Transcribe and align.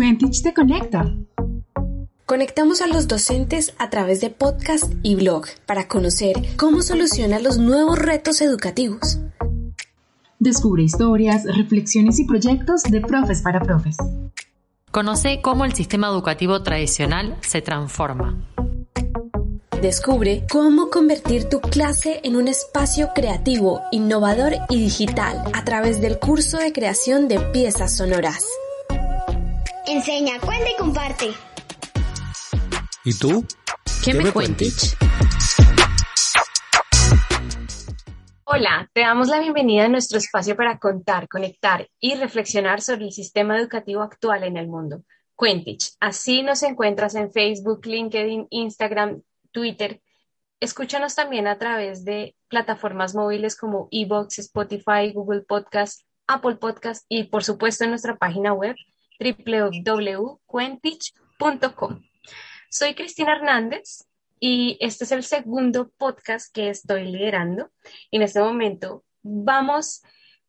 Quentich 0.00 0.42
te 0.42 0.54
conecta. 0.54 1.14
Conectamos 2.24 2.80
a 2.80 2.86
los 2.86 3.06
docentes 3.06 3.74
a 3.76 3.90
través 3.90 4.22
de 4.22 4.30
podcast 4.30 4.90
y 5.02 5.14
blog 5.14 5.44
para 5.66 5.88
conocer 5.88 6.36
cómo 6.56 6.80
solucionan 6.80 7.42
los 7.42 7.58
nuevos 7.58 7.98
retos 7.98 8.40
educativos. 8.40 9.18
Descubre 10.38 10.84
historias, 10.84 11.44
reflexiones 11.44 12.18
y 12.18 12.24
proyectos 12.24 12.84
de 12.84 13.02
profes 13.02 13.42
para 13.42 13.60
profes. 13.60 13.98
Conoce 14.90 15.42
cómo 15.42 15.66
el 15.66 15.74
sistema 15.74 16.06
educativo 16.06 16.62
tradicional 16.62 17.36
se 17.42 17.60
transforma. 17.60 18.42
Descubre 19.82 20.46
cómo 20.50 20.88
convertir 20.88 21.50
tu 21.50 21.60
clase 21.60 22.20
en 22.24 22.36
un 22.36 22.48
espacio 22.48 23.10
creativo, 23.14 23.82
innovador 23.92 24.54
y 24.70 24.80
digital 24.80 25.42
a 25.52 25.62
través 25.66 26.00
del 26.00 26.18
curso 26.18 26.56
de 26.56 26.72
creación 26.72 27.28
de 27.28 27.38
piezas 27.38 27.98
sonoras. 27.98 28.46
Enseña, 29.90 30.38
cuenta 30.38 30.70
y 30.70 30.76
comparte. 30.76 31.30
¿Y 33.04 33.12
tú? 33.18 33.44
¿Qué, 34.04 34.14
me 34.14 34.30
cuentas? 34.30 34.96
Hola, 38.44 38.88
te 38.92 39.00
damos 39.00 39.26
la 39.26 39.40
bienvenida 39.40 39.86
a 39.86 39.88
nuestro 39.88 40.18
espacio 40.18 40.54
para 40.54 40.78
contar, 40.78 41.26
conectar 41.26 41.88
y 41.98 42.14
reflexionar 42.14 42.82
sobre 42.82 43.06
el 43.06 43.10
sistema 43.10 43.58
educativo 43.58 44.02
actual 44.02 44.44
en 44.44 44.58
el 44.58 44.68
mundo. 44.68 45.02
Quentich, 45.36 45.90
así 45.98 46.44
nos 46.44 46.62
encuentras 46.62 47.16
en 47.16 47.32
Facebook, 47.32 47.84
LinkedIn, 47.84 48.46
Instagram, 48.50 49.22
Twitter. 49.50 50.00
Escúchanos 50.60 51.16
también 51.16 51.48
a 51.48 51.58
través 51.58 52.04
de 52.04 52.36
plataformas 52.46 53.16
móviles 53.16 53.56
como 53.56 53.88
Evox, 53.90 54.38
Spotify, 54.38 55.10
Google 55.12 55.40
Podcast, 55.40 56.02
Apple 56.28 56.58
Podcast 56.58 57.04
y 57.08 57.24
por 57.24 57.42
supuesto 57.42 57.82
en 57.82 57.90
nuestra 57.90 58.16
página 58.16 58.52
web 58.52 58.76
www.quentich.com. 59.20 62.02
Soy 62.70 62.94
Cristina 62.94 63.36
Hernández 63.36 64.06
y 64.38 64.78
este 64.80 65.04
es 65.04 65.12
el 65.12 65.22
segundo 65.22 65.90
podcast 65.98 66.50
que 66.54 66.70
estoy 66.70 67.04
liderando. 67.04 67.70
En 68.10 68.22
este 68.22 68.40
momento 68.40 69.04
vamos 69.22 70.02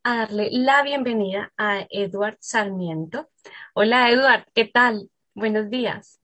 a 0.03 0.19
darle 0.19 0.47
la 0.51 0.83
bienvenida 0.83 1.51
a 1.57 1.85
Eduard 1.89 2.37
Sarmiento. 2.39 3.27
Hola 3.73 4.09
Eduard, 4.09 4.45
¿qué 4.53 4.63
tal? 4.65 5.09
Buenos 5.35 5.69
días. 5.69 6.21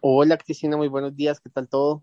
Hola 0.00 0.36
Cristina, 0.36 0.76
muy 0.76 0.86
buenos 0.88 1.16
días, 1.16 1.40
¿qué 1.40 1.50
tal 1.50 1.68
todo? 1.68 2.00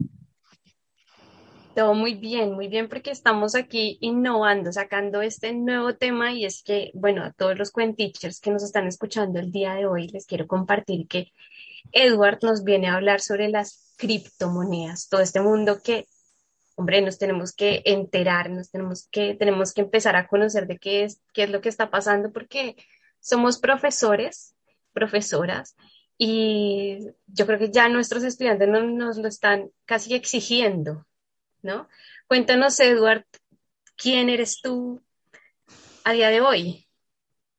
Muy 1.88 2.16
bien, 2.16 2.52
muy 2.54 2.68
bien, 2.68 2.90
porque 2.90 3.10
estamos 3.10 3.56
aquí 3.56 3.98
innovando, 4.02 4.72
sacando 4.74 5.22
este 5.22 5.54
nuevo 5.54 5.96
tema 5.96 6.34
y 6.34 6.44
es 6.44 6.62
que, 6.62 6.92
bueno, 6.94 7.24
a 7.24 7.32
todos 7.32 7.58
los 7.58 7.72
cuentichers 7.72 8.42
que 8.42 8.52
nos 8.52 8.64
están 8.64 8.86
escuchando 8.86 9.40
el 9.40 9.50
día 9.50 9.76
de 9.76 9.86
hoy, 9.86 10.10
les 10.10 10.26
quiero 10.26 10.46
compartir 10.46 11.08
que 11.08 11.32
Edward 11.94 12.40
nos 12.42 12.66
viene 12.66 12.90
a 12.90 12.96
hablar 12.96 13.22
sobre 13.22 13.48
las 13.48 13.94
criptomonedas, 13.98 15.08
todo 15.08 15.22
este 15.22 15.40
mundo 15.40 15.82
que, 15.82 16.06
hombre, 16.76 17.02
nos 17.02 17.18
tenemos 17.18 17.54
que 17.54 17.82
enterar, 17.86 18.50
nos 18.50 18.70
tenemos 18.72 19.08
que, 19.10 19.36
tenemos 19.36 19.74
que 19.74 19.82
empezar 19.82 20.18
a 20.18 20.28
conocer 20.28 20.68
de 20.68 20.80
qué 20.80 21.06
es, 21.06 21.22
qué 21.34 21.44
es 21.44 21.50
lo 21.50 21.62
que 21.62 21.70
está 21.70 21.90
pasando, 21.90 22.34
porque 22.34 22.76
somos 23.22 23.58
profesores, 23.58 24.54
profesoras, 24.92 25.78
y 26.18 27.08
yo 27.28 27.46
creo 27.46 27.58
que 27.58 27.72
ya 27.72 27.88
nuestros 27.88 28.24
estudiantes 28.24 28.68
nos 28.68 29.18
lo 29.18 29.30
están 29.30 29.72
casi 29.86 30.14
exigiendo, 30.14 31.06
¿no? 31.62 31.88
Cuéntanos, 32.28 32.80
Edward, 32.80 33.26
¿quién 33.96 34.30
eres 34.30 34.62
tú 34.62 35.02
a 36.04 36.14
día 36.14 36.30
de 36.30 36.42
hoy? 36.42 36.86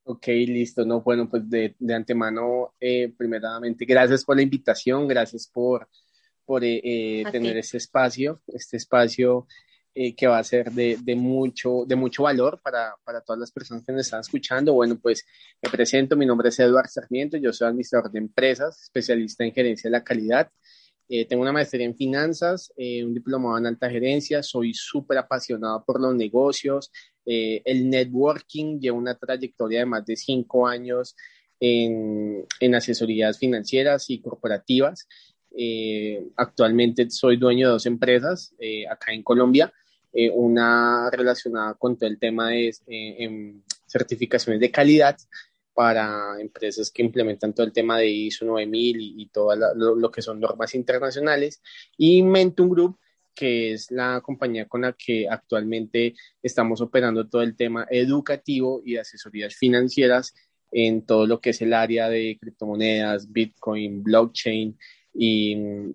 Ok, 0.04 0.26
listo. 0.28 0.84
No, 0.84 1.02
bueno, 1.02 1.28
pues 1.28 1.48
de, 1.48 1.76
de 1.78 1.94
antemano, 1.94 2.74
eh, 2.80 3.12
primeramente, 3.16 3.84
gracias 3.84 4.24
por 4.24 4.36
la 4.36 4.42
invitación, 4.42 5.06
gracias 5.06 5.46
por, 5.46 5.88
por 6.44 6.64
eh, 6.64 6.80
eh 6.82 7.25
tener 7.30 7.56
ese 7.58 7.76
espacio, 7.76 8.41
este 8.48 8.76
espacio 8.76 9.47
eh, 9.94 10.14
que 10.14 10.26
va 10.26 10.38
a 10.38 10.44
ser 10.44 10.70
de, 10.72 10.98
de, 11.02 11.14
mucho, 11.16 11.84
de 11.86 11.96
mucho 11.96 12.22
valor 12.22 12.60
para, 12.62 12.94
para 13.04 13.20
todas 13.20 13.38
las 13.38 13.52
personas 13.52 13.84
que 13.84 13.92
nos 13.92 14.02
están 14.02 14.20
escuchando. 14.20 14.72
Bueno, 14.72 14.98
pues 15.00 15.25
me 15.60 15.69
presento, 15.69 16.16
mi 16.16 16.26
nombre 16.26 16.48
es 16.48 16.58
Eduardo 16.58 16.88
Sarmiento, 16.88 17.36
yo 17.36 17.52
soy 17.52 17.69
administrador 17.69 18.10
de 18.10 18.20
empresas, 18.20 18.82
especialista 18.82 19.44
en 19.44 19.52
gerencia 19.52 19.88
de 19.88 19.92
la 19.92 20.04
calidad. 20.04 20.50
Eh, 21.12 21.25
tengo 21.25 21.43
una 21.43 21.50
maestría 21.50 21.84
en 21.84 21.97
finanzas, 21.97 22.72
eh, 22.76 23.04
un 23.04 23.12
diplomado 23.12 23.59
en 23.59 23.66
alta 23.66 23.91
gerencia, 23.91 24.44
soy 24.44 24.72
súper 24.72 25.19
apasionado 25.19 25.84
por 25.84 26.00
los 26.00 26.15
negocios, 26.15 26.93
eh, 27.26 27.62
el 27.65 27.91
networking, 27.91 28.78
llevo 28.78 28.98
una 28.98 29.16
trayectoria 29.16 29.81
de 29.81 29.87
más 29.87 30.06
de 30.06 30.15
cinco 30.15 30.69
años 30.69 31.16
en, 31.59 32.47
en 32.60 32.75
asesorías 32.76 33.38
financieras 33.38 34.09
y 34.09 34.20
corporativas. 34.20 35.09
actualmente 36.37 37.10
soy 37.10 37.37
dueño 37.37 37.66
de 37.66 37.72
dos 37.72 37.87
empresas 37.87 38.54
acá 38.88 39.12
en 39.12 39.25
Colombia, 39.25 39.72
una 40.32 41.10
relacionada 41.10 41.75
con 41.75 41.99
todo 41.99 42.09
el 42.09 42.20
tema 42.20 42.50
de 42.50 42.72
certificaciones 43.88 44.60
de 44.60 44.70
calidad 44.70 45.16
para 45.80 46.38
empresas 46.38 46.91
que 46.91 47.00
implementan 47.00 47.54
todo 47.54 47.64
el 47.64 47.72
tema 47.72 47.96
de 47.96 48.06
ISO 48.06 48.44
9000 48.44 49.00
y, 49.00 49.22
y 49.22 49.28
todo 49.28 49.56
lo, 49.56 50.10
que 50.10 50.20
son 50.20 50.38
normas 50.38 50.74
internacionales, 50.74 51.62
y 51.96 52.22
Mentum 52.22 52.68
Group, 52.68 52.98
que 53.34 53.72
es 53.72 53.90
la 53.90 54.20
compañía 54.20 54.69
con 54.69 54.82
la 54.82 54.92
que 54.92 55.26
actualmente 55.26 56.12
estamos 56.42 56.82
operando 56.82 57.26
todo 57.30 57.40
el 57.40 57.56
tema 57.56 57.86
educativo 57.88 58.82
y 58.84 58.98
asesorías 58.98 59.54
financieras 59.54 60.34
en 60.70 61.06
todo 61.06 61.26
lo 61.26 61.40
que 61.40 61.48
es 61.48 61.62
el 61.62 61.72
área 61.72 62.10
de 62.10 62.36
criptomonedas, 62.38 63.32
Bitcoin, 63.32 64.02
blockchain. 64.02 64.76
Y 65.14 65.56
mm, 65.56 65.94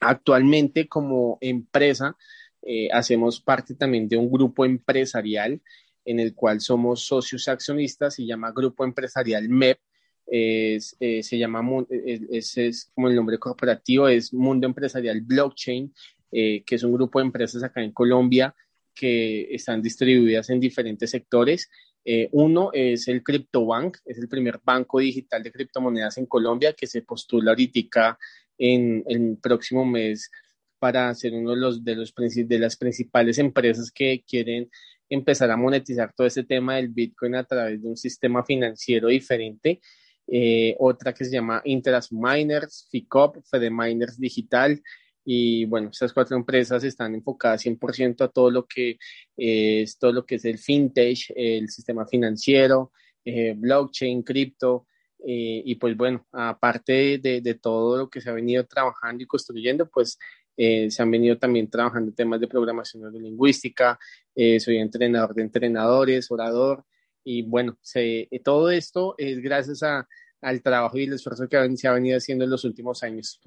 actualmente 0.00 0.88
como 0.88 1.38
empresa 1.40 2.16
eh, 2.62 2.88
hacemos 2.92 3.40
parte 3.40 3.76
también 3.76 4.08
de 4.08 4.16
un 4.16 4.28
grupo 4.28 4.64
empresarial 4.64 5.62
en 6.04 6.20
el 6.20 6.34
cual 6.34 6.60
somos 6.60 7.04
socios 7.04 7.48
accionistas, 7.48 8.14
se 8.14 8.26
llama 8.26 8.52
Grupo 8.52 8.84
Empresarial 8.84 9.48
MEP, 9.48 9.78
es, 10.26 10.96
eh, 11.00 11.22
se 11.22 11.38
llama, 11.38 11.84
ese 11.88 12.68
es 12.68 12.90
como 12.94 13.08
el 13.08 13.16
nombre 13.16 13.38
corporativo, 13.38 14.08
es 14.08 14.32
Mundo 14.32 14.66
Empresarial 14.66 15.20
Blockchain, 15.22 15.92
eh, 16.30 16.62
que 16.64 16.76
es 16.76 16.82
un 16.84 16.92
grupo 16.92 17.18
de 17.18 17.26
empresas 17.26 17.62
acá 17.62 17.82
en 17.82 17.92
Colombia 17.92 18.54
que 18.94 19.52
están 19.54 19.82
distribuidas 19.82 20.50
en 20.50 20.60
diferentes 20.60 21.10
sectores. 21.10 21.68
Eh, 22.04 22.28
uno 22.32 22.70
es 22.72 23.08
el 23.08 23.22
CryptoBank, 23.22 23.98
es 24.04 24.18
el 24.18 24.28
primer 24.28 24.60
banco 24.62 25.00
digital 25.00 25.42
de 25.42 25.52
criptomonedas 25.52 26.18
en 26.18 26.26
Colombia 26.26 26.72
que 26.72 26.86
se 26.86 27.02
postula 27.02 27.50
ahorita 27.50 28.18
en 28.58 29.04
el 29.06 29.38
próximo 29.42 29.84
mes 29.84 30.30
para 30.78 31.14
ser 31.14 31.34
uno 31.34 31.50
de 31.50 31.56
los, 31.56 31.84
de 31.84 31.96
los 31.96 32.14
de 32.14 32.58
las 32.58 32.76
principales 32.76 33.38
empresas 33.38 33.90
que 33.90 34.24
quieren 34.26 34.70
empezar 35.10 35.50
a 35.50 35.56
monetizar 35.56 36.12
todo 36.14 36.26
ese 36.26 36.44
tema 36.44 36.76
del 36.76 36.88
Bitcoin 36.88 37.34
a 37.34 37.44
través 37.44 37.82
de 37.82 37.88
un 37.88 37.96
sistema 37.96 38.44
financiero 38.44 39.08
diferente. 39.08 39.80
Eh, 40.26 40.76
otra 40.78 41.12
que 41.12 41.24
se 41.24 41.32
llama 41.32 41.60
Interas 41.64 42.12
Miners, 42.12 42.88
FICOP, 42.90 43.38
Fede 43.50 43.70
Miners 43.70 44.18
Digital. 44.18 44.80
Y 45.24 45.64
bueno, 45.66 45.90
estas 45.90 46.12
cuatro 46.12 46.36
empresas 46.36 46.84
están 46.84 47.14
enfocadas 47.14 47.66
100% 47.66 48.24
a 48.24 48.28
todo 48.28 48.50
lo 48.50 48.66
que 48.66 48.96
es 49.36 49.98
todo 49.98 50.12
lo 50.12 50.24
que 50.24 50.36
es 50.36 50.44
el 50.44 50.58
fintech, 50.58 51.32
el 51.36 51.68
sistema 51.68 52.06
financiero, 52.06 52.92
eh, 53.24 53.54
blockchain, 53.56 54.22
cripto. 54.22 54.86
Eh, 55.26 55.62
y 55.66 55.74
pues 55.74 55.96
bueno, 55.96 56.26
aparte 56.32 57.18
de, 57.18 57.42
de, 57.42 57.54
todo 57.54 57.98
lo 57.98 58.08
que 58.08 58.22
se 58.22 58.30
ha 58.30 58.32
venido 58.32 58.64
trabajando 58.64 59.22
y 59.22 59.26
construyendo, 59.26 59.90
pues 59.90 60.18
eh, 60.62 60.90
se 60.90 61.02
han 61.02 61.10
venido 61.10 61.38
también 61.38 61.70
trabajando 61.70 62.12
temas 62.12 62.38
de 62.38 62.46
programación 62.46 63.02
neurolingüística, 63.02 63.98
eh, 64.34 64.60
soy 64.60 64.76
entrenador 64.76 65.34
de 65.34 65.40
entrenadores, 65.40 66.30
orador, 66.30 66.84
y 67.24 67.40
bueno, 67.40 67.78
eh, 67.94 68.28
todo 68.44 68.70
esto 68.70 69.14
es 69.16 69.40
gracias 69.40 69.82
a, 69.82 70.06
al 70.42 70.60
trabajo 70.60 70.98
y 70.98 71.04
el 71.04 71.14
esfuerzo 71.14 71.48
que 71.48 71.76
se 71.78 71.88
ha 71.88 71.92
venido 71.92 72.18
haciendo 72.18 72.44
en 72.44 72.50
los 72.50 72.62
últimos 72.64 73.02
años. 73.02 73.40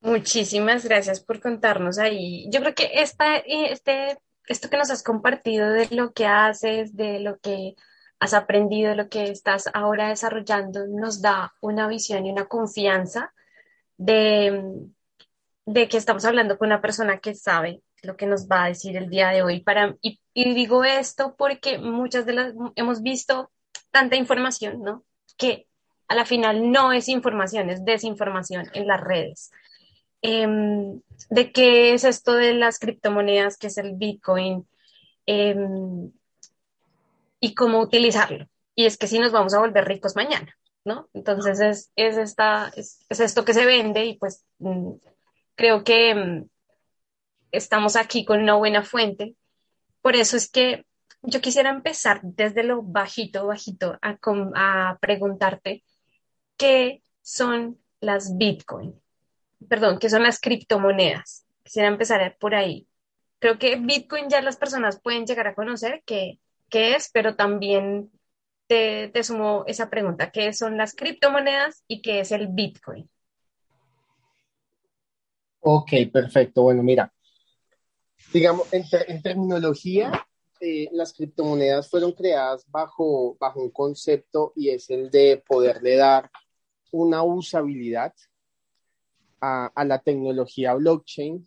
Muchísimas 0.00 0.84
gracias 0.84 1.18
por 1.18 1.40
contarnos 1.40 1.98
ahí. 1.98 2.48
Yo 2.52 2.60
creo 2.60 2.72
que 2.72 2.88
esta, 2.94 3.38
este, 3.38 4.16
esto 4.46 4.70
que 4.70 4.76
nos 4.76 4.92
has 4.92 5.02
compartido 5.02 5.70
de 5.70 5.88
lo 5.90 6.12
que 6.12 6.26
haces, 6.26 6.94
de 6.94 7.18
lo 7.18 7.40
que 7.40 7.74
has 8.20 8.32
aprendido, 8.32 8.90
de 8.90 8.96
lo 8.96 9.08
que 9.08 9.24
estás 9.24 9.68
ahora 9.74 10.10
desarrollando, 10.10 10.86
nos 10.86 11.20
da 11.20 11.52
una 11.60 11.88
visión 11.88 12.26
y 12.26 12.30
una 12.30 12.46
confianza 12.46 13.32
de, 13.96 14.88
de 15.66 15.88
que 15.88 15.96
estamos 15.96 16.24
hablando 16.24 16.58
con 16.58 16.68
una 16.68 16.80
persona 16.80 17.18
que 17.18 17.34
sabe 17.34 17.82
lo 18.02 18.16
que 18.16 18.26
nos 18.26 18.48
va 18.48 18.64
a 18.64 18.68
decir 18.68 18.96
el 18.96 19.10
día 19.10 19.28
de 19.30 19.42
hoy. 19.42 19.60
Para, 19.60 19.96
y, 20.00 20.20
digo 20.34 20.84
esto 20.84 21.34
porque 21.36 21.78
muchas 21.78 22.26
de 22.26 22.32
las 22.32 22.54
hemos 22.76 23.02
visto 23.02 23.50
tanta 23.90 24.16
información, 24.16 24.82
¿no? 24.82 25.04
Que 25.36 25.66
a 26.08 26.14
la 26.14 26.24
final 26.24 26.70
no 26.70 26.92
es 26.92 27.08
información, 27.08 27.70
es 27.70 27.84
desinformación 27.84 28.70
en 28.74 28.86
las 28.86 29.00
redes. 29.00 29.50
Em, 30.22 31.00
de 31.30 31.52
qué 31.52 31.94
es 31.94 32.04
esto 32.04 32.34
de 32.34 32.54
las 32.54 32.78
criptomonedas, 32.78 33.58
qué 33.58 33.68
es 33.68 33.78
el 33.78 33.94
Bitcoin 33.94 34.66
em, 35.26 36.10
y 37.40 37.54
cómo 37.54 37.80
utilizarlo. 37.80 38.46
y 38.78 38.84
es 38.84 38.98
que 38.98 39.06
si 39.06 39.18
nos 39.18 39.32
vamos 39.32 39.54
a 39.54 39.58
volver 39.58 39.86
ricos 39.86 40.16
mañana, 40.16 40.54
¿no? 40.86 41.10
Entonces 41.12 41.60
es, 41.60 41.92
es, 41.96 42.16
esta, 42.16 42.72
es, 42.76 43.04
esto 43.10 43.44
que 43.44 43.52
se 43.52 43.66
vende 43.66 44.06
y 44.06 44.16
pues 44.18 44.46
mm, 44.58 44.92
creo 45.56 45.82
que 45.82 46.14
mm, 46.14 46.48
estamos 47.50 47.96
aquí 47.96 48.24
con 48.24 48.40
una 48.40 48.54
buena 48.54 48.82
fuente. 48.82 49.34
Por 50.00 50.14
eso 50.14 50.36
es 50.36 50.48
que 50.48 50.86
yo 51.22 51.40
quisiera 51.40 51.70
empezar 51.70 52.20
desde 52.22 52.62
lo 52.62 52.82
bajito, 52.82 53.48
bajito, 53.48 53.98
a, 54.00 54.16
a 54.54 54.98
preguntarte 55.00 55.82
qué 56.56 57.02
son 57.20 57.78
las 58.00 58.36
Bitcoin, 58.38 58.94
perdón, 59.68 59.98
qué 59.98 60.08
son 60.08 60.22
las 60.22 60.40
criptomonedas. 60.40 61.44
Quisiera 61.64 61.88
empezar 61.88 62.36
por 62.38 62.54
ahí. 62.54 62.86
Creo 63.40 63.58
que 63.58 63.74
Bitcoin 63.74 64.28
ya 64.28 64.40
las 64.40 64.56
personas 64.56 65.00
pueden 65.00 65.26
llegar 65.26 65.48
a 65.48 65.56
conocer 65.56 66.04
qué, 66.06 66.38
qué 66.70 66.94
es, 66.94 67.10
pero 67.12 67.34
también 67.34 68.12
te, 68.66 69.22
sumo 69.22 69.64
esa 69.66 69.88
pregunta, 69.88 70.30
¿qué 70.30 70.52
son 70.52 70.76
las 70.76 70.94
criptomonedas 70.94 71.84
y 71.86 72.02
qué 72.02 72.20
es 72.20 72.32
el 72.32 72.48
Bitcoin? 72.48 73.08
Ok, 75.60 75.92
perfecto. 76.12 76.62
Bueno, 76.62 76.82
mira, 76.82 77.12
digamos, 78.32 78.66
en, 78.72 79.22
terminología, 79.22 80.26
eh, 80.60 80.88
las 80.92 81.12
criptomonedas 81.12 81.88
fueron 81.88 82.12
creadas 82.12 82.64
bajo, 82.70 83.36
bajo 83.38 83.60
un 83.60 83.70
concepto 83.70 84.52
y 84.54 84.70
es 84.70 84.90
el 84.90 85.10
de 85.10 85.42
poderle 85.46 85.96
dar 85.96 86.30
una 86.92 87.22
usabilidad 87.22 88.14
a, 89.40 89.66
a 89.74 89.84
la 89.84 89.98
tecnología 89.98 90.74
blockchain 90.74 91.46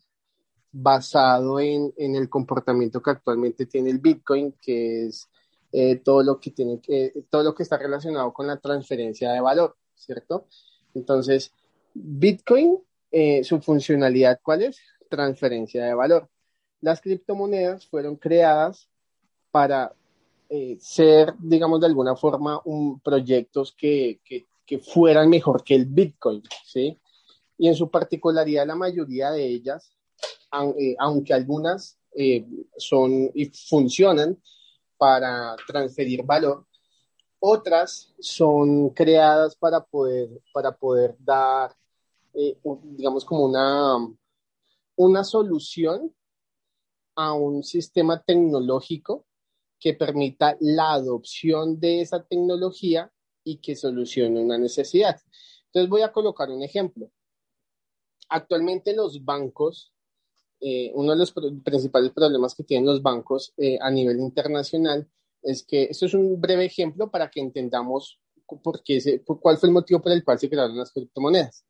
basado 0.72 1.60
en, 1.60 1.92
en, 1.98 2.16
el 2.16 2.30
comportamiento 2.30 3.02
que 3.02 3.12
actualmente 3.12 3.66
tiene 3.66 3.90
el 3.90 4.00
Bitcoin, 4.00 4.54
que 4.62 5.08
es 5.08 5.30
eh, 5.72 5.98
todo 5.98 6.24
lo 6.24 6.40
que 6.40 6.50
tiene 6.50 6.80
que, 6.82 7.14
todo 7.30 7.44
lo 7.44 7.54
que 7.54 7.62
está 7.62 7.78
relacionado 7.78 8.34
con 8.34 8.48
la 8.48 8.58
transferencia 8.58 9.32
de 9.32 9.40
valor, 9.40 9.78
¿cierto? 9.94 10.48
Entonces, 10.96 11.54
Bitcoin, 11.94 12.80
eh, 13.12 13.44
su 13.44 13.62
funcionalidad, 13.62 14.40
¿cuál 14.42 14.64
es? 14.64 14.80
Transferencia 15.10 15.86
de 15.86 15.94
valor. 15.94 16.28
Las 16.82 17.02
criptomonedas 17.02 17.86
fueron 17.86 18.16
creadas 18.16 18.90
para 19.52 19.94
eh, 20.50 20.78
ser, 20.80 21.36
digamos, 21.38 21.80
de 21.82 21.86
alguna 21.86 22.16
forma, 22.16 22.60
un, 22.66 23.00
proyectos 23.00 23.72
que, 23.78 24.22
que, 24.26 24.48
que 24.66 24.80
fueran 24.80 25.30
mejor 25.30 25.64
que 25.64 25.76
el 25.76 25.86
Bitcoin, 25.86 26.42
¿sí? 26.66 26.98
Y 27.60 27.68
en 27.68 27.76
su 27.76 27.92
particularidad, 27.92 28.66
la 28.66 28.76
mayoría 28.76 29.30
de 29.30 29.46
ellas, 29.46 29.92
aunque 30.50 31.34
algunas 31.34 32.00
son 32.78 33.30
y 33.36 33.52
funcionan, 33.70 34.40
para 35.00 35.56
transferir 35.66 36.24
valor. 36.24 36.68
Otras 37.40 38.14
son 38.20 38.90
creadas 38.90 39.56
para 39.56 39.84
poder, 39.84 40.30
para 40.54 40.76
poder 40.76 41.16
dar, 41.20 41.74
eh, 42.34 42.60
digamos, 42.84 43.24
como 43.24 43.46
una, 43.46 43.98
una 44.98 45.24
solución 45.24 46.14
a 47.16 47.34
un 47.34 47.64
sistema 47.64 48.22
tecnológico 48.22 49.26
que 49.80 49.94
permita 49.94 50.58
la 50.60 50.92
adopción 50.92 51.80
de 51.80 52.02
esa 52.02 52.22
tecnología 52.22 53.10
y 53.46 53.58
que 53.60 53.78
solucione 53.78 54.42
una 54.42 54.58
necesidad. 54.58 55.18
Entonces 55.68 55.90
voy 55.90 56.02
a 56.02 56.12
colocar 56.12 56.50
un 56.50 56.62
ejemplo. 56.62 57.10
Actualmente 58.28 58.94
los 58.94 59.24
bancos 59.24 59.94
eh, 60.62 60.92
uno 60.94 61.12
de 61.12 61.18
los 61.18 61.34
principales 61.64 62.12
problemas 62.12 62.54
que 62.54 62.64
tienen 62.64 62.86
los 62.86 63.02
bancos 63.02 63.54
eh, 63.58 63.78
a 63.82 63.90
nivel 63.90 64.20
internacional 64.20 65.08
es 65.42 65.64
que, 65.64 65.84
esto 65.84 66.06
es 66.06 66.14
un 66.14 66.40
breve 66.40 66.66
ejemplo 66.66 67.10
para 67.10 67.30
que 67.30 67.40
entendamos 67.40 68.20
por 68.62 68.84
qué 68.84 69.22
cuál 69.42 69.58
fue 69.58 69.70
el 69.70 69.74
motivo 69.74 70.02
por 70.02 70.12
el 70.12 70.24
cual 70.24 70.40
se 70.40 70.50
crearon 70.50 70.78
las 70.78 70.92
criptomonedas. 70.92 71.64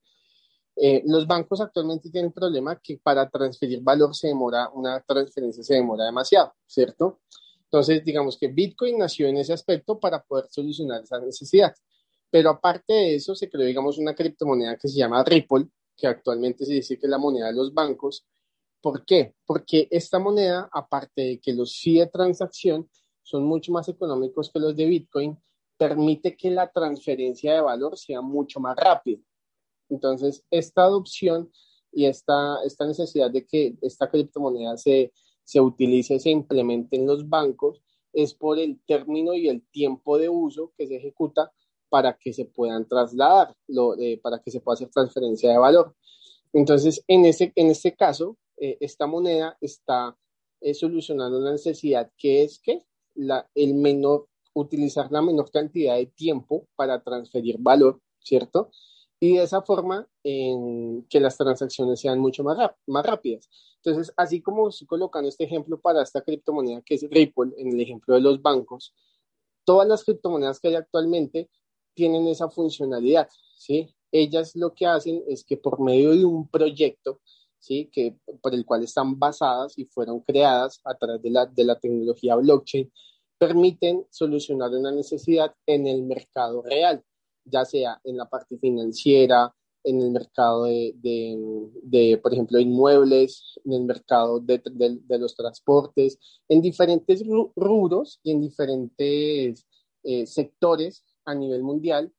Eh, 0.75 1.03
los 1.05 1.27
bancos 1.27 1.59
actualmente 1.59 2.09
tienen 2.09 2.27
un 2.27 2.33
problema 2.33 2.79
que 2.81 2.97
para 2.97 3.29
transferir 3.29 3.81
valor 3.81 4.15
se 4.15 4.29
demora, 4.29 4.69
una 4.73 5.01
transferencia 5.01 5.61
se 5.61 5.73
demora 5.73 6.05
demasiado, 6.05 6.53
¿cierto? 6.65 7.19
Entonces, 7.65 8.03
digamos 8.03 8.37
que 8.37 8.47
Bitcoin 8.47 8.97
nació 8.97 9.27
en 9.27 9.37
ese 9.37 9.53
aspecto 9.53 9.99
para 9.99 10.23
poder 10.23 10.45
solucionar 10.49 11.03
esa 11.03 11.19
necesidad. 11.19 11.75
Pero 12.31 12.51
aparte 12.51 12.93
de 12.93 13.15
eso, 13.15 13.35
se 13.35 13.49
creó, 13.49 13.65
digamos, 13.65 13.97
una 13.97 14.15
criptomoneda 14.15 14.77
que 14.77 14.87
se 14.87 14.97
llama 14.97 15.23
Ripple, 15.23 15.67
que 15.95 16.07
actualmente 16.07 16.65
se 16.65 16.73
dice 16.73 16.97
que 16.97 17.07
es 17.07 17.09
la 17.09 17.17
moneda 17.17 17.47
de 17.47 17.53
los 17.53 17.73
bancos, 17.73 18.25
¿Por 18.81 19.05
qué? 19.05 19.35
Porque 19.45 19.87
esta 19.91 20.19
moneda, 20.19 20.69
aparte 20.71 21.21
de 21.21 21.39
que 21.39 21.53
los 21.53 21.79
fees 21.79 22.05
de 22.05 22.07
transacción 22.07 22.89
son 23.23 23.43
mucho 23.43 23.71
más 23.71 23.87
económicos 23.89 24.49
que 24.51 24.59
los 24.59 24.75
de 24.75 24.85
Bitcoin, 24.85 25.37
permite 25.77 26.35
que 26.35 26.51
la 26.51 26.71
transferencia 26.71 27.53
de 27.53 27.61
valor 27.61 27.97
sea 27.97 28.21
mucho 28.21 28.59
más 28.59 28.75
rápida. 28.77 29.21
Entonces, 29.89 30.45
esta 30.51 30.83
adopción 30.83 31.51
y 31.91 32.05
esta, 32.05 32.57
esta 32.63 32.85
necesidad 32.85 33.31
de 33.31 33.45
que 33.45 33.75
esta 33.81 34.09
criptomoneda 34.09 34.77
se, 34.77 35.11
se 35.43 35.59
utilice, 35.59 36.19
se 36.19 36.29
implemente 36.29 36.95
en 36.95 37.07
los 37.07 37.27
bancos, 37.27 37.81
es 38.13 38.33
por 38.33 38.59
el 38.59 38.79
término 38.85 39.33
y 39.33 39.47
el 39.47 39.65
tiempo 39.71 40.17
de 40.17 40.29
uso 40.29 40.73
que 40.77 40.87
se 40.87 40.97
ejecuta 40.97 41.51
para 41.89 42.17
que 42.17 42.33
se 42.33 42.45
puedan 42.45 42.87
trasladar, 42.87 43.55
eh, 43.99 44.19
para 44.21 44.39
que 44.39 44.51
se 44.51 44.61
pueda 44.61 44.75
hacer 44.75 44.89
transferencia 44.89 45.51
de 45.51 45.57
valor. 45.57 45.95
Entonces, 46.53 47.03
en, 47.07 47.25
ese, 47.25 47.51
en 47.55 47.67
este 47.67 47.95
caso, 47.95 48.37
eh, 48.59 48.77
esta 48.79 49.07
moneda 49.07 49.57
está 49.61 50.17
eh, 50.61 50.73
solucionando 50.73 51.39
una 51.39 51.51
necesidad 51.51 52.11
que 52.17 52.43
es 52.43 52.59
que 52.59 52.83
la, 53.15 53.49
el 53.55 53.73
menor, 53.73 54.27
utilizar 54.53 55.11
la 55.11 55.21
menor 55.21 55.49
cantidad 55.51 55.95
de 55.95 56.07
tiempo 56.07 56.67
para 56.75 57.01
transferir 57.01 57.57
valor, 57.59 58.01
¿cierto? 58.19 58.71
Y 59.19 59.37
de 59.37 59.43
esa 59.43 59.61
forma 59.61 60.07
en 60.23 61.05
que 61.09 61.19
las 61.19 61.37
transacciones 61.37 61.99
sean 61.99 62.19
mucho 62.19 62.43
más, 62.43 62.57
más 62.87 63.05
rápidas. 63.05 63.49
Entonces, 63.83 64.13
así 64.17 64.41
como 64.41 64.69
estoy 64.69 64.87
colocando 64.87 65.29
este 65.29 65.45
ejemplo 65.45 65.79
para 65.79 66.01
esta 66.01 66.21
criptomoneda 66.21 66.81
que 66.81 66.95
es 66.95 67.09
Ripple, 67.09 67.53
en 67.57 67.73
el 67.73 67.79
ejemplo 67.81 68.15
de 68.15 68.21
los 68.21 68.41
bancos, 68.41 68.93
todas 69.63 69.87
las 69.87 70.03
criptomonedas 70.03 70.59
que 70.59 70.69
hay 70.69 70.75
actualmente 70.75 71.49
tienen 71.93 72.27
esa 72.27 72.49
funcionalidad, 72.49 73.29
¿sí? 73.57 73.93
Ellas 74.11 74.55
lo 74.55 74.73
que 74.73 74.85
hacen 74.85 75.23
es 75.27 75.43
que 75.43 75.57
por 75.57 75.79
medio 75.79 76.11
de 76.11 76.25
un 76.25 76.47
proyecto, 76.47 77.21
¿sí? 77.59 77.89
que, 77.91 78.17
por 78.41 78.53
el 78.53 78.65
cual 78.65 78.83
están 78.83 79.17
basadas 79.19 79.77
y 79.77 79.85
fueron 79.85 80.21
creadas 80.21 80.81
a 80.83 80.95
través 80.95 81.21
de 81.21 81.63
la, 81.63 81.79
tecnología 81.79 82.35
blockchain, 82.35 82.91
permiten 83.37 84.05
solucionar 84.09 84.71
una 84.71 84.91
necesidad 84.91 85.53
en 85.65 85.87
el 85.87 86.03
mercado 86.03 86.61
real, 86.61 87.03
ya 87.45 87.65
sea 87.65 87.99
en 88.03 88.17
la 88.17 88.29
parte 88.29 88.57
financiera, 88.57 89.53
en 89.83 90.01
el 90.01 90.11
mercado 90.11 90.65
de, 90.65 90.93
de, 91.83 92.17
por 92.21 92.33
ejemplo, 92.33 92.59
inmuebles, 92.59 93.59
en 93.63 93.73
el 93.73 93.83
mercado 93.85 94.39
de, 94.39 94.61
de, 94.65 95.17
los 95.17 95.35
transportes, 95.35 96.19
en 96.49 96.61
diferentes 96.61 97.23
rubros 97.55 98.19
y 98.23 98.31
en 98.31 98.41
diferentes 98.41 99.65
eh, 100.03 100.25
sectores 100.25 101.05
a 101.25 101.33
nivel 101.33 101.63
mundial 101.63 102.11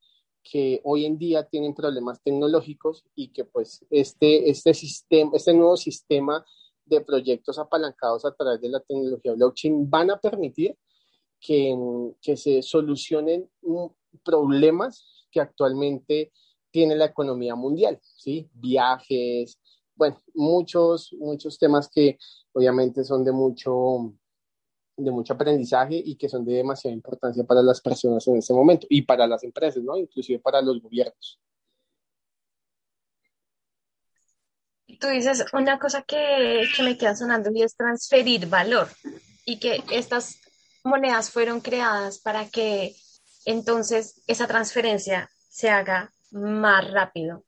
que 0.42 0.80
hoy 0.84 1.04
en 1.04 1.18
día 1.18 1.44
tienen 1.44 1.74
problemas 1.74 2.22
tecnológicos 2.22 3.04
y 3.14 3.28
que 3.28 3.44
pues 3.44 3.84
este, 3.90 4.50
este, 4.50 4.74
sistema, 4.74 5.32
este 5.34 5.52
nuevo 5.54 5.76
sistema 5.76 6.44
de 6.84 7.00
proyectos 7.02 7.58
apalancados 7.58 8.24
a 8.24 8.34
través 8.34 8.60
de 8.60 8.68
la 8.68 8.80
tecnología 8.80 9.32
blockchain 9.34 9.88
van 9.88 10.10
a 10.10 10.20
permitir 10.20 10.76
que, 11.38 11.76
que 12.20 12.36
se 12.36 12.62
solucionen 12.62 13.48
problemas 14.24 15.26
que 15.30 15.40
actualmente 15.40 16.32
tiene 16.70 16.96
la 16.96 17.06
economía 17.06 17.54
mundial, 17.54 17.98
¿sí? 18.02 18.48
Viajes, 18.54 19.58
bueno, 19.94 20.16
muchos, 20.34 21.12
muchos 21.18 21.58
temas 21.58 21.88
que 21.88 22.18
obviamente 22.52 23.04
son 23.04 23.24
de 23.24 23.32
mucho, 23.32 24.14
de 25.04 25.10
mucho 25.10 25.34
aprendizaje 25.34 26.00
y 26.04 26.16
que 26.16 26.28
son 26.28 26.44
de 26.44 26.54
demasiada 26.54 26.94
importancia 26.94 27.44
para 27.44 27.62
las 27.62 27.80
personas 27.80 28.26
en 28.28 28.36
ese 28.36 28.52
momento 28.52 28.86
y 28.90 29.02
para 29.02 29.26
las 29.26 29.42
empresas, 29.44 29.82
¿no? 29.82 29.96
Inclusive 29.96 30.38
para 30.38 30.60
los 30.60 30.80
gobiernos. 30.80 31.40
Tú 34.98 35.06
dices 35.06 35.44
una 35.52 35.78
cosa 35.78 36.02
que, 36.02 36.64
que 36.76 36.82
me 36.82 36.98
queda 36.98 37.14
sonando 37.14 37.50
y 37.54 37.62
es 37.62 37.74
transferir 37.74 38.48
valor 38.48 38.88
y 39.46 39.58
que 39.58 39.82
estas 39.90 40.40
monedas 40.84 41.30
fueron 41.30 41.60
creadas 41.60 42.18
para 42.18 42.48
que 42.48 42.94
entonces 43.44 44.22
esa 44.26 44.46
transferencia 44.46 45.30
se 45.48 45.70
haga 45.70 46.12
más 46.30 46.90
rápido. 46.90 47.44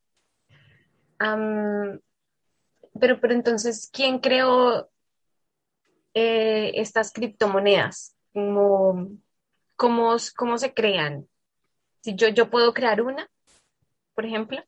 pero, 1.18 2.00
pero 3.21 3.35
entonces, 3.35 3.88
¿quién 3.92 4.18
creó 4.18 4.90
eh, 6.14 6.73
estas 6.75 7.12
criptomonedas? 7.12 8.16
¿Cómo, 8.33 9.11
cómo, 9.76 10.16
cómo 10.37 10.59
se 10.59 10.73
crean? 10.73 11.28
Si 12.00 12.14
yo, 12.14 12.28
yo 12.28 12.50
puedo 12.50 12.75
crear 12.75 13.00
una, 13.02 13.31
por 14.14 14.26
ejemplo. 14.26 14.62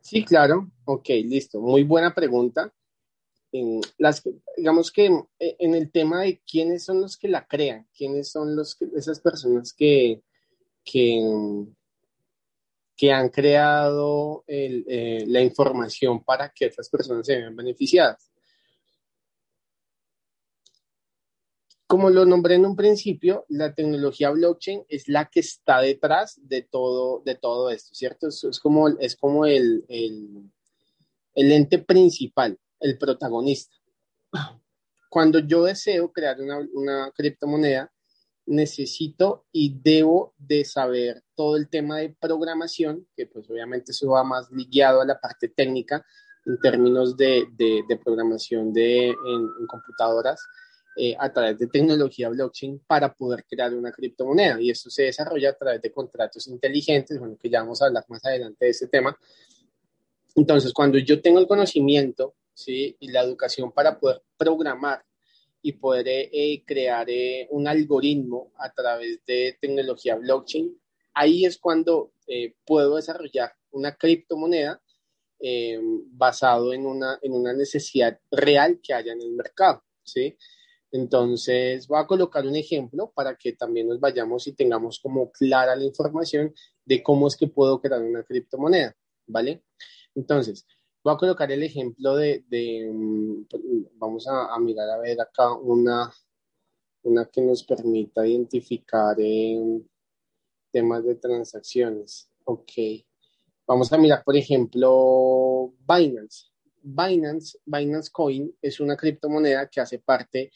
Sí, 0.00 0.24
claro. 0.24 0.70
Ok, 0.84 1.08
listo. 1.24 1.60
Muy 1.60 1.84
buena 1.84 2.12
pregunta. 2.12 2.72
las, 3.98 4.22
digamos 4.56 4.90
que 4.90 5.06
en 5.38 5.74
el 5.74 5.90
tema 5.92 6.22
de 6.22 6.40
quiénes 6.40 6.84
son 6.84 7.00
los 7.00 7.16
que 7.16 7.28
la 7.28 7.46
crean, 7.46 7.86
quiénes 7.96 8.30
son 8.30 8.56
los 8.56 8.76
esas 8.96 9.20
personas 9.20 9.72
que, 9.72 10.22
que, 10.84 11.22
que 12.96 13.12
han 13.12 13.28
creado 13.28 14.42
eh, 14.48 15.24
la 15.26 15.40
información 15.40 16.24
para 16.24 16.50
que 16.50 16.66
estas 16.66 16.88
personas 16.88 17.24
se 17.24 17.36
vean 17.36 17.54
beneficiadas. 17.54 18.31
Como 21.92 22.08
lo 22.08 22.24
nombré 22.24 22.54
en 22.54 22.64
un 22.64 22.74
principio, 22.74 23.44
la 23.50 23.74
tecnología 23.74 24.30
blockchain 24.30 24.86
es 24.88 25.08
la 25.08 25.28
que 25.28 25.40
está 25.40 25.82
detrás 25.82 26.40
de 26.42 26.62
todo, 26.62 27.20
de 27.22 27.34
todo 27.34 27.68
esto, 27.68 27.94
¿cierto? 27.94 28.28
Es, 28.28 28.58
como, 28.62 28.88
es 28.88 29.14
como 29.14 29.44
el, 29.44 29.84
el, 29.90 30.50
el 31.34 31.52
ente 31.52 31.80
principal 31.80 32.58
el 32.80 32.96
protagonista. 32.96 33.76
Cuando 35.10 35.40
yo 35.40 35.64
deseo 35.64 36.10
crear 36.10 36.38
una, 36.40 37.10
criptomoneda, 37.10 37.92
necesito 38.46 39.44
y 39.52 39.78
debo 39.78 40.32
de 40.38 40.64
saber 40.64 41.22
todo 41.34 41.58
el 41.58 41.68
tema 41.68 41.98
de 41.98 42.16
programación, 42.18 43.06
que 43.14 43.26
pues 43.26 43.50
obviamente 43.50 43.92
eso 43.92 44.08
va 44.08 44.24
más 44.24 44.50
ligado 44.50 45.02
a 45.02 45.04
la 45.04 45.20
parte 45.20 45.48
técnica 45.48 46.06
en 46.46 46.58
términos 46.58 47.18
de, 47.18 47.46
programación 48.02 48.72
de, 48.72 49.08
en, 49.08 49.66
computadoras 49.68 50.42
eh, 50.96 51.16
a 51.18 51.32
través 51.32 51.58
de 51.58 51.66
tecnología 51.66 52.28
blockchain 52.28 52.80
para 52.86 53.12
poder 53.12 53.44
crear 53.44 53.74
una 53.74 53.92
criptomoneda. 53.92 54.60
Y 54.60 54.70
eso 54.70 54.90
se 54.90 55.04
desarrolla 55.04 55.50
a 55.50 55.54
través 55.54 55.82
de 55.82 55.92
contratos 55.92 56.46
inteligentes, 56.48 57.18
bueno, 57.18 57.36
que 57.40 57.48
ya 57.48 57.60
vamos 57.60 57.80
a 57.82 57.86
hablar 57.86 58.04
más 58.08 58.24
adelante 58.24 58.64
de 58.64 58.70
ese 58.70 58.88
tema. 58.88 59.16
Entonces, 60.34 60.72
cuando 60.72 60.98
yo 60.98 61.20
tengo 61.20 61.38
el 61.38 61.46
conocimiento 61.46 62.34
¿sí? 62.54 62.96
y 63.00 63.08
la 63.10 63.22
educación 63.22 63.72
para 63.72 63.98
poder 63.98 64.22
programar 64.36 65.04
y 65.62 65.72
poder 65.72 66.08
eh, 66.08 66.30
eh, 66.32 66.64
crear 66.64 67.08
eh, 67.08 67.46
un 67.50 67.68
algoritmo 67.68 68.52
a 68.56 68.72
través 68.72 69.24
de 69.24 69.56
tecnología 69.60 70.16
blockchain, 70.16 70.76
ahí 71.14 71.44
es 71.44 71.58
cuando 71.58 72.12
puedo 72.64 72.96
desarrollar 72.96 73.52
una 73.72 73.94
criptomoneda 73.94 74.80
basado 76.12 76.72
en 76.72 76.86
una, 76.86 77.18
en 77.20 77.34
una 77.34 77.52
necesidad 77.52 78.18
real 78.30 78.80
que 78.82 78.94
haya 78.94 79.12
en 79.12 79.20
el 79.20 79.32
mercado, 79.32 79.84
¿sí? 80.02 80.34
Entonces, 80.92 81.88
voy 81.88 81.98
a 82.00 82.06
colocar 82.06 82.46
un 82.46 82.54
ejemplo 82.54 83.10
para 83.14 83.34
que 83.36 83.54
también 83.54 83.88
nos 83.88 83.98
vayamos 83.98 84.46
y 84.46 84.52
tengamos 84.52 85.00
como 85.00 85.32
clara 85.32 85.74
la 85.74 85.84
información 85.84 86.54
de 86.84 87.02
cómo 87.02 87.26
es 87.26 87.36
que 87.36 87.48
puedo 87.48 87.80
crear 87.80 88.02
una 88.02 88.22
criptomoneda, 88.22 88.94
¿vale? 89.26 89.64
Entonces, 90.14 90.66
Voy 91.04 91.14
a 91.14 91.16
colocar 91.16 91.50
el 91.50 91.64
ejemplo 91.64 92.14
de, 92.14 92.44
mm, 92.92 93.46
vamos 93.94 94.26
a, 94.28 94.56
mirar 94.60 94.88
a 94.88 94.98
ver 94.98 95.20
acá 95.20 95.52
una, 95.52 96.12
una 97.02 97.24
que 97.26 97.40
nos 97.40 97.64
permita 97.64 98.24
identificar 98.24 99.16
temas 100.70 101.04
de 101.04 101.14
transacciones. 101.16 102.30
Ok. 102.44 102.72
Vamos 103.66 103.92
a 103.92 103.98
mirar, 103.98 104.22
por 104.22 104.36
ejemplo, 104.36 105.74
Binance. 105.80 106.46
Binance, 106.80 107.58
Binance 107.64 108.10
Coin 108.12 108.54
es 108.62 108.78
una 108.78 108.96
criptomoneda 108.96 109.68
que 109.68 109.80
hace 109.80 109.98
parte, 109.98 110.52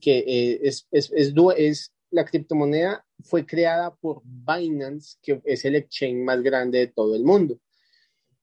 que 0.00 0.18
eh, 0.18 0.60
es, 0.62 0.86
es, 0.90 1.10
es, 1.12 1.32
es, 1.56 1.92
la 2.10 2.24
criptomoneda 2.24 3.04
fue 3.20 3.44
creada 3.46 3.94
por 3.94 4.22
Binance, 4.24 5.18
que 5.22 5.40
es 5.44 5.64
el 5.64 5.76
exchange 5.76 6.24
más 6.24 6.42
grande 6.42 6.78
de 6.78 6.86
todo 6.88 7.14
el 7.14 7.24
mundo 7.24 7.58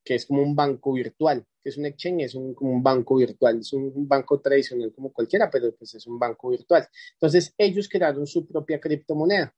que 0.06 0.14
es 0.14 0.24
como 0.24 0.40
un 0.40 0.54
banco 0.54 0.92
virtual, 0.92 1.44
que 1.60 1.68
es 1.68 1.76
un 1.76 1.84
exchange, 1.84 2.22
es 2.22 2.34
un, 2.36 2.54
banco 2.80 3.16
virtual, 3.16 3.58
es 3.58 3.72
un, 3.72 4.06
banco 4.06 4.40
tradicional 4.40 4.92
como 4.94 5.12
cualquiera, 5.12 5.50
pero 5.50 5.74
pues 5.74 5.96
es 5.96 6.06
un 6.06 6.16
banco 6.16 6.50
virtual. 6.50 6.86
Entonces 7.14 7.52
ellos 7.58 7.88
crearon 7.88 8.24
su 8.24 8.46
propia 8.46 8.80
criptomoneda. 8.80 9.52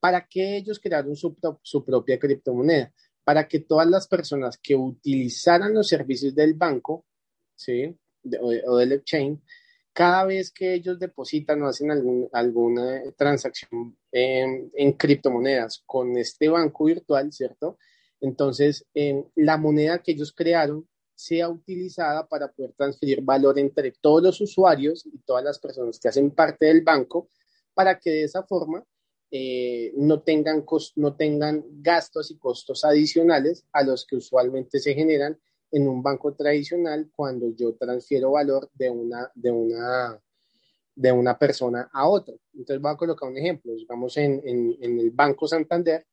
¿Para 0.00 0.26
qué 0.26 0.56
ellos 0.56 0.80
crearon 0.80 1.14
su, 1.14 1.36
su 1.62 1.84
propia 1.84 2.18
criptomoneda? 2.18 2.90
Para 3.22 3.46
que 3.46 3.60
todas 3.60 3.86
las 3.86 4.08
personas 4.08 4.56
que 4.56 4.74
utilizaran 4.74 5.74
los 5.74 5.88
servicios 5.88 6.34
del 6.34 6.54
banco, 6.54 7.04
¿sí? 7.54 7.94
o, 8.40 8.76
del 8.78 8.92
exchange, 8.92 9.38
cada 9.92 10.24
vez 10.24 10.50
que 10.50 10.74
ellos 10.74 10.98
depositan 10.98 11.62
o 11.62 11.68
hacen 11.68 11.90
alguna 12.32 13.02
transacción 13.16 13.96
en, 14.12 14.70
en 14.74 14.92
criptomonedas 14.92 15.82
con 15.86 16.16
este 16.16 16.48
banco 16.48 16.84
virtual, 16.84 17.32
¿cierto? 17.32 17.76
Entonces, 18.20 18.86
la 19.34 19.56
moneda 19.56 20.02
que 20.02 20.12
ellos 20.12 20.32
crearon 20.32 20.86
sea 21.14 21.48
utilizada 21.48 22.26
para 22.26 22.50
poder 22.50 22.72
transferir 22.72 23.20
valor 23.22 23.58
entre 23.58 23.92
todos 23.92 24.22
los 24.22 24.40
usuarios 24.40 25.06
y 25.06 25.18
todas 25.18 25.44
las 25.44 25.58
personas 25.58 25.98
que 25.98 26.08
hacen 26.08 26.30
parte 26.30 26.66
del 26.66 26.82
banco, 26.82 27.28
para 27.74 27.98
que 27.98 28.10
de 28.10 28.24
esa 28.24 28.42
forma 28.42 28.84
eh, 29.30 29.92
no, 29.96 30.22
tengan 30.22 30.64
no 30.96 31.16
tengan 31.16 31.64
gastos 31.82 32.30
y 32.30 32.38
costos 32.38 32.84
adicionales 32.84 33.64
a 33.72 33.82
los 33.84 34.06
que 34.06 34.16
usualmente 34.16 34.80
se 34.80 34.94
generan 34.94 35.38
en 35.72 35.88
un 35.88 36.02
banco 36.02 36.34
tradicional 36.34 37.10
cuando 37.14 37.54
yo 37.54 37.74
transfiero 37.74 38.32
valor 38.32 38.70
de 38.74 38.90
una, 38.90 39.30
de 39.34 39.50
una, 39.50 40.20
de 40.94 41.12
una 41.12 41.38
persona 41.38 41.88
a 41.92 42.08
otra. 42.08 42.34
Entonces 42.54 42.80
voy 42.80 42.92
a 42.92 42.96
colocar 42.96 43.28
un 43.28 43.38
ejemplo. 43.38 43.74
Digamos, 43.74 44.16
en, 44.16 44.42
en 44.44 44.98
el 44.98 45.10
Banco 45.10 45.46
Santander, 45.46 46.06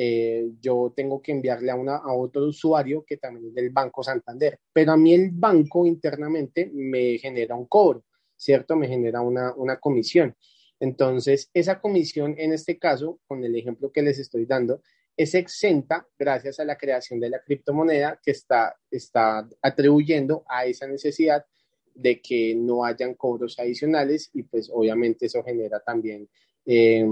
eh, 0.00 0.52
yo 0.60 0.92
tengo 0.94 1.20
que 1.20 1.32
enviarle 1.32 1.72
a, 1.72 1.74
una, 1.74 1.96
a 1.96 2.12
otro 2.12 2.46
usuario 2.46 3.04
que 3.04 3.16
también 3.16 3.48
es 3.48 3.54
del 3.54 3.70
Banco 3.70 4.04
Santander, 4.04 4.60
pero 4.72 4.92
a 4.92 4.96
mí 4.96 5.12
el 5.12 5.30
banco 5.32 5.84
internamente 5.86 6.70
me 6.72 7.18
genera 7.18 7.56
un 7.56 7.66
cobro, 7.66 8.04
¿cierto? 8.36 8.76
Me 8.76 8.86
genera 8.86 9.22
una, 9.22 9.52
una 9.56 9.80
comisión. 9.80 10.36
Entonces, 10.78 11.50
esa 11.52 11.80
comisión, 11.80 12.36
en 12.38 12.52
este 12.52 12.78
caso, 12.78 13.18
con 13.26 13.42
el 13.42 13.56
ejemplo 13.56 13.90
que 13.90 14.02
les 14.02 14.20
estoy 14.20 14.46
dando, 14.46 14.82
es 15.18 15.34
exenta 15.34 16.06
gracias 16.16 16.60
a 16.60 16.64
la 16.64 16.78
creación 16.78 17.18
de 17.18 17.28
la 17.28 17.42
criptomoneda 17.42 18.20
que 18.24 18.30
está, 18.30 18.78
está 18.88 19.48
atribuyendo 19.60 20.44
a 20.48 20.64
esa 20.64 20.86
necesidad 20.86 21.44
de 21.92 22.22
que 22.22 22.54
no 22.54 22.84
hayan 22.84 23.14
cobros 23.14 23.58
adicionales 23.58 24.30
y 24.32 24.44
pues 24.44 24.70
obviamente 24.72 25.26
eso 25.26 25.42
genera 25.42 25.80
también 25.80 26.28
eh, 26.64 27.04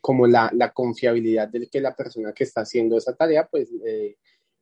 como 0.00 0.26
la, 0.26 0.50
la, 0.54 0.72
confiabilidad 0.72 1.48
de 1.48 1.68
que 1.68 1.82
la 1.82 1.94
persona 1.94 2.32
que 2.32 2.44
está 2.44 2.62
haciendo 2.62 2.96
esa 2.96 3.14
tarea, 3.14 3.46
pues, 3.46 3.68
eh, 3.84 4.16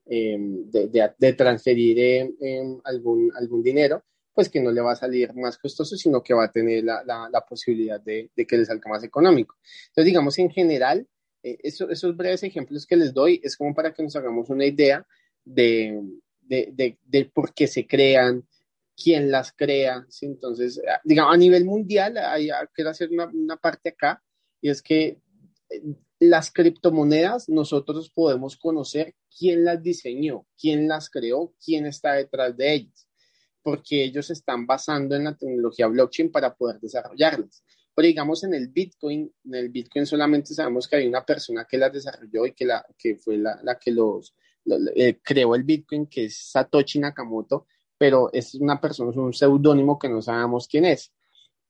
em, 0.07 0.69
de, 0.71 1.12
de, 1.16 1.33
transferir 1.33 1.99
em, 2.40 2.80
algún, 2.85 3.30
algún 3.35 3.62
dinero, 3.62 4.02
pues 4.35 4.49
que 4.49 4.61
no 4.61 4.73
le 4.73 4.80
va 4.80 4.92
a 4.92 4.97
salir 4.97 5.33
más 5.35 5.57
costoso, 5.57 5.97
sino 5.97 6.23
que 6.23 6.35
va 6.35 6.45
a 6.45 6.52
tener 6.52 6.85
la, 6.85 7.04
la, 7.04 7.40
posibilidad 7.49 8.00
de, 8.00 8.30
de, 8.35 8.47
que 8.47 8.59
le 8.59 8.66
salga 8.66 8.90
más 8.90 9.04
económico. 9.04 9.57
Entonces, 9.88 10.04
digamos, 10.07 10.38
en 10.38 10.50
general, 10.50 11.07
eh, 11.42 11.59
esos 11.62 12.16
breves 12.16 12.42
ejemplos 12.42 12.87
que 12.87 12.97
les 12.97 13.14
doy 13.14 13.40
es 13.42 13.56
como 13.56 13.75
para 13.75 13.92
que 13.92 14.02
nos 14.02 14.16
hagamos 14.16 14.50
una 14.50 14.66
idea 14.66 15.06
de, 15.44 16.02
de, 16.42 17.30
por 17.32 17.54
qué 17.54 17.66
se 17.66 17.87
crean, 17.87 18.47
quién 18.97 19.30
las 19.30 19.52
crea. 19.52 20.06
Entonces, 20.20 20.80
digamos, 21.04 21.35
a 21.35 21.38
nivel 21.38 21.64
mundial, 21.64 22.18
hay, 22.18 22.50
quiero 22.75 22.90
hacer 22.90 23.11
una, 23.11 23.26
una 23.26 23.56
parte 23.56 23.90
acá, 23.90 24.23
y 24.61 24.68
es 24.68 24.82
que 24.82 25.18
las 26.18 26.50
criptomonedas 26.52 27.49
nosotros 27.49 28.11
podemos 28.11 28.56
conocer 28.56 29.14
quién 29.37 29.64
las 29.64 29.82
diseñó, 29.82 30.47
quién 30.61 30.87
las 30.87 31.09
creó, 31.09 31.54
quién 31.64 31.87
está 31.87 32.12
detrás 32.12 32.56
de 32.56 32.75
ellas, 32.75 33.09
porque 33.62 34.04
ellos 34.04 34.30
están 34.30 34.66
basando 34.66 35.16
en 35.16 35.25
la 35.25 35.37
tecnología 35.37 35.87
blockchain 35.87 36.30
para 36.30 36.54
poder 36.54 36.78
desarrollarlas. 36.80 37.64
Pero 37.94 38.06
digamos 38.06 38.44
en 38.44 38.54
el 38.54 38.68
Bitcoin, 38.68 39.32
en 39.44 39.54
el 39.54 39.68
Bitcoin 39.68 40.06
solamente 40.06 40.54
sabemos 40.54 40.88
que 40.88 40.97
hay 40.97 41.06
una 41.06 41.25
persona 41.25 41.66
que 41.68 41.78
las 41.78 41.92
desarrolló 41.92 42.47
y 42.47 42.52
que, 42.52 42.64
la, 42.64 42.85
que 42.97 43.16
fue 43.16 43.37
la, 43.37 43.61
la 43.62 43.78
que 43.78 43.90
los, 43.90 44.35
eh, 44.94 45.18
creó 45.23 45.54
el 45.54 45.64
Bitcoin, 45.64 46.06
que 46.06 46.26
es 46.26 46.50
Satoshi 46.50 46.99
Nakamoto, 46.99 47.66
pero 47.99 48.30
es 48.32 48.54
una 48.54 48.80
persona, 48.80 49.11
es 49.11 49.16
un 49.16 49.32
seudónimo 49.32 49.99
que 49.99 50.09
no 50.09 50.23
sabemos 50.23 50.68
quién 50.68 50.85
es. 50.85 51.12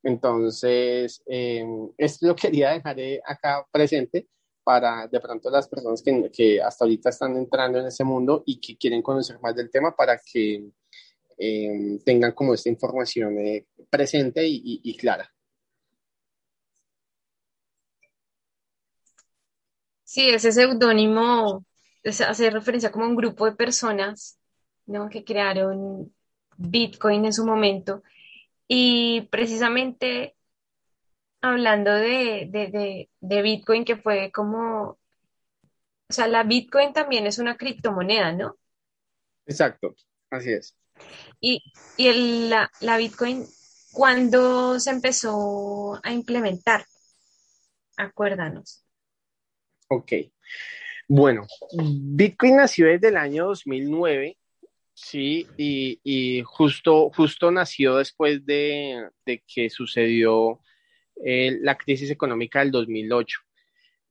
Entonces, 0.03 1.23
eh, 1.27 1.65
esto 1.99 2.27
lo 2.27 2.37
quería 2.37 2.71
dejar 2.71 2.99
eh, 3.01 3.21
acá 3.25 3.67
presente 3.71 4.29
para 4.63 5.07
de 5.09 5.21
pronto 5.21 5.51
las 5.51 5.69
personas 5.69 6.03
que, 6.03 6.31
que, 6.33 6.61
hasta 6.63 6.85
ahorita 6.85 7.11
están 7.11 7.37
entrando 7.37 7.79
en 7.79 7.87
ese 7.87 8.05
mundo 8.05 8.43
y 8.47 8.61
que 8.61 8.77
quieren 8.77 9.03
conocer 9.03 9.39
más 9.41 9.55
del 9.55 9.71
tema 9.71 9.95
para 9.95 10.19
que 10.19 10.71
tengan 12.05 12.33
como 12.33 12.53
esta 12.53 12.69
información 12.69 13.35
presente 13.89 14.47
y, 14.47 14.95
clara. 14.99 15.33
Sí, 20.11 20.29
ese 20.29 20.51
seudónimo 20.51 21.65
hace 22.03 22.51
referencia 22.51 22.91
como 22.91 23.05
a 23.05 23.09
un 23.09 23.15
grupo 23.15 23.47
de 23.47 23.53
personas 23.53 24.41
¿no? 24.87 25.09
que 25.09 25.23
crearon 25.25 26.13
Bitcoin 26.57 27.27
en 27.27 27.33
su 27.33 27.47
momento 27.47 28.03
y 28.67 29.29
precisamente 29.31 30.35
hablando 31.41 31.93
de, 31.93 33.09
Bitcoin, 33.21 33.85
que 33.85 33.95
fue 33.99 34.33
como, 34.33 34.83
o 34.89 34.99
sea, 36.09 36.27
la 36.27 36.43
Bitcoin 36.43 36.93
también 36.93 37.29
es 37.29 37.39
una 37.39 37.57
criptomoneda, 37.57 38.33
¿no? 38.33 38.57
Exacto, 39.47 39.95
así 40.29 40.51
es. 40.51 40.77
Y, 41.39 41.63
y 41.97 42.09
el, 42.09 42.51
la, 42.51 42.69
la 42.81 42.97
Bitcoin, 42.97 43.47
¿cuándo 43.93 44.81
se 44.81 44.91
empezó 44.91 46.01
a 46.03 46.11
implementar? 46.11 46.85
Acuérdanos. 47.97 48.85
Ok. 49.93 50.13
Bueno, 51.09 51.49
Bitcoin 51.73 52.57
nació 52.57 52.87
desde 52.87 53.09
el 53.09 53.17
año 53.17 53.47
2009, 53.47 54.39
sí, 54.95 55.49
y, 55.57 56.43
justo, 56.47 57.11
justo 57.11 57.51
nació 57.51 57.97
después 57.97 58.47
de, 58.47 59.09
que 59.53 59.69
sucedió 59.69 60.61
eh, 61.25 61.59
la 61.61 61.77
crisis 61.77 62.09
económica 62.09 62.61
del 62.61 62.71
2008. 62.71 63.41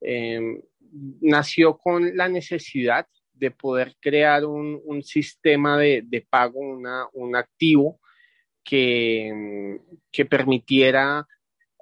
Eh, 0.02 0.62
nació 1.22 1.78
con 1.78 2.14
la 2.14 2.28
necesidad 2.28 3.06
de 3.32 3.50
poder 3.50 3.96
crear 4.00 4.44
un, 4.44 5.02
sistema 5.02 5.78
de, 5.78 6.26
pago, 6.28 6.60
un 6.60 7.36
activo 7.36 7.98
que, 8.62 9.80
que 10.12 10.26
permitiera 10.26 11.26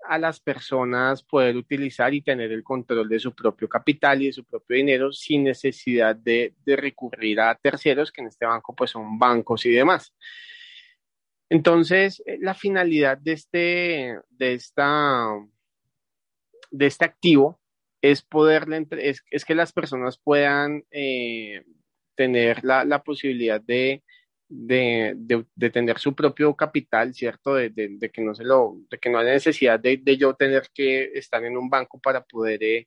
a 0.08 0.18
las 0.18 0.40
personas 0.40 1.22
poder 1.22 1.56
utilizar 1.56 2.14
y 2.14 2.22
tener 2.22 2.50
el 2.50 2.64
control 2.64 3.08
de 3.08 3.20
su 3.20 3.34
propio 3.34 3.68
capital 3.68 4.22
y 4.22 4.26
de 4.26 4.32
su 4.32 4.44
propio 4.44 4.76
dinero 4.76 5.12
sin 5.12 5.44
necesidad 5.44 6.16
de, 6.16 6.54
recurrir 6.64 7.40
a 7.40 7.54
terceros, 7.54 8.10
que 8.10 8.22
en 8.22 8.28
este 8.28 8.46
banco 8.46 8.74
pues 8.74 8.90
son 8.90 9.18
bancos 9.18 9.66
y 9.66 9.70
demás. 9.70 10.14
Entonces, 11.50 12.22
la 12.40 12.54
finalidad 12.54 13.18
de 13.18 13.32
este, 13.32 14.18
de 14.30 14.54
esta, 14.54 15.28
de 16.70 16.86
este 16.86 17.04
activo 17.04 17.60
es 18.00 18.22
poder, 18.22 18.66
es, 18.92 19.22
es 19.30 19.44
que 19.44 19.54
las 19.54 19.72
personas 19.72 20.18
puedan 20.18 20.84
eh, 20.90 21.64
tener 22.14 22.64
la, 22.64 22.84
la 22.84 23.02
posibilidad 23.02 23.60
de, 23.60 24.02
de, 24.48 25.14
de, 25.54 25.70
tener 25.70 25.98
su 25.98 26.14
propio 26.14 26.54
capital, 26.56 27.12
¿cierto? 27.12 27.54
De, 27.54 27.70
de, 27.70 28.10
que 28.10 28.22
no 28.22 28.34
se 28.34 28.44
lo, 28.44 28.78
de 28.90 28.98
que 28.98 29.10
no 29.10 29.18
haya 29.18 29.32
necesidad 29.32 29.78
de, 29.78 30.00
yo 30.16 30.34
tener 30.34 30.68
que 30.72 31.10
estar 31.14 31.44
en 31.44 31.56
un 31.56 31.68
banco 31.68 32.00
para 32.00 32.24
poder, 32.24 32.62
eh, 32.62 32.86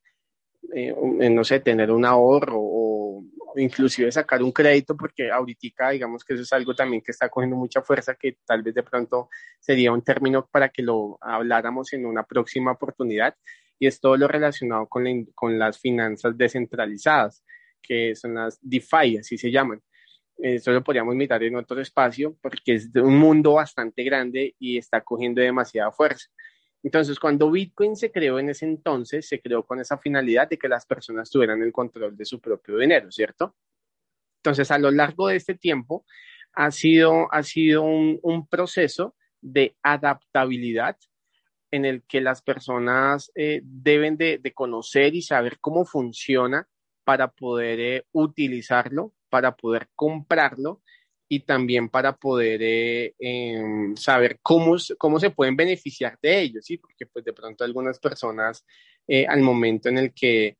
eh, 0.73 1.29
no 1.29 1.43
sé, 1.43 1.59
tener 1.59 1.91
un 1.91 2.05
ahorro 2.05 2.57
o, 2.59 3.23
o, 3.37 3.59
inclusive 3.59 4.11
sacar 4.11 4.41
un 4.41 4.51
crédito, 4.51 4.97
porque 4.97 5.29
ahorita 5.29 5.91
digamos 5.91 6.23
que 6.23 6.33
eso 6.33 6.43
es 6.43 6.53
algo 6.53 6.73
también 6.73 7.03
que 7.03 7.11
está 7.11 7.29
cogiendo 7.29 7.55
mucha 7.55 7.81
fuerza, 7.83 8.15
que 8.15 8.37
tal 8.45 8.63
vez 8.63 8.73
de 8.73 8.83
pronto 8.83 9.29
sería 9.59 9.91
un 9.91 10.01
término 10.01 10.47
para 10.47 10.69
que 10.69 10.81
lo 10.81 11.19
habláramos 11.21 11.93
en 11.93 12.05
una 12.07 12.23
próxima 12.23 12.71
oportunidad, 12.71 13.35
y 13.77 13.87
es 13.87 13.99
todo 13.99 14.17
lo 14.17 14.27
relacionado 14.27 14.87
con, 14.87 15.05
con 15.35 15.59
las 15.59 15.79
finanzas 15.79 16.35
descentralizadas, 16.37 17.43
que 17.81 18.15
son 18.15 18.35
las 18.35 18.59
DeFi, 18.61 19.17
así 19.17 19.37
se 19.37 19.51
llaman. 19.51 19.81
Eso 20.41 20.71
lo 20.71 20.83
podríamos 20.83 21.15
mirar 21.15 21.43
en 21.43 21.55
otro 21.55 21.79
espacio 21.79 22.35
porque 22.41 22.73
es 22.73 22.91
de 22.91 23.01
un 23.01 23.17
mundo 23.17 23.53
bastante 23.53 24.03
grande 24.03 24.55
y 24.57 24.77
está 24.77 25.01
cogiendo 25.01 25.41
demasiada 25.41 25.91
fuerza. 25.91 26.27
Entonces, 26.83 27.19
cuando 27.19 27.51
Bitcoin 27.51 27.95
se 27.95 28.11
creó 28.11 28.39
en 28.39 28.49
ese 28.49 28.65
entonces, 28.65 29.27
se 29.27 29.39
creó 29.39 29.63
con 29.63 29.79
esa 29.79 29.99
finalidad 29.99 30.49
de 30.49 30.57
que 30.57 30.67
las 30.67 30.85
personas 30.87 31.29
tuvieran 31.29 31.61
el 31.61 31.71
control 31.71 32.17
de 32.17 32.25
su 32.25 32.39
propio 32.39 32.77
dinero, 32.77 33.11
¿cierto? 33.11 33.55
Entonces, 34.37 34.71
a 34.71 34.79
lo 34.79 34.89
largo 34.89 35.27
de 35.27 35.35
este 35.35 35.53
tiempo, 35.53 36.05
ha 36.53 36.71
sido, 36.71 37.31
ha 37.31 37.43
sido 37.43 37.83
un, 37.83 38.19
un 38.23 38.47
proceso 38.47 39.15
de 39.41 39.75
adaptabilidad 39.83 40.97
en 41.69 41.85
el 41.85 42.03
que 42.03 42.19
las 42.19 42.41
personas 42.41 43.31
eh, 43.35 43.61
deben 43.63 44.17
de, 44.17 44.39
de, 44.39 44.53
conocer 44.53 45.15
y 45.15 45.21
saber 45.21 45.59
cómo 45.59 45.85
funciona 45.85 46.67
para 47.03 47.29
poder 47.29 47.79
eh, 47.79 48.05
utilizarlo, 48.11 49.13
para 49.29 49.55
poder 49.55 49.89
comprarlo 49.95 50.81
y 51.31 51.39
también 51.39 51.87
para 51.87 52.17
poder 52.17 52.61
eh, 52.61 53.15
eh, 53.17 53.93
saber 53.95 54.39
cómo, 54.41 54.75
cómo 54.97 55.17
se 55.17 55.29
pueden 55.29 55.55
beneficiar 55.55 56.19
de 56.21 56.41
ello, 56.41 56.61
¿sí? 56.61 56.75
Porque 56.75 57.05
pues 57.05 57.23
de 57.23 57.31
pronto 57.31 57.63
algunas 57.63 57.99
personas 57.99 58.65
eh, 59.07 59.25
al 59.25 59.39
momento 59.39 59.87
en 59.87 59.97
el 59.97 60.13
que 60.13 60.57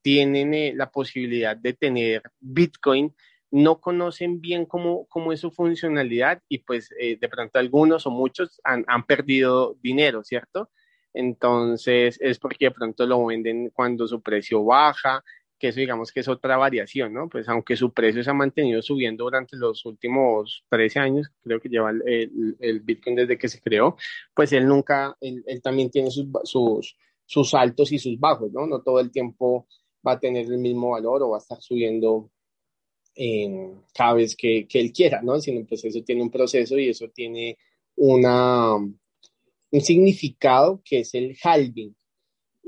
tienen 0.00 0.78
la 0.78 0.88
posibilidad 0.88 1.56
de 1.56 1.72
tener 1.72 2.22
Bitcoin, 2.38 3.12
no 3.50 3.80
conocen 3.80 4.40
bien 4.40 4.66
cómo, 4.66 5.04
cómo 5.08 5.32
es 5.32 5.40
su 5.40 5.50
funcionalidad 5.50 6.40
y 6.48 6.58
pues 6.58 6.90
de 6.90 7.28
pronto 7.28 7.58
algunos 7.58 8.06
o 8.06 8.10
muchos 8.12 8.60
han, 8.62 8.84
han, 8.86 9.04
perdido 9.04 9.76
dinero, 9.82 10.22
¿cierto? 10.22 10.70
Entonces 11.12 12.18
es 12.20 12.38
porque 12.38 12.66
de 12.66 12.70
pronto 12.70 13.04
lo 13.04 13.26
venden 13.26 13.70
cuando 13.70 14.06
su 14.06 14.22
precio 14.22 14.64
baja, 14.64 15.24
que 15.58 15.68
eso 15.68 15.80
digamos 15.80 16.12
que 16.12 16.20
es 16.20 16.28
otra 16.28 16.56
variación, 16.56 17.12
¿no? 17.12 17.28
Pues 17.28 17.48
aunque 17.48 17.76
su 17.76 17.92
precio 17.92 18.22
se 18.22 18.30
ha 18.30 18.34
mantenido 18.34 18.80
subiendo 18.82 19.24
durante 19.24 19.56
los 19.56 19.84
últimos 19.84 20.64
13 20.70 20.98
años, 21.00 21.30
creo 21.42 21.60
que 21.60 21.68
lleva 21.68 21.90
el, 21.90 22.56
el, 22.60 22.80
Bitcoin 22.80 23.16
desde 23.16 23.38
que 23.38 23.48
se 23.48 23.60
creó, 23.60 23.96
pues 24.34 24.52
él 24.52 24.66
nunca, 24.66 25.16
él, 25.20 25.42
él 25.46 25.60
también 25.60 25.90
tiene 25.90 26.10
sus, 26.10 26.26
sus, 26.44 26.96
sus 27.24 27.54
altos 27.54 27.92
y 27.92 27.98
sus 27.98 28.18
bajos, 28.18 28.52
¿no? 28.52 28.66
No 28.66 28.82
todo 28.82 29.00
el 29.00 29.10
tiempo 29.10 29.66
va 30.06 30.12
a 30.12 30.20
tener 30.20 30.46
el 30.46 30.58
mismo 30.58 30.90
valor 30.90 31.22
o 31.22 31.30
va 31.30 31.38
a 31.38 31.40
estar 31.40 31.60
subiendo 31.60 32.30
eh, 33.14 33.74
cada 33.92 34.14
vez 34.14 34.36
que, 34.36 34.66
que, 34.68 34.80
él 34.80 34.92
quiera, 34.92 35.22
¿no? 35.22 35.40
Sino 35.40 35.66
pues 35.66 35.84
eso 35.84 36.02
tiene 36.04 36.22
un 36.22 36.30
proceso 36.30 36.78
y 36.78 36.88
eso 36.88 37.08
tiene 37.08 37.58
una, 37.96 38.76
un 38.76 39.80
significado 39.80 40.80
que 40.84 41.00
es 41.00 41.14
el 41.14 41.36
halving. 41.42 41.94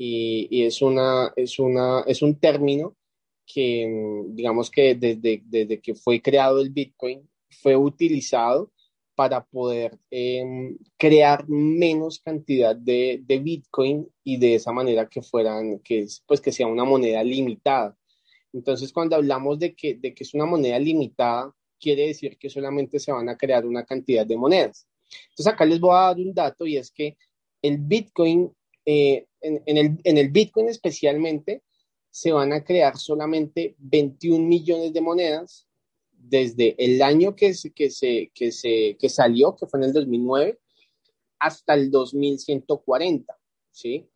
Y, 0.03 0.49
y, 0.51 0.65
es, 0.65 0.81
una, 0.81 1.31
es, 1.37 1.59
una, 1.59 2.03
es 2.07 2.23
un 2.23 2.37
término 2.41 2.97
que, 3.45 4.25
digamos 4.29 4.71
que 4.71 4.95
desde, 4.95 5.43
desde 5.45 5.79
que 5.79 5.95
fue 5.95 6.23
creado 6.23 6.59
el 6.61 6.71
Bitcoin, 6.71 7.29
fue 7.51 7.77
utilizado 7.77 8.73
para 9.15 9.45
poder 9.45 9.99
eh, 10.11 10.75
crear 10.97 11.47
menos 11.51 12.19
cantidad 12.19 12.75
de, 12.75 13.21
de, 13.27 13.39
Bitcoin 13.41 14.09
y 14.25 14.39
de 14.39 14.55
esa 14.55 14.73
manera 14.73 15.07
que 15.07 15.21
fueran, 15.21 15.81
que, 15.81 16.07
pues 16.27 16.41
que 16.41 16.53
sea 16.53 16.67
una 16.67 16.85
moneda 16.85 17.23
limitada. 17.23 17.95
Entonces, 18.55 18.95
cuando 18.95 19.17
hablamos 19.17 19.59
de 19.59 19.75
que, 19.75 19.97
de 19.97 20.15
que 20.15 20.25
es 20.25 20.33
una 20.33 20.47
moneda 20.47 20.79
limitada, 20.79 21.55
quiere 21.79 22.07
decir 22.07 22.39
que 22.39 22.49
solamente 22.49 22.99
se 22.99 23.13
van 23.13 23.29
a 23.29 23.37
crear 23.37 23.67
una 23.67 23.85
cantidad 23.85 24.25
de 24.25 24.39
monedas. 24.39 24.87
Entonces, 25.29 25.53
acá 25.53 25.67
les 25.67 25.79
voy 25.79 25.95
a 25.95 26.07
dar 26.07 26.17
un 26.17 26.33
dato 26.33 26.67
y 26.67 26.79
es 26.79 26.91
que 26.91 27.19
el 27.61 27.77
Bitcoin, 27.77 28.51
eh, 28.85 29.27
en, 29.41 29.63
en, 29.67 29.77
el, 29.77 29.99
en 30.05 30.19
el 30.19 30.31
Bitcoin 30.31 30.69
especialmente, 30.69 31.63
se 32.11 32.33
van 32.33 32.53
a 32.53 32.65
crear 32.65 32.97
solamente 32.97 33.77
21 33.79 34.45
millones 34.45 34.93
de 34.93 35.01
monedas 35.01 35.67
desde 36.13 36.75
el 36.79 37.01
año 37.03 37.35
que, 37.35 37.55
se, 37.55 37.73
que, 37.73 37.91
se, 37.91 38.31
que, 38.35 38.53
se, 38.53 38.97
que 38.99 39.09
salió, 39.09 39.57
que 39.57 39.67
fue 39.67 39.81
en 39.81 39.85
el 39.85 39.93
2009, 39.93 40.59
hasta 41.39 41.75
el 41.75 41.91
2140, 41.91 43.37
¿sí? 43.71 44.07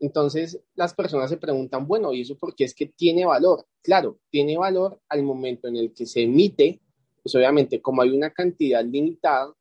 Entonces 0.00 0.60
las 0.74 0.94
personas 0.94 1.30
se 1.30 1.36
preguntan, 1.36 1.86
bueno, 1.86 2.12
¿y 2.12 2.22
eso 2.22 2.36
por 2.38 2.54
qué 2.54 2.64
es 2.64 2.74
que 2.74 2.86
tiene 2.86 3.26
valor? 3.26 3.66
Claro, 3.82 4.18
tiene 4.30 4.56
valor 4.56 5.00
al 5.08 5.22
momento 5.22 5.68
en 5.68 5.76
el 5.76 5.92
que 5.92 6.06
se 6.06 6.22
emite, 6.22 6.80
pues 7.22 7.34
obviamente 7.34 7.80
como 7.80 8.02
hay 8.02 8.10
una 8.10 8.30
cantidad 8.30 8.84
limitada, 8.84 9.54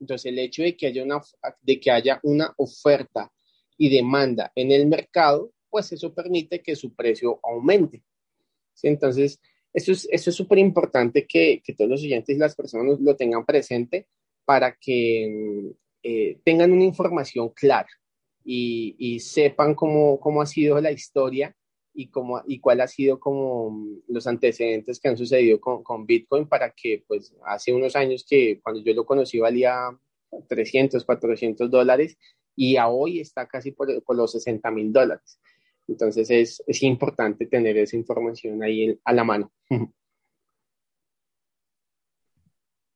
entonces 0.00 0.26
el 0.26 0.38
hecho 0.38 0.62
de 0.62 0.76
que 0.76 0.86
haya 0.86 1.02
una, 1.02 1.20
de 1.62 1.80
que 1.80 1.90
haya 1.90 2.20
una 2.22 2.52
oferta 2.56 3.32
y 3.78 3.88
demanda 3.88 4.52
en 4.54 4.72
el 4.72 4.86
mercado, 4.86 5.52
pues 5.70 5.92
eso 5.92 6.12
permite 6.12 6.60
que 6.60 6.76
su 6.76 6.94
precio 6.94 7.40
aumente. 7.42 8.02
¿Sí? 8.74 8.88
Entonces, 8.88 9.40
eso 9.72 9.92
es 9.92 10.08
eso 10.10 10.30
es 10.30 10.36
súper 10.36 10.58
importante 10.58 11.26
que, 11.26 11.62
que, 11.64 11.74
todos 11.74 11.90
los 11.90 12.02
oyentes 12.02 12.36
y 12.36 12.38
las 12.38 12.54
personas 12.54 13.00
lo 13.00 13.16
tengan 13.16 13.46
presente 13.46 14.06
para 14.44 14.76
que 14.76 15.72
eh, 16.02 16.38
tengan 16.44 16.72
una 16.72 16.84
información 16.84 17.50
clara 17.50 17.88
y, 18.44 18.96
y 18.98 19.20
sepan 19.20 19.74
cómo, 19.74 20.18
cómo, 20.18 20.40
ha 20.40 20.46
sido 20.46 20.80
la 20.80 20.90
historia 20.90 21.54
y, 21.92 22.08
cómo, 22.08 22.42
y 22.46 22.60
cuál 22.60 22.80
ha 22.80 22.88
sido 22.88 23.20
como 23.20 24.00
los 24.08 24.26
antecedentes 24.26 25.00
que 25.00 25.08
han 25.08 25.16
sucedido 25.16 25.60
con, 25.60 25.82
con, 25.82 26.06
Bitcoin 26.06 26.46
para 26.48 26.70
que 26.70 27.04
pues 27.06 27.34
hace 27.44 27.74
unos 27.74 27.94
años 27.94 28.24
que 28.28 28.60
cuando 28.62 28.82
yo 28.82 28.94
lo 28.94 29.04
conocí 29.04 29.38
valía 29.38 29.90
300, 30.48 31.04
400 31.04 31.70
dólares 31.70 32.16
y 32.58 32.76
a 32.76 32.88
hoy 32.88 33.20
está 33.20 33.46
casi 33.46 33.70
por, 33.70 34.02
por 34.02 34.16
los 34.16 34.32
60 34.32 34.68
mil 34.72 34.92
dólares. 34.92 35.38
Entonces 35.86 36.28
es, 36.28 36.60
es, 36.66 36.82
importante 36.82 37.46
tener 37.46 37.78
esa 37.78 37.94
información 37.96 38.60
ahí 38.64 38.98
a 39.04 39.12
la 39.12 39.22
mano. 39.22 39.52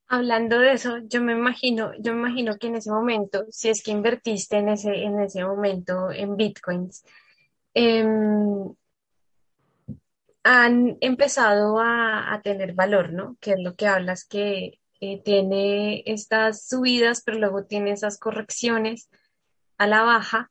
Hablando 0.08 0.58
de 0.58 0.72
eso, 0.72 0.98
yo 1.06 1.22
me 1.22 1.32
imagino, 1.32 1.92
yo 2.00 2.12
me 2.12 2.28
imagino 2.28 2.58
que 2.58 2.66
en 2.66 2.74
ese 2.74 2.90
momento, 2.90 3.46
si 3.50 3.68
es 3.70 3.82
que 3.82 3.92
invertiste 3.92 4.58
en 4.58 4.68
ese, 4.68 5.04
en 5.04 5.20
ese 5.20 5.44
momento 5.44 6.10
en 6.10 6.36
bitcoins, 6.36 7.04
eh, 7.72 8.04
han 10.42 10.98
empezado 11.00 11.78
a, 11.78 12.34
a, 12.34 12.42
tener 12.42 12.74
valor, 12.74 13.12
¿no? 13.12 13.36
Que 13.40 13.52
es 13.52 13.60
lo 13.60 13.76
que 13.76 13.86
hablas, 13.86 14.26
que 14.26 14.80
eh, 15.00 15.22
tiene 15.22 16.02
estas 16.04 16.68
subidas, 16.68 17.22
pero 17.24 17.38
luego 17.38 17.64
tiene 17.64 17.92
esas 17.92 18.18
correcciones 18.18 19.08
a 19.82 19.86
la 19.86 20.02
baja. 20.02 20.50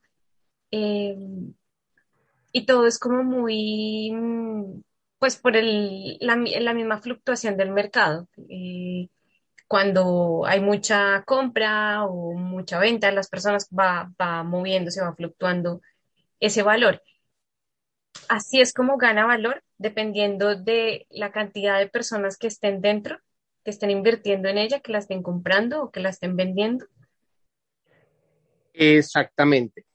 Eh, 0.70 1.16
y 2.52 2.66
todo 2.66 2.86
es 2.86 2.98
como 2.98 3.22
muy, 3.24 4.12
pues 5.18 5.36
por 5.36 5.56
el, 5.56 6.18
la, 6.20 6.36
la 6.36 6.74
misma 6.74 7.00
fluctuación 7.00 7.56
del 7.56 7.70
mercado. 7.70 8.28
Eh, 8.48 9.08
cuando 9.68 10.44
hay 10.46 10.60
mucha 10.60 11.22
compra 11.24 12.04
o 12.04 12.34
mucha 12.34 12.78
venta, 12.78 13.10
las 13.10 13.28
personas 13.28 13.68
va, 13.70 14.12
va 14.20 14.42
moviéndose, 14.42 15.00
va 15.00 15.14
fluctuando 15.14 15.80
ese 16.40 16.62
valor. 16.62 17.02
Así 18.28 18.60
es 18.60 18.74
como 18.74 18.98
gana 18.98 19.24
valor, 19.26 19.62
dependiendo 19.78 20.56
de 20.56 21.06
la 21.10 21.32
cantidad 21.32 21.78
de 21.78 21.88
personas 21.88 22.36
que 22.36 22.48
estén 22.48 22.82
dentro, 22.82 23.18
que 23.64 23.70
estén 23.70 23.90
invirtiendo 23.90 24.48
en 24.48 24.58
ella, 24.58 24.80
que 24.80 24.92
la 24.92 24.98
estén 24.98 25.22
comprando 25.22 25.84
o 25.84 25.90
que 25.90 26.00
la 26.00 26.10
estén 26.10 26.36
vendiendo. 26.36 26.86
Exactamente. 28.72 29.86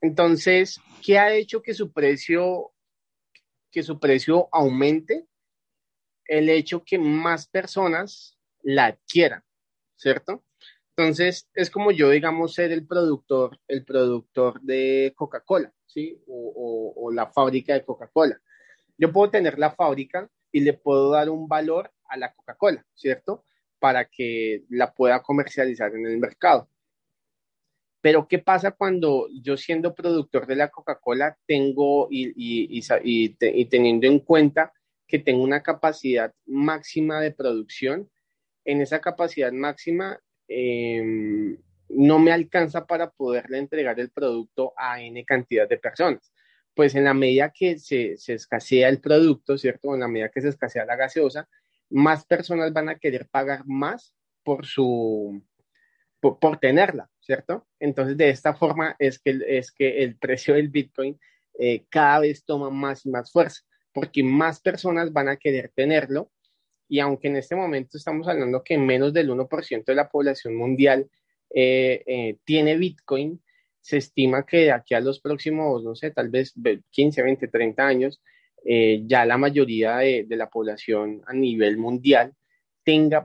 Entonces, 0.00 0.80
¿qué 1.04 1.18
ha 1.18 1.32
hecho 1.32 1.62
que 1.62 1.74
su 1.74 1.92
precio, 1.92 2.72
que 3.70 3.82
su 3.82 3.98
precio 3.98 4.48
aumente? 4.52 5.26
El 6.26 6.48
hecho 6.48 6.82
que 6.84 6.98
más 6.98 7.46
personas 7.48 8.38
la 8.62 8.86
adquieran, 8.86 9.42
¿cierto? 9.96 10.44
Entonces, 10.96 11.48
es 11.54 11.70
como 11.70 11.90
yo, 11.90 12.10
digamos, 12.10 12.54
ser 12.54 12.72
el 12.72 12.86
productor, 12.86 13.58
el 13.66 13.84
productor 13.84 14.60
de 14.60 15.12
Coca-Cola, 15.16 15.72
¿sí? 15.86 16.22
O, 16.26 16.92
o 16.96 17.10
la 17.12 17.32
fábrica 17.32 17.74
de 17.74 17.84
Coca-Cola. 17.84 18.40
Yo 18.98 19.12
puedo 19.12 19.30
tener 19.30 19.58
la 19.58 19.70
fábrica 19.70 20.28
y 20.52 20.60
le 20.60 20.74
puedo 20.74 21.10
dar 21.10 21.30
un 21.30 21.48
valor 21.48 21.92
a 22.04 22.16
la 22.16 22.34
Coca-Cola, 22.34 22.84
¿cierto? 22.94 23.44
Para 23.78 24.04
que 24.04 24.64
la 24.68 24.92
pueda 24.92 25.22
comercializar 25.22 25.94
en 25.94 26.06
el 26.06 26.18
mercado. 26.18 26.68
Pero 28.02 28.28
¿qué 28.28 28.38
pasa 28.38 28.72
cuando 28.72 29.28
yo 29.42 29.56
siendo 29.56 29.94
productor 29.94 30.46
de 30.46 30.56
la 30.56 30.68
Coca-Cola 30.68 31.38
tengo 31.46 32.08
y, 32.10 32.80
teniendo 33.70 34.06
en 34.06 34.18
cuenta 34.18 34.72
que 35.06 35.20
tengo 35.20 35.42
una 35.42 35.62
capacidad 35.62 36.34
máxima 36.44 37.20
de 37.20 37.30
producción? 37.30 38.10
En 38.64 38.80
esa 38.80 39.00
capacidad 39.00 39.52
máxima 39.52 40.20
em, 40.48 41.56
no 41.88 42.18
me 42.18 42.32
alcanza 42.32 42.86
para 42.86 43.10
poderle 43.10 43.58
entregar 43.58 43.98
el 44.00 44.10
producto 44.10 44.74
a 44.76 45.00
N 45.00 45.24
cantidad 45.24 45.68
de 45.68 45.78
personas. 45.78 46.32
Pues 46.74 46.94
en 46.94 47.04
la 47.04 47.14
medida 47.14 47.50
que 47.50 47.78
se, 47.78 48.16
se 48.16 48.34
escasea 48.34 48.88
el 48.88 49.00
producto, 49.00 49.56
¿cierto? 49.56 49.94
En 49.94 50.00
la 50.00 50.08
medida 50.08 50.28
que 50.30 50.40
se 50.40 50.48
escasea 50.48 50.84
la 50.84 50.96
gaseosa, 50.96 51.48
más 51.92 52.24
personas 52.26 52.72
van 52.72 52.88
a 52.88 52.98
querer 52.98 53.28
pagar 53.28 53.62
más 53.66 54.14
por 54.42 54.66
su, 54.66 55.42
por, 56.20 56.58
tenerla, 56.58 57.10
¿cierto? 57.22 57.66
Entonces, 57.78 58.16
de 58.16 58.30
esta 58.30 58.54
forma 58.54 58.96
es 58.98 59.18
que, 59.18 59.38
es 59.46 59.72
que 59.72 60.02
el 60.02 60.16
precio 60.16 60.54
del 60.54 60.68
Bitcoin 60.68 61.18
eh, 61.58 61.84
cada 61.88 62.20
vez 62.20 62.44
toma 62.44 62.70
más 62.70 63.06
y 63.06 63.10
más 63.10 63.30
fuerza, 63.30 63.62
porque 63.92 64.22
más 64.22 64.60
personas 64.60 65.12
van 65.12 65.28
a 65.28 65.36
querer 65.36 65.70
tenerlo. 65.74 66.30
Y 66.88 66.98
aunque 67.00 67.28
en 67.28 67.36
este 67.36 67.56
momento 67.56 67.96
estamos 67.96 68.28
hablando 68.28 68.62
que 68.62 68.76
menos 68.76 69.12
del 69.12 69.30
1% 69.30 69.84
de 69.84 69.94
la 69.94 70.10
población 70.10 70.56
mundial 70.56 71.08
eh, 71.54 72.02
eh, 72.06 72.36
tiene 72.44 72.76
Bitcoin, 72.76 73.40
se 73.80 73.98
estima 73.98 74.44
que 74.44 74.58
de 74.58 74.72
aquí 74.72 74.94
a 74.94 75.00
los 75.00 75.20
próximos, 75.20 75.82
no 75.82 75.94
sé, 75.94 76.10
tal 76.10 76.28
vez 76.28 76.54
15, 76.90 77.22
20, 77.22 77.48
30 77.48 77.86
años, 77.86 78.22
ya 78.64 79.26
la 79.26 79.38
mayoría 79.38 79.96
de, 79.96 80.24
de, 80.24 80.36
la 80.36 80.48
población 80.48 81.20
a 81.26 81.32
nivel 81.32 81.78
mundial 81.78 82.32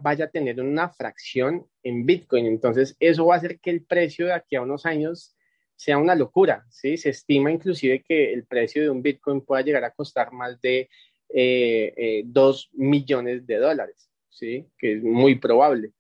vaya 0.02 0.26
a 0.26 0.30
tener 0.30 0.60
una 0.62 0.90
fracción 0.90 1.66
en 1.84 2.06
Bitcoin. 2.06 2.46
Entonces, 2.46 2.96
eso 3.00 3.26
va 3.26 3.36
a 3.36 3.38
hacer 3.38 3.60
que 3.60 3.72
el 3.72 3.84
precio 3.84 4.28
de 4.28 4.34
aquí 4.34 4.56
a 4.56 4.62
unos 4.62 4.86
años 4.86 5.36
sea 5.76 5.98
una 5.98 6.16
locura, 6.16 6.66
¿sí? 6.70 6.98
Se 6.98 7.10
estima 7.10 7.52
inclusive 7.52 8.04
que 8.04 8.34
el 8.34 8.46
precio 8.46 8.82
de 8.82 8.90
un 8.90 9.04
Bitcoin 9.04 9.42
pueda 9.42 9.62
llegar 9.62 9.84
a 9.84 9.92
costar 9.92 10.34
más 10.34 10.60
de 10.60 10.90
eh, 11.30 11.94
eh, 11.96 12.24
2 12.26 12.70
millones 12.74 13.46
de 13.46 13.58
dólares, 13.58 14.10
¿sí? 14.30 14.66
Que 14.78 14.94
es 14.94 15.04
muy 15.04 15.36
probable. 15.36 15.94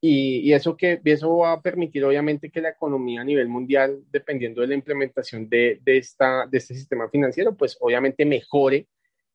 Y, 0.00 0.40
y, 0.40 0.52
eso, 0.52 0.76
que, 0.76 1.00
eso 1.02 1.38
va 1.38 1.52
a 1.52 1.62
permitir 1.62 2.04
obviamente 2.04 2.50
que 2.50 2.60
la 2.60 2.68
economía 2.68 3.22
a 3.22 3.24
nivel 3.24 3.48
mundial, 3.48 4.04
dependiendo 4.10 4.60
de 4.60 4.66
la 4.66 4.74
implementación 4.74 5.48
de, 5.48 5.80
de, 5.82 5.96
esta, 5.96 6.46
de 6.46 6.58
este 6.58 6.74
sistema 6.74 7.08
financiero, 7.08 7.56
pues 7.56 7.78
obviamente 7.80 8.26
mejore, 8.26 8.86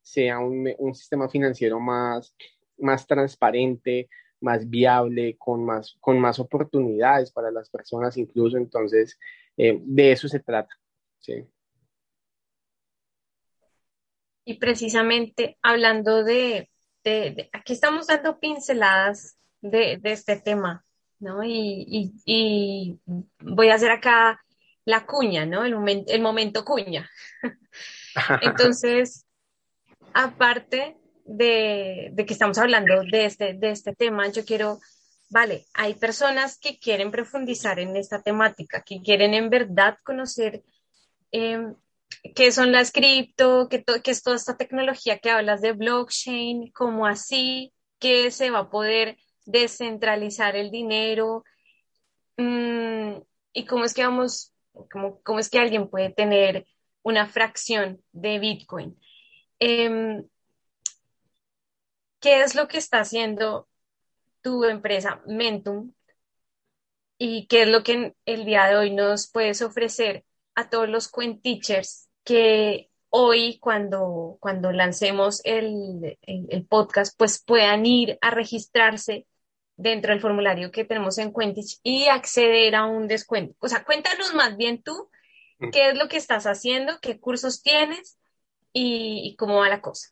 sea 0.03 0.37
un, 0.37 0.71
un 0.77 0.93
sistema 0.93 1.27
financiero 1.27 1.79
más, 1.79 2.35
más 2.79 3.05
transparente, 3.07 4.09
más 4.41 4.69
viable, 4.69 5.35
con 5.37 5.65
más, 5.65 5.97
con 5.99 6.19
más 6.19 6.39
oportunidades 6.39 7.31
para 7.31 7.51
las 7.51 7.69
personas 7.69 8.17
incluso. 8.17 8.57
Entonces, 8.57 9.17
eh, 9.57 9.79
de 9.81 10.11
eso 10.11 10.27
se 10.27 10.39
trata. 10.39 10.73
Sí. 11.19 11.45
Y 14.45 14.57
precisamente 14.57 15.57
hablando 15.61 16.23
de, 16.23 16.69
aquí 17.53 17.73
estamos 17.73 18.07
dando 18.07 18.39
pinceladas 18.39 19.37
de, 19.61 19.99
este 20.03 20.37
tema, 20.37 20.83
¿no? 21.19 21.43
Y, 21.43 22.13
y, 22.25 22.99
voy 23.39 23.69
a 23.69 23.75
hacer 23.75 23.91
acá 23.91 24.41
la 24.85 25.05
cuña, 25.05 25.45
¿no? 25.45 25.65
El, 25.65 26.05
el 26.07 26.21
momento 26.21 26.65
cuña. 26.65 27.09
Entonces, 28.41 29.25
aparte 30.13 30.97
de, 31.29 32.13
que 32.25 32.33
estamos 32.33 32.57
hablando 32.57 33.03
de 33.03 33.25
este, 33.25 33.53
de 33.53 33.71
este 33.71 33.93
tema, 33.95 34.27
yo 34.29 34.43
quiero, 34.45 34.79
vale, 35.29 35.65
hay 35.73 35.93
personas 35.93 36.57
que 36.57 36.79
quieren 36.79 37.11
profundizar 37.11 37.79
en 37.79 37.95
esta 37.95 38.21
temática, 38.21 38.83
que 38.83 39.01
quieren 39.01 39.33
en 39.33 39.49
verdad 39.49 39.97
conocer 40.03 40.63
em, 41.31 41.75
qué 42.35 42.51
son 42.51 42.71
las 42.71 42.91
cripto, 42.91 43.69
qué, 43.69 43.83
es 44.05 44.23
toda 44.23 44.35
esta 44.35 44.57
tecnología 44.57 45.19
que 45.19 45.29
hablas 45.29 45.61
de 45.61 45.73
blockchain, 45.73 46.71
cómo 46.71 47.05
así, 47.05 47.73
que 47.99 48.31
se 48.31 48.49
va 48.49 48.59
a 48.59 48.69
poder 48.69 49.17
descentralizar 49.45 50.55
el 50.55 50.71
dinero 50.71 51.43
mm, 52.37 53.17
y 53.53 53.65
cómo 53.65 53.85
es 53.85 53.93
que 53.93 54.03
vamos, 54.03 54.53
cómo, 54.91 55.21
cómo, 55.21 55.39
es 55.39 55.49
que 55.49 55.59
alguien 55.59 55.89
puede 55.89 56.09
tener 56.11 56.65
una 57.03 57.27
fracción 57.27 58.01
de 58.13 58.39
Bitcoin. 58.39 58.99
Em, 59.59 60.23
¿Qué 62.19 62.41
es 62.41 62.55
lo 62.55 62.67
que 62.67 62.77
está 62.77 62.99
haciendo 62.99 63.67
tu 64.41 64.65
empresa 64.65 65.21
Mentum? 65.25 65.93
¿Y 67.17 67.47
qué 67.47 67.63
es 67.63 67.67
lo 67.67 67.83
que 67.83 68.15
el 68.25 68.45
día 68.45 68.65
de 68.65 68.77
hoy 68.77 68.91
nos 68.91 69.29
puedes 69.29 69.61
ofrecer 69.61 70.25
a 70.55 70.69
todos 70.69 70.89
los 70.89 71.11
teachers 71.41 72.09
que 72.23 72.89
hoy 73.09 73.57
cuando, 73.59 74.37
cuando 74.39 74.71
lancemos 74.71 75.41
el, 75.43 76.17
podcast, 76.69 77.17
pues 77.17 77.43
puedan 77.43 77.85
ir 77.85 78.17
a 78.21 78.31
registrarse 78.31 79.25
dentro 79.75 80.11
del 80.11 80.21
formulario 80.21 80.71
que 80.71 80.85
tenemos 80.85 81.17
en 81.17 81.33
Quentich 81.33 81.79
y 81.83 82.07
acceder 82.07 82.75
a 82.75 82.85
un 82.85 83.07
descuento. 83.07 83.55
O 83.59 83.67
sea, 83.67 83.83
cuéntanos 83.83 84.33
más 84.35 84.57
bien 84.57 84.83
tú 84.83 85.09
mm. 85.59 85.71
qué 85.71 85.89
es 85.89 85.97
lo 85.97 86.07
que 86.07 86.17
estás 86.17 86.45
haciendo, 86.45 86.99
qué 87.01 87.19
cursos 87.19 87.61
tienes 87.61 88.19
y 88.71 89.35
cómo 89.37 89.59
va 89.59 89.69
la 89.69 89.81
cosa. 89.81 90.09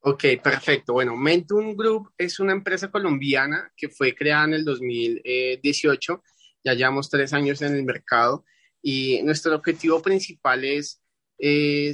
Ok, 0.00 0.24
perfecto. 0.42 0.92
Bueno, 0.92 1.16
Mentum 1.16 1.74
Group 1.74 2.12
es 2.16 2.38
una 2.38 2.52
empresa 2.52 2.90
colombiana 2.90 3.72
que 3.76 3.88
fue 3.88 4.14
creada 4.14 4.44
en 4.44 4.54
el 4.54 4.64
2018. 4.64 6.22
Ya 6.64 6.74
llevamos 6.74 7.10
tres 7.10 7.32
años 7.32 7.60
en 7.62 7.74
el 7.74 7.84
mercado 7.84 8.44
y 8.82 9.20
nuestro 9.22 9.56
objetivo 9.56 10.00
principal 10.00 10.64
es, 10.64 11.02
eh, 11.38 11.92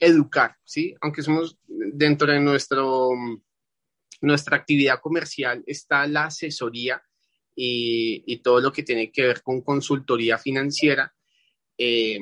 educar, 0.00 0.56
¿sí? 0.64 0.94
Aunque 1.02 1.22
somos 1.22 1.58
dentro 1.66 2.32
de 2.32 2.40
nuestro, 2.40 3.10
nuestra 4.22 4.56
actividad 4.56 5.00
comercial 5.00 5.62
está 5.66 6.06
la 6.06 6.24
asesoría 6.24 7.02
y, 7.54 8.24
y 8.26 8.38
todo 8.38 8.60
lo 8.60 8.72
que 8.72 8.82
tiene 8.82 9.12
que 9.12 9.26
ver 9.26 9.42
con 9.42 9.60
consultoría 9.60 10.38
financiera. 10.38 11.14
Eh, 11.76 12.18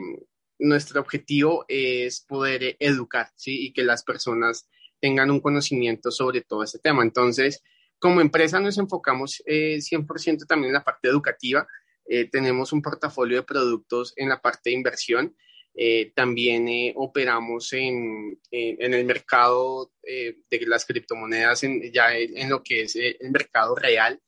nuestro 0.59 1.01
objetivo 1.01 1.65
es 1.69 2.21
poder 2.23 2.77
educar, 2.81 3.31
¿sí? 3.37 3.67
Y 3.67 3.73
que 3.73 3.85
las 3.85 4.03
personas 4.03 4.69
tengan 5.01 5.31
un 5.31 5.41
conocimiento 5.41 6.11
sobre 6.11 6.43
todo 6.43 6.63
este 6.63 6.79
tema. 6.79 7.03
Entonces, 7.03 7.63
como 7.99 8.21
empresa 8.21 8.61
nos 8.61 8.79
enfocamos 8.79 9.43
eh, 9.47 9.79
100% 9.79 10.47
también 10.47 10.71
en 10.71 10.75
la 10.75 10.85
parte 10.85 11.09
educativa. 11.09 11.67
Eh, 12.09 12.25
tenemos 12.31 12.73
un 12.73 12.81
portafolio 12.81 13.39
de 13.39 13.43
productos 13.43 14.15
en 14.17 14.29
la 14.29 14.41
parte 14.41 14.71
de 14.71 14.77
inversión. 14.77 15.37
Eh, 15.75 16.13
también 16.15 16.67
eh, 16.69 16.93
operamos 16.97 17.73
en, 17.73 18.41
en, 18.51 18.95
el 18.95 19.05
mercado 19.05 19.93
de 20.03 20.67
las 20.67 20.85
criptomonedas, 20.87 21.63
en, 21.63 21.93
ya 21.93 22.17
en, 22.17 22.49
lo 22.49 22.63
que 22.63 22.83
es 22.83 22.97
el 22.97 23.31
mercado 23.31 23.77
real. 23.77 24.21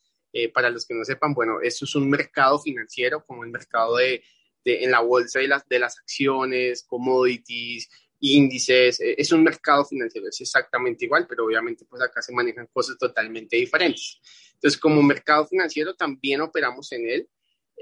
para 0.55 0.71
los 0.71 0.87
que 0.87 0.95
no 0.95 1.05
sepan, 1.05 1.35
bueno, 1.35 1.61
esto 1.61 1.87
es 1.87 1.95
un 1.97 2.09
mercado 2.09 2.61
financiero 2.61 3.25
como 3.25 3.43
el 3.43 3.51
mercado 3.51 3.97
de, 3.97 4.23
de 4.65 4.85
en 4.85 4.93
la 4.93 5.01
bolsa 5.01 5.41
de 5.41 5.49
las, 5.49 5.67
de 5.69 5.79
las 5.81 5.99
acciones, 5.99 6.85
commodities, 6.85 7.89
índices, 8.21 9.01
eh, 9.01 9.15
es 9.19 9.33
un 9.33 9.43
mercado 9.43 9.85
financiero, 9.85 10.29
es 10.29 10.41
exactamente 10.41 11.05
igual, 11.07 11.27
pero 11.29 11.47
obviamente 11.47 11.85
pues 11.85 12.03
acá 12.03 12.23
se 12.23 12.33
manejan 12.33 12.69
cosas 12.73 12.97
totalmente 12.99 13.57
diferentes. 13.57 14.21
Entonces, 14.55 14.79
como 14.79 15.03
mercado 15.03 15.47
financiero 15.47 15.95
también 15.95 16.41
operamos 16.41 16.93
en 16.93 17.09
él 17.09 17.29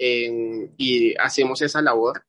y 0.01 1.17
hacemos 1.17 1.61
esa 1.61 1.83
labor. 1.83 2.25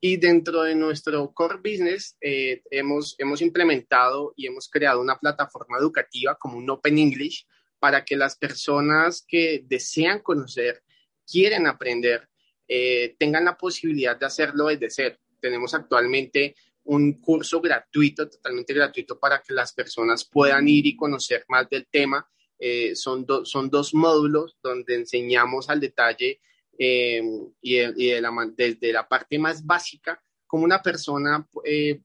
Y 0.00 0.18
dentro 0.18 0.62
de 0.62 0.74
nuestro 0.74 1.32
core 1.32 1.56
business 1.56 2.16
eh, 2.20 2.62
hemos, 2.70 3.14
hemos 3.18 3.40
implementado 3.40 4.34
y 4.36 4.46
hemos 4.46 4.68
creado 4.68 5.00
una 5.00 5.18
plataforma 5.18 5.78
educativa 5.78 6.36
como 6.36 6.58
un 6.58 6.68
Open 6.68 6.98
English 6.98 7.46
para 7.78 8.04
que 8.04 8.16
las 8.16 8.36
personas 8.36 9.24
que 9.26 9.64
desean 9.66 10.20
conocer, 10.20 10.82
quieren 11.26 11.66
aprender, 11.66 12.28
eh, 12.68 13.16
tengan 13.18 13.44
la 13.44 13.56
posibilidad 13.56 14.18
de 14.18 14.26
hacerlo 14.26 14.66
desde 14.66 14.90
cero. 14.90 15.16
Tenemos 15.40 15.74
actualmente 15.74 16.56
un 16.86 17.20
curso 17.20 17.60
gratuito, 17.60 18.28
totalmente 18.28 18.74
gratuito, 18.74 19.18
para 19.18 19.40
que 19.40 19.52
las 19.52 19.72
personas 19.72 20.24
puedan 20.24 20.68
ir 20.68 20.86
y 20.86 20.96
conocer 20.96 21.44
más 21.48 21.68
del 21.68 21.86
tema. 21.88 22.28
Eh, 22.58 22.96
son, 22.96 23.26
son 23.44 23.68
dos 23.68 23.92
módulos 23.94 24.56
donde 24.62 24.94
enseñamos 24.94 25.68
al 25.68 25.80
detalle 25.80 26.40
eh, 26.78 27.22
y, 27.60 27.76
desde 27.76 28.92
la 28.92 29.06
parte 29.06 29.38
más 29.38 29.64
básica 29.64 30.22
cómo 30.46 30.64
una 30.64 30.80
persona 30.80 31.46
eh, 31.64 32.00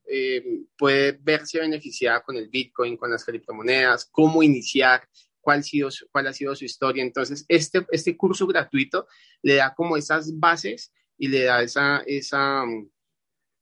puede 0.77 1.11
verse 1.21 1.59
beneficiada 1.59 2.21
con 2.21 2.35
el 2.35 2.49
Bitcoin, 2.49 2.97
con 2.97 3.11
las 3.11 3.23
criptomonedas, 3.23 4.09
cómo 4.11 4.41
iniciar, 4.41 5.07
cuál, 5.39 5.63
sido, 5.63 5.89
cuál 6.11 6.27
ha 6.27 6.33
sido 6.33 6.55
su 6.55 6.65
historia. 6.65 7.03
Entonces, 7.03 7.45
este, 7.47 7.85
este 7.91 8.17
curso 8.17 8.47
gratuito 8.47 9.07
le 9.41 9.55
da 9.55 9.73
como 9.75 9.95
esas 9.95 10.37
bases 10.39 10.91
y 11.17 11.27
le 11.27 11.43
da 11.43 11.61
esa, 11.61 12.03
esa, 12.05 12.63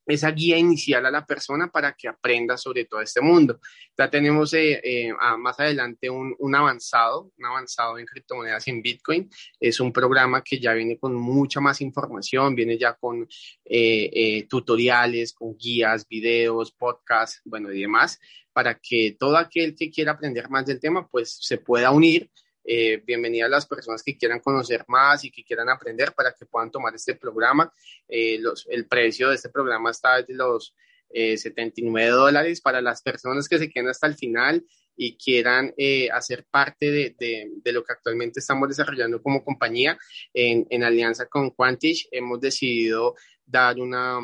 esa 0.06 0.30
guía 0.30 0.56
inicial 0.58 1.06
a 1.06 1.10
la 1.10 1.24
persona 1.24 1.68
para 1.70 1.92
que 1.92 2.08
aprenda 2.08 2.56
sobre 2.56 2.84
todo 2.84 3.00
este 3.00 3.20
mundo. 3.20 3.60
Ya 3.96 4.10
tenemos 4.10 4.52
eh, 4.54 4.80
eh, 4.82 5.12
más 5.38 5.58
adelante 5.60 6.10
un, 6.10 6.34
un, 6.38 6.54
avanzado, 6.54 7.30
un 7.36 7.44
avanzado 7.44 7.98
en 7.98 8.06
criptomonedas 8.06 8.66
en 8.68 8.82
Bitcoin. 8.82 9.30
Es 9.58 9.80
un 9.80 9.92
programa 9.92 10.42
que 10.42 10.58
ya 10.58 10.72
viene 10.72 10.98
con 10.98 11.14
mucha 11.14 11.60
más 11.60 11.80
información, 11.80 12.54
viene 12.54 12.78
ya 12.78 12.94
con 12.94 13.28
eh, 13.64 14.46
tutoriales, 14.48 15.32
con 15.32 15.56
guías, 15.56 16.06
videos, 16.08 16.72
podcasts, 16.72 17.40
bueno, 17.44 17.72
y 17.72 17.80
demás, 17.80 18.18
para 18.52 18.74
que 18.74 19.16
todo 19.18 19.36
aquel 19.36 19.74
que 19.74 19.90
quiera 19.90 20.12
aprender 20.12 20.48
más 20.50 20.66
del 20.66 20.80
tema, 20.80 21.06
pues 21.06 21.36
se 21.40 21.58
pueda 21.58 21.90
unir 21.90 22.30
eh, 22.62 23.02
bienvenida 23.06 23.46
a 23.46 23.48
las 23.48 23.66
personas 23.66 24.02
que 24.02 24.16
quieran 24.18 24.40
conocer 24.40 24.84
más 24.86 25.24
y 25.24 25.30
que 25.30 25.42
quieran 25.42 25.68
aprender 25.68 26.12
para 26.12 26.32
que 26.32 26.46
puedan 26.46 26.70
tomar 26.70 26.94
este 26.94 27.14
programa. 27.14 27.72
Eh, 28.06 28.40
el 28.68 28.86
precio 28.86 29.28
de 29.30 29.36
este 29.36 29.48
programa 29.48 29.90
está 29.90 30.16
desde 30.16 30.34
los 30.34 30.74
79 31.12 32.06
eh, 32.06 32.10
dólares 32.10 32.60
para 32.60 32.80
las 32.80 33.02
personas 33.02 33.48
que 33.48 33.58
se 33.58 33.68
queden 33.68 33.88
hasta 33.88 34.06
el 34.06 34.14
final 34.14 34.64
y 34.94 35.16
quieran 35.16 35.74
hacer 36.12 36.46
parte 36.50 36.90
de, 36.90 37.16
de, 37.18 37.50
de, 37.56 37.72
lo 37.72 37.82
que 37.82 37.94
actualmente 37.94 38.38
estamos 38.38 38.68
desarrollando 38.68 39.22
como 39.22 39.42
compañía 39.42 39.98
en, 40.34 40.84
alianza 40.84 41.26
con 41.26 41.50
Quantish. 41.50 42.06
Hemos 42.12 42.40
decidido 42.40 43.16
dar 43.46 43.80
una, 43.80 44.20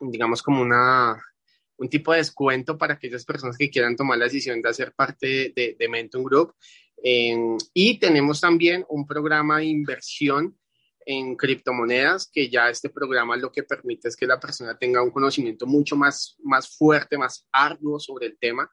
digamos, 0.00 0.42
como 0.42 0.62
una 0.62 1.20
un 1.76 1.88
tipo 1.88 2.12
de 2.12 2.18
descuento 2.18 2.78
para 2.78 2.94
aquellas 2.94 3.24
personas 3.24 3.58
que 3.58 3.68
quieran 3.68 3.96
tomar 3.96 4.16
la 4.16 4.26
decisión 4.26 4.62
de 4.62 4.68
hacer 4.68 4.92
parte 4.92 5.52
de, 5.56 5.76
de 5.76 5.88
Mentum 5.88 6.22
Group 6.22 6.54
y 7.06 7.98
tenemos 7.98 8.40
también 8.40 8.86
un 8.88 9.06
programa 9.06 9.58
de 9.58 9.66
inversión 9.66 10.56
en 11.04 11.36
criptomonedas, 11.36 12.30
que 12.32 12.48
ya 12.48 12.70
este 12.70 12.88
programa 12.88 13.36
lo 13.36 13.52
que 13.52 13.62
permite 13.62 14.08
es 14.08 14.16
que 14.16 14.26
la 14.26 14.40
persona 14.40 14.78
tenga 14.78 15.02
un 15.02 15.10
conocimiento 15.10 15.66
mucho 15.66 15.96
más, 15.96 16.36
más 16.42 16.74
fuerte, 16.76 17.18
más 17.18 17.46
arduo 17.52 18.00
sobre 18.00 18.26
el 18.26 18.38
tema 18.38 18.70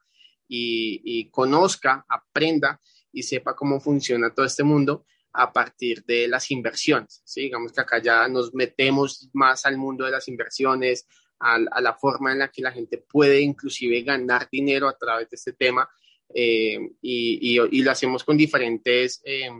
y, 0.48 1.28
conozca, 1.30 2.06
aprenda 2.08 2.80
y 3.12 3.22
sepa 3.22 3.54
cómo 3.54 3.80
funciona 3.80 4.34
todo 4.34 4.46
este 4.46 4.62
mundo 4.62 5.04
a 5.34 5.52
partir 5.52 6.02
de 6.04 6.26
las 6.26 6.50
inversiones. 6.50 7.22
¿sí? 7.26 7.42
Digamos 7.42 7.72
que 7.72 7.82
acá 7.82 8.00
ya 8.00 8.28
nos 8.28 8.54
metemos 8.54 9.28
más 9.34 9.66
al 9.66 9.76
mundo 9.76 10.06
de 10.06 10.10
las 10.10 10.28
inversiones, 10.28 11.06
a, 11.38 11.54
a 11.54 11.80
la 11.82 11.94
forma 11.94 12.32
en 12.32 12.38
la 12.38 12.48
que 12.48 12.62
la 12.62 12.72
gente 12.72 12.98
puede 12.98 13.40
inclusive 13.40 14.02
ganar 14.02 14.48
dinero 14.50 14.88
a 14.88 14.96
través 14.96 15.28
de 15.28 15.36
este 15.36 15.52
tema 15.52 15.86
eh, 16.34 16.78
y, 17.00 17.60
y, 17.70 17.82
lo 17.82 17.90
hacemos 17.90 18.24
con 18.24 18.36
diferentes 18.36 19.20
eh, 19.24 19.50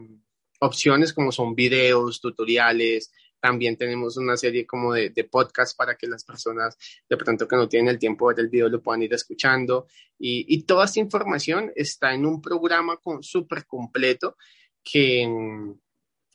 opciones 0.60 1.12
como 1.12 1.32
son 1.32 1.54
videos, 1.54 2.20
tutoriales, 2.20 3.12
también 3.40 3.76
tenemos 3.76 4.16
una 4.16 4.36
serie 4.36 4.64
como 4.64 4.92
de, 4.92 5.10
de 5.10 5.24
podcasts 5.24 5.74
para 5.74 5.96
que 5.96 6.06
las 6.06 6.22
personas 6.22 6.76
de 7.08 7.16
pronto 7.16 7.48
que 7.48 7.56
no 7.56 7.68
tienen 7.68 7.88
el 7.88 7.98
tiempo 7.98 8.28
de 8.28 8.36
ver 8.36 8.44
el 8.44 8.50
video 8.50 8.68
lo 8.68 8.80
puedan 8.80 9.02
ir 9.02 9.12
escuchando. 9.12 9.88
Y, 10.16 10.46
y 10.48 10.62
toda 10.62 10.84
esta 10.84 11.00
información 11.00 11.72
está 11.74 12.14
en 12.14 12.24
un 12.24 12.40
programa 12.40 13.00
súper 13.20 13.66
completo 13.66 14.36
que, 14.84 15.28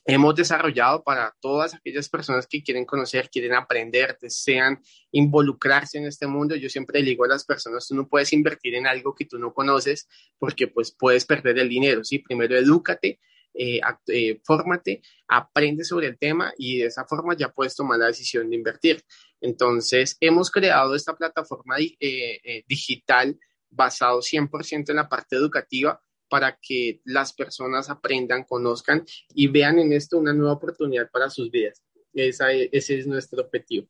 hemos 0.08 0.34
desarrollado 0.34 1.04
para 1.04 1.36
todas 1.38 1.74
aquellas 1.74 2.08
personas 2.08 2.46
que 2.46 2.62
quieren 2.62 2.86
conocer, 2.86 3.28
quieren 3.28 3.52
aprender, 3.52 4.16
desean 4.18 4.80
involucrarse 5.12 5.98
en 5.98 6.06
este 6.06 6.26
mundo. 6.26 6.56
Yo 6.56 6.70
siempre 6.70 7.02
digo 7.02 7.26
a 7.26 7.28
las 7.28 7.44
personas, 7.44 7.86
tú 7.86 7.94
no 7.94 8.08
puedes 8.08 8.32
invertir 8.32 8.74
en 8.74 8.86
algo 8.86 9.14
que 9.14 9.26
tú 9.26 9.38
no 9.38 9.52
conoces 9.52 10.08
porque 10.38 10.66
pues 10.66 10.96
puedes 10.98 11.26
perder 11.26 11.58
el 11.58 11.68
dinero, 11.68 12.02
¿sí? 12.04 12.20
Primero 12.20 12.56
edúcate, 12.56 13.20
eh, 13.52 13.80
eh, 14.06 14.40
fórmate, 14.44 15.02
aprende 15.28 15.84
sobre 15.84 16.06
el 16.06 16.18
tema 16.18 16.54
y 16.56 16.78
de 16.78 16.86
esa 16.86 17.04
forma 17.04 17.36
ya 17.36 17.52
puedes 17.52 17.76
tomar 17.76 17.98
la 17.98 18.06
decisión 18.06 18.48
de 18.48 18.56
invertir. 18.56 19.04
Entonces, 19.42 20.16
hemos 20.20 20.50
creado 20.50 20.94
esta 20.94 21.14
plataforma 21.18 21.76
eh, 21.78 22.64
digital 22.66 23.38
basado 23.68 24.22
100% 24.22 24.88
en 24.88 24.96
la 24.96 25.08
parte 25.10 25.36
educativa 25.36 26.00
para 26.28 26.58
que 26.60 27.00
las 27.04 27.32
personas 27.32 27.90
aprendan, 27.90 28.44
conozcan 28.44 29.04
y 29.34 29.48
vean 29.48 29.78
en 29.78 29.92
esto 29.92 30.18
una 30.18 30.32
nueva 30.32 30.54
oportunidad 30.54 31.10
para 31.10 31.30
sus 31.30 31.50
vidas. 31.50 31.82
Esa, 32.12 32.52
ese 32.52 32.98
es 32.98 33.06
nuestro 33.06 33.42
objetivo. 33.42 33.88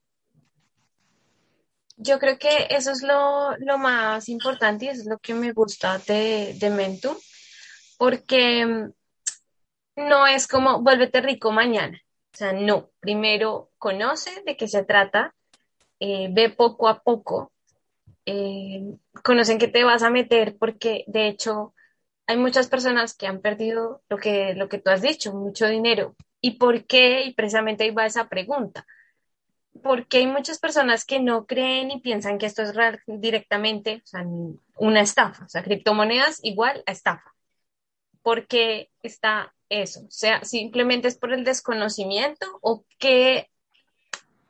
Yo 1.97 2.19
creo 2.19 2.39
que 2.39 2.69
eso 2.71 2.93
es 2.93 3.03
lo, 3.03 3.57
lo, 3.59 3.77
más 3.77 4.29
importante 4.29 4.85
y 4.85 4.89
eso 4.89 5.01
es 5.01 5.09
lo 5.09 5.19
que 5.19 5.35
me 5.35 5.53
gusta 5.53 5.99
de, 5.99 6.55
de 6.57 6.71
Mentu, 6.71 7.17
porque 7.99 8.65
mm, 8.65 8.93
no 10.09 10.27
es 10.27 10.47
como 10.47 10.81
vuélvete 10.81 11.21
rico 11.21 11.51
mañana. 11.51 12.01
O 12.33 12.37
sea, 12.37 12.53
no. 12.53 12.91
Primero 13.01 13.71
conoce 13.79 14.43
de 14.47 14.57
qué 14.57 14.69
se 14.69 14.85
trata, 14.85 15.35
eh, 15.99 16.29
ve 16.31 16.51
poco 16.51 16.89
a 16.89 17.03
poco, 17.03 17.53
eh, 18.27 18.97
conocen 19.25 19.59
qué 19.59 19.67
te 19.67 19.83
vas 19.83 20.03
a 20.03 20.11
meter, 20.11 20.57
porque 20.57 21.05
de 21.09 21.27
hecho 21.27 21.75
hay 22.29 22.37
muchas 22.37 22.69
personas 22.69 23.15
que 23.15 23.27
han 23.27 23.41
perdido 23.41 24.03
lo 24.11 24.19
que, 24.19 24.55
lo 24.55 24.69
que 24.69 24.79
tú 24.79 24.91
has 24.91 25.01
dicho, 25.01 25.33
mucho 25.33 25.67
dinero. 25.67 26.15
¿Y 26.43 26.53
por 26.53 26.85
qué? 26.85 27.23
Y 27.23 27.33
precisamente 27.33 27.85
ahí 27.85 27.91
va 27.91 28.05
esa 28.05 28.29
pregunta. 28.29 28.87
Porque 29.83 30.19
hay 30.19 30.27
muchas 30.27 30.59
personas 30.59 31.07
que 31.07 31.21
no 31.21 31.47
creen 31.47 31.91
y 31.91 32.01
piensan 32.01 32.37
que 32.37 32.45
esto 32.45 32.63
es 32.63 32.75
directamente 33.07 34.03
una 34.77 35.01
estafa. 35.01 35.47
O 35.47 35.49
sea, 35.49 35.63
criptomonedas 35.63 36.41
igual 36.45 36.83
a 36.85 36.93
estafa. 36.93 37.35
Porque 38.21 38.91
está 39.03 39.55
eso. 39.71 40.01
O 40.01 40.11
sea, 40.11 40.45
simplemente 40.45 41.09
es 41.09 41.17
por 41.17 41.33
el 41.33 41.45
desconocimiento 41.45 42.47
o 42.61 42.85
que 42.99 43.49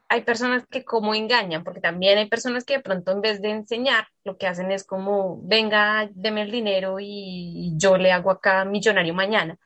hay 0.09 0.23
personas 0.23 0.66
que 0.66 0.85
como 0.85 1.14
engañan, 1.14 1.64
porque 1.64 1.81
también 1.81 2.18
hay 2.18 2.29
personas 2.29 2.64
que 2.64 2.79
de 2.79 2.83
pronto 2.83 3.12
en 3.12 3.21
vez 3.21 3.42
de 3.42 3.51
enseñar, 3.51 4.07
lo 4.25 4.37
que 4.38 4.47
hacen 4.47 4.71
es 4.73 4.85
como, 4.85 5.40
venga, 5.42 6.09
deme 6.14 6.42
el 6.42 6.51
dinero 6.51 6.97
y 7.01 7.75
yo 7.77 7.97
le 7.99 8.12
hago 8.12 8.31
acá 8.31 8.64
millonario 8.64 9.14
mañana, 9.14 9.59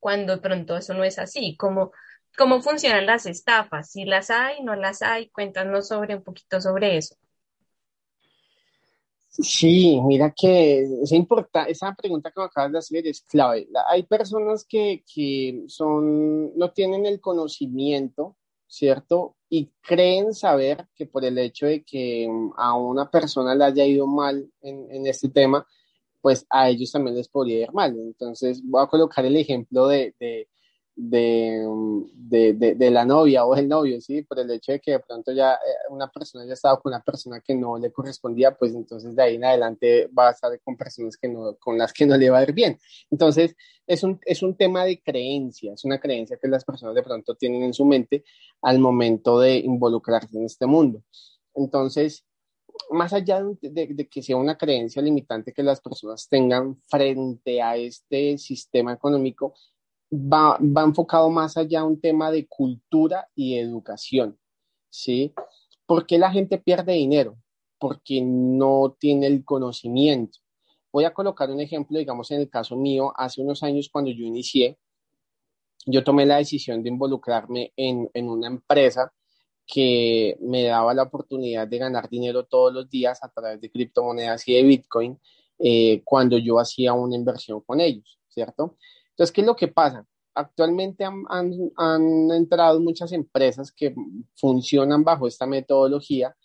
cuando 0.00 0.36
de 0.36 0.42
pronto 0.42 0.76
eso 0.76 0.94
no 0.94 1.04
es 1.04 1.18
así. 1.18 1.56
Como, 1.56 1.92
¿Cómo 2.36 2.60
funcionan 2.60 3.06
las 3.06 3.26
estafas? 3.26 3.90
Si 3.90 4.04
las 4.04 4.30
hay, 4.30 4.62
no 4.62 4.74
las 4.74 5.02
hay, 5.02 5.28
cuéntanos 5.28 5.88
sobre 5.88 6.16
un 6.16 6.22
poquito 6.22 6.60
sobre 6.60 6.96
eso. 6.96 7.14
Sí, 9.28 10.00
mira 10.04 10.32
que 10.36 10.82
es 11.02 11.12
importante, 11.12 11.72
esa 11.72 11.92
pregunta 11.94 12.30
que 12.30 12.42
acabas 12.42 12.72
de 12.72 12.78
hacer 12.78 13.06
es 13.06 13.22
clave. 13.22 13.68
Hay 13.88 14.04
personas 14.04 14.64
que, 14.64 15.04
que 15.12 15.64
son, 15.66 16.56
no 16.56 16.72
tienen 16.72 17.06
el 17.06 17.20
conocimiento 17.20 18.36
¿cierto? 18.66 19.36
Y 19.48 19.70
creen 19.80 20.34
saber 20.34 20.86
que 20.94 21.06
por 21.06 21.24
el 21.24 21.38
hecho 21.38 21.66
de 21.66 21.84
que 21.84 22.28
mm, 22.28 22.52
a 22.56 22.76
una 22.76 23.10
persona 23.10 23.54
le 23.54 23.64
haya 23.64 23.84
ido 23.84 24.06
mal 24.06 24.50
en, 24.62 24.86
en 24.90 25.06
este 25.06 25.28
tema, 25.28 25.66
pues 26.24 26.46
a 26.48 26.70
ellos 26.70 26.90
también 26.90 27.16
les 27.16 27.28
podría 27.28 27.64
ir 27.64 27.72
mal. 27.74 27.94
Entonces 27.98 28.62
voy 28.64 28.82
a 28.82 28.86
colocar 28.86 29.26
el 29.26 29.36
ejemplo 29.36 29.88
de, 29.88 30.14
de, 30.96 31.66
de, 32.14 32.74
de, 32.76 32.90
la 32.90 33.04
novia 33.04 33.44
o 33.44 33.56
el 33.56 33.68
novio, 33.68 34.00
¿sí? 34.00 34.22
Por 34.22 34.38
el 34.38 34.50
hecho 34.50 34.72
de 34.72 34.80
que 34.80 34.92
de 34.92 35.00
pronto 35.00 35.32
ya 35.32 35.54
eh, 35.54 35.90
una 35.90 36.08
persona 36.08 36.46
ya 36.46 36.52
estaba 36.52 36.80
con 36.80 36.92
una 36.92 37.02
persona 37.02 37.40
que 37.40 37.54
no 37.54 37.78
le 37.78 37.92
correspondía, 37.92 38.54
pues 38.56 38.74
entonces 38.74 39.16
de 39.16 39.22
ahí 39.22 39.34
en 39.34 39.44
adelante 39.44 40.08
va 40.16 40.28
a 40.28 40.30
estar 40.32 40.58
con 40.60 40.76
personas 40.76 41.16
que 41.16 41.28
no, 41.28 41.56
con 41.56 41.76
las 41.76 41.92
que 41.92 42.06
no 42.06 42.16
le 42.16 42.30
va 42.30 42.38
a 42.38 42.42
ir 42.44 42.52
bien. 42.52 42.78
Entonces 43.10 43.56
es 43.86 44.04
un, 44.04 44.20
es 44.24 44.42
un 44.42 44.56
tema 44.56 44.84
de 44.84 45.02
creencia, 45.02 45.74
es 45.74 45.84
una 45.84 45.98
creencia 45.98 46.38
que 46.40 46.48
las 46.48 46.64
personas 46.64 46.94
de 46.94 47.02
pronto 47.02 47.34
tienen 47.34 47.62
en 47.64 47.74
su 47.74 47.84
mente 47.84 48.24
al 48.62 48.78
momento 48.78 49.40
de 49.40 49.56
involucrarse 49.56 50.38
en 50.38 50.44
este 50.44 50.66
mundo. 50.66 51.02
Entonces, 51.54 52.24
más 52.90 53.12
allá 53.12 53.42
de, 53.60 54.08
que 54.08 54.22
sea 54.22 54.36
una 54.36 54.56
creencia 54.56 55.02
limitante 55.02 55.52
que 55.52 55.62
las 55.62 55.80
personas 55.80 56.28
tengan 56.28 56.76
frente 56.86 57.62
a 57.62 57.76
este 57.76 58.38
sistema 58.38 58.92
económico, 58.92 59.54
va, 60.14 60.58
va 60.60 60.82
enfocado 60.82 61.30
más 61.30 61.56
allá 61.56 61.80
a 61.80 61.84
un 61.84 62.00
tema 62.00 62.30
de 62.30 62.46
cultura 62.46 63.28
y 63.34 63.58
educación, 63.58 64.38
¿sí? 64.90 65.32
¿Por 65.86 66.06
qué 66.06 66.18
la 66.18 66.30
gente 66.30 66.58
pierde 66.58 66.92
dinero? 66.92 67.36
Porque 67.78 68.20
no 68.22 68.96
tiene 68.98 69.26
el 69.26 69.44
conocimiento. 69.44 70.38
Voy 70.92 71.04
a 71.04 71.12
colocar 71.12 71.50
un 71.50 71.60
ejemplo, 71.60 71.98
digamos, 71.98 72.30
en 72.30 72.40
el 72.40 72.48
caso 72.48 72.76
mío, 72.76 73.12
hace 73.16 73.42
unos 73.42 73.62
años 73.62 73.88
cuando 73.90 74.10
yo 74.10 74.24
inicié, 74.24 74.78
yo 75.86 76.02
tomé 76.04 76.24
la 76.24 76.36
decisión 76.36 76.82
de 76.82 76.88
involucrarme 76.88 77.72
en, 77.76 78.08
en 78.14 78.28
una 78.28 78.46
empresa 78.46 79.12
que 79.66 80.36
me 80.40 80.64
daba 80.64 80.94
la 80.94 81.04
oportunidad 81.04 81.66
de 81.66 81.78
ganar 81.78 82.08
dinero 82.08 82.44
todos 82.44 82.72
los 82.72 82.88
días 82.88 83.22
a 83.22 83.28
través 83.28 83.60
de 83.60 83.70
criptomonedas 83.70 84.46
y 84.48 84.54
de 84.54 84.62
Bitcoin 84.62 85.18
eh, 85.58 86.02
cuando 86.04 86.38
yo 86.38 86.58
hacía 86.58 86.92
una 86.92 87.16
inversión 87.16 87.60
con 87.60 87.80
ellos, 87.80 88.18
¿cierto? 88.28 88.76
Entonces, 89.14 89.32
¿qué 89.32 89.40
es 89.40 89.46
lo 89.46 89.56
que 89.56 89.68
pasa? 89.68 90.06
Actualmente 90.34 91.04
han, 91.04 91.24
han, 91.28 91.52
han 91.76 92.30
entrado 92.32 92.80
muchas 92.80 93.12
empresas 93.12 93.72
que 93.72 93.94
funcionan 94.34 95.04
bajo 95.04 95.26
esta 95.26 95.46
metodología 95.46 96.36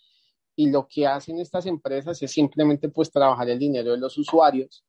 y 0.56 0.70
lo 0.70 0.86
que 0.88 1.06
hacen 1.06 1.38
estas 1.40 1.66
empresas 1.66 2.22
es 2.22 2.30
simplemente 2.30 2.88
pues 2.88 3.10
trabajar 3.10 3.48
el 3.48 3.58
dinero 3.58 3.92
de 3.92 3.98
los 3.98 4.16
usuarios 4.18 4.84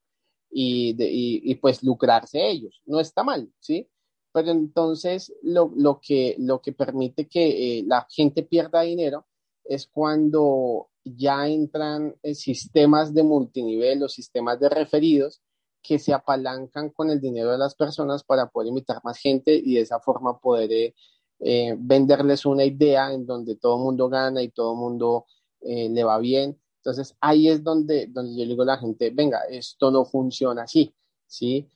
y, 0.52 0.94
de, 0.94 1.06
y, 1.10 1.42
y 1.52 1.56
pues 1.56 1.82
lucrarse 1.84 2.48
ellos. 2.48 2.82
No 2.86 3.00
está 3.00 3.24
mal, 3.24 3.52
¿sí? 3.60 3.90
pero 4.32 4.52
entonces 4.52 5.34
lo, 5.42 5.72
lo, 5.76 6.00
que, 6.00 6.36
lo 6.40 6.62
que 6.62 6.74
permite 6.74 7.28
que 7.28 7.80
eh, 7.80 7.84
la 7.86 8.08
gente 8.10 8.44
pierda 8.44 8.82
dinero 8.82 9.28
es 9.64 9.88
cuando 9.88 10.90
ya 11.04 11.48
entran 11.48 12.16
eh, 12.24 12.36
sistemas 12.36 13.14
de 13.14 13.24
multinivel 13.24 14.04
o 14.04 14.10
sistemas 14.10 14.60
de 14.60 14.70
referidos 14.70 15.42
que 15.82 16.00
se 16.00 16.14
apalancan 16.14 16.90
con 16.90 17.10
el 17.10 17.20
dinero 17.20 17.52
de 17.52 17.58
las 17.58 17.76
personas 17.76 18.24
para 18.24 18.50
poder 18.50 18.70
invitar 18.70 19.02
más 19.04 19.18
gente 19.18 19.54
y 19.54 19.76
de 19.76 19.82
esa 19.82 20.00
forma 20.00 20.40
poder 20.40 20.72
eh, 20.72 20.96
eh 21.40 21.76
venderles 21.78 22.46
una 22.46 22.64
idea 22.64 23.14
en 23.14 23.26
donde 23.26 23.56
todo 23.56 23.78
el 23.78 23.84
mundo 23.84 24.10
gana 24.10 24.42
y 24.42 24.50
todo 24.50 24.74
el 24.74 24.80
mundo 24.80 25.26
eh, 25.62 25.90
le 25.90 26.04
va 26.04 26.18
bien. 26.20 26.60
Entonces 26.78 27.16
ahí 27.22 27.48
es 27.48 27.64
donde, 27.64 28.08
donde 28.08 28.36
yo 28.36 28.46
digo 28.48 28.64
a 28.64 28.66
la 28.66 28.78
gente, 28.78 29.12
venga, 29.12 29.42
esto 29.50 29.92
no 29.92 30.06
funciona 30.06 30.64
así, 30.64 30.94
¿sí? 31.28 31.68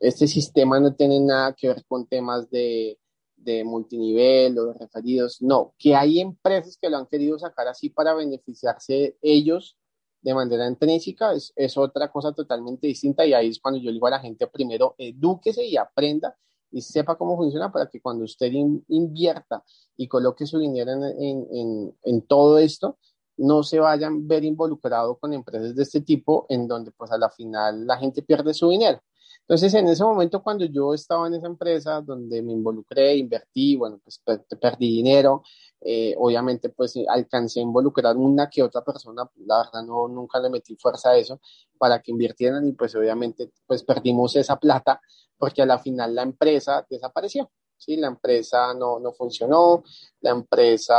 este 0.00 0.26
sistema 0.26 0.80
no 0.80 0.94
tiene 0.94 1.20
nada 1.20 1.52
que 1.52 1.68
ver 1.68 1.84
con 1.86 2.06
temas 2.06 2.48
de, 2.50 2.98
de 3.44 3.64
multinivel 3.64 4.58
o 4.58 4.66
de 4.66 4.74
referidos, 4.74 5.42
no, 5.42 5.74
que 5.78 5.94
hay 5.94 6.20
empresas 6.20 6.78
que 6.80 6.88
lo 6.88 6.96
han 6.96 7.06
querido 7.06 7.38
sacar 7.38 7.68
así 7.68 7.90
para 7.90 8.14
beneficiarse 8.14 9.16
ellos 9.20 9.76
de 10.22 10.34
manera 10.34 10.66
intrínseca, 10.68 11.32
es, 11.32 11.52
es, 11.56 11.76
otra 11.76 12.10
cosa 12.10 12.32
totalmente 12.32 12.86
distinta 12.86 13.26
y 13.26 13.34
ahí 13.34 13.48
es 13.48 13.58
cuando 13.58 13.80
yo 13.80 13.90
digo 13.90 14.06
a 14.06 14.10
la 14.10 14.20
gente 14.20 14.46
primero, 14.46 14.94
edúquese 14.96 15.66
y 15.66 15.76
aprenda 15.76 16.36
y 16.70 16.80
sepa 16.80 17.16
cómo 17.16 17.36
funciona 17.36 17.70
para 17.70 17.88
que 17.88 18.00
cuando 18.00 18.24
usted 18.24 18.50
in, 18.52 18.84
invierta 18.88 19.62
y 19.96 20.08
coloque 20.08 20.46
su 20.46 20.58
dinero 20.58 20.92
en, 20.92 21.46
en, 21.50 21.96
en, 22.02 22.22
todo 22.22 22.58
esto, 22.58 22.98
no 23.36 23.62
se 23.62 23.78
vayan 23.78 24.26
ver 24.26 24.44
involucrados 24.44 25.18
con 25.18 25.32
empresas 25.32 25.74
de 25.74 25.82
este 25.82 26.00
tipo 26.00 26.46
en 26.48 26.66
donde 26.66 26.92
pues 26.92 27.10
a 27.10 27.18
la 27.18 27.28
final 27.28 27.86
la 27.86 27.98
gente 27.98 28.22
pierde 28.22 28.54
su 28.54 28.70
dinero. 28.70 29.00
Entonces, 29.42 29.74
en 29.74 29.88
ese 29.88 30.04
momento, 30.04 30.42
cuando 30.42 30.64
yo 30.64 30.94
estaba 30.94 31.26
en 31.26 31.34
esa 31.34 31.46
empresa 31.46 32.00
donde 32.00 32.42
me 32.42 32.52
involucré, 32.52 33.16
invertí, 33.16 33.76
bueno, 33.76 34.00
pues 34.02 34.22
perdí 34.60 34.88
dinero, 34.88 35.42
eh, 35.84 36.14
obviamente 36.16 36.68
pues 36.68 36.94
alcancé 37.08 37.58
a 37.58 37.64
involucrar 37.64 38.16
una 38.16 38.48
que 38.48 38.62
otra 38.62 38.84
persona, 38.84 39.28
la 39.44 39.64
verdad 39.64 39.82
no, 39.84 40.06
nunca 40.06 40.38
le 40.38 40.48
metí 40.48 40.76
fuerza 40.76 41.10
a 41.10 41.16
eso 41.16 41.40
para 41.76 42.00
que 42.00 42.12
invirtieran 42.12 42.64
y 42.68 42.72
pues 42.72 42.94
obviamente 42.94 43.50
pues 43.66 43.82
perdimos 43.82 44.36
esa 44.36 44.56
plata 44.56 45.00
porque 45.36 45.60
a 45.62 45.66
la 45.66 45.80
final 45.80 46.14
la 46.14 46.22
empresa 46.22 46.86
desapareció, 46.88 47.50
¿sí? 47.76 47.96
La 47.96 48.06
empresa 48.06 48.72
no, 48.74 49.00
no 49.00 49.12
funcionó, 49.12 49.82
la 50.20 50.30
empresa 50.30 50.94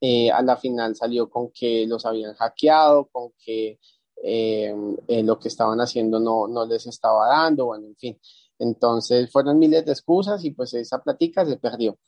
eh, 0.00 0.30
a 0.30 0.40
la 0.42 0.56
final 0.56 0.94
salió 0.94 1.28
con 1.28 1.50
que 1.50 1.86
los 1.88 2.06
habían 2.06 2.34
hackeado, 2.34 3.08
con 3.10 3.32
que 3.44 3.80
eh, 4.22 4.74
eh, 5.06 5.22
lo 5.22 5.38
que 5.38 5.48
estaban 5.48 5.80
haciendo 5.80 6.18
no, 6.18 6.48
no 6.48 6.66
les 6.66 6.86
estaba 6.86 7.28
dando, 7.28 7.66
bueno, 7.66 7.86
en 7.86 7.96
fin. 7.96 8.18
Entonces 8.58 9.30
fueron 9.30 9.58
miles 9.58 9.84
de 9.84 9.92
excusas 9.92 10.44
y 10.44 10.50
pues 10.50 10.74
esa 10.74 11.02
plática 11.02 11.44
se 11.46 11.56
perdió. 11.56 11.98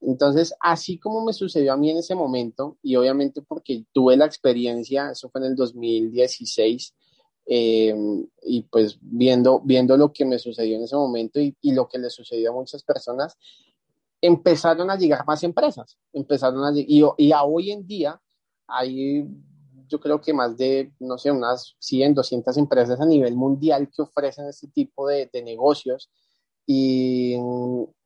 Entonces, 0.00 0.52
así 0.58 0.98
como 0.98 1.24
me 1.24 1.32
sucedió 1.32 1.72
a 1.72 1.76
mí 1.76 1.90
en 1.90 1.98
ese 1.98 2.16
momento, 2.16 2.76
y 2.82 2.96
obviamente 2.96 3.40
porque 3.40 3.84
tuve 3.92 4.16
la 4.16 4.26
experiencia, 4.26 5.10
eso 5.12 5.30
fue 5.30 5.40
en 5.42 5.48
el 5.48 5.56
2016, 5.56 6.94
eh, 7.46 7.94
y 8.42 8.62
pues 8.62 8.98
viendo, 9.00 9.60
viendo 9.60 9.96
lo 9.96 10.12
que 10.12 10.24
me 10.24 10.40
sucedió 10.40 10.76
en 10.76 10.84
ese 10.84 10.96
momento 10.96 11.40
y, 11.40 11.54
lo 11.72 11.88
que 11.88 11.98
le 11.98 12.10
sucedió 12.10 12.50
a 12.50 12.54
muchas 12.54 12.82
personas, 12.82 13.36
empezaron 14.20 14.90
a 14.90 14.96
llegar 14.96 15.24
más 15.24 15.42
empresas, 15.44 15.96
empezaron 16.12 16.64
a 16.64 16.72
y, 16.74 17.02
y 17.18 17.32
a 17.32 17.44
hoy 17.44 17.70
en 17.70 17.86
día 17.86 18.20
hay 18.66 19.24
yo 19.92 20.00
creo 20.00 20.22
que 20.22 20.32
más 20.32 20.56
de, 20.56 20.90
no 21.00 21.18
sé, 21.18 21.30
unas 21.30 21.76
100, 21.78 22.14
200 22.14 22.56
empresas 22.56 22.98
a 22.98 23.04
nivel 23.04 23.36
mundial 23.36 23.90
que 23.94 24.00
ofrecen 24.00 24.48
este 24.48 24.68
tipo 24.68 25.06
de, 25.06 25.28
de 25.30 25.42
negocios 25.42 26.10
y, 26.66 27.34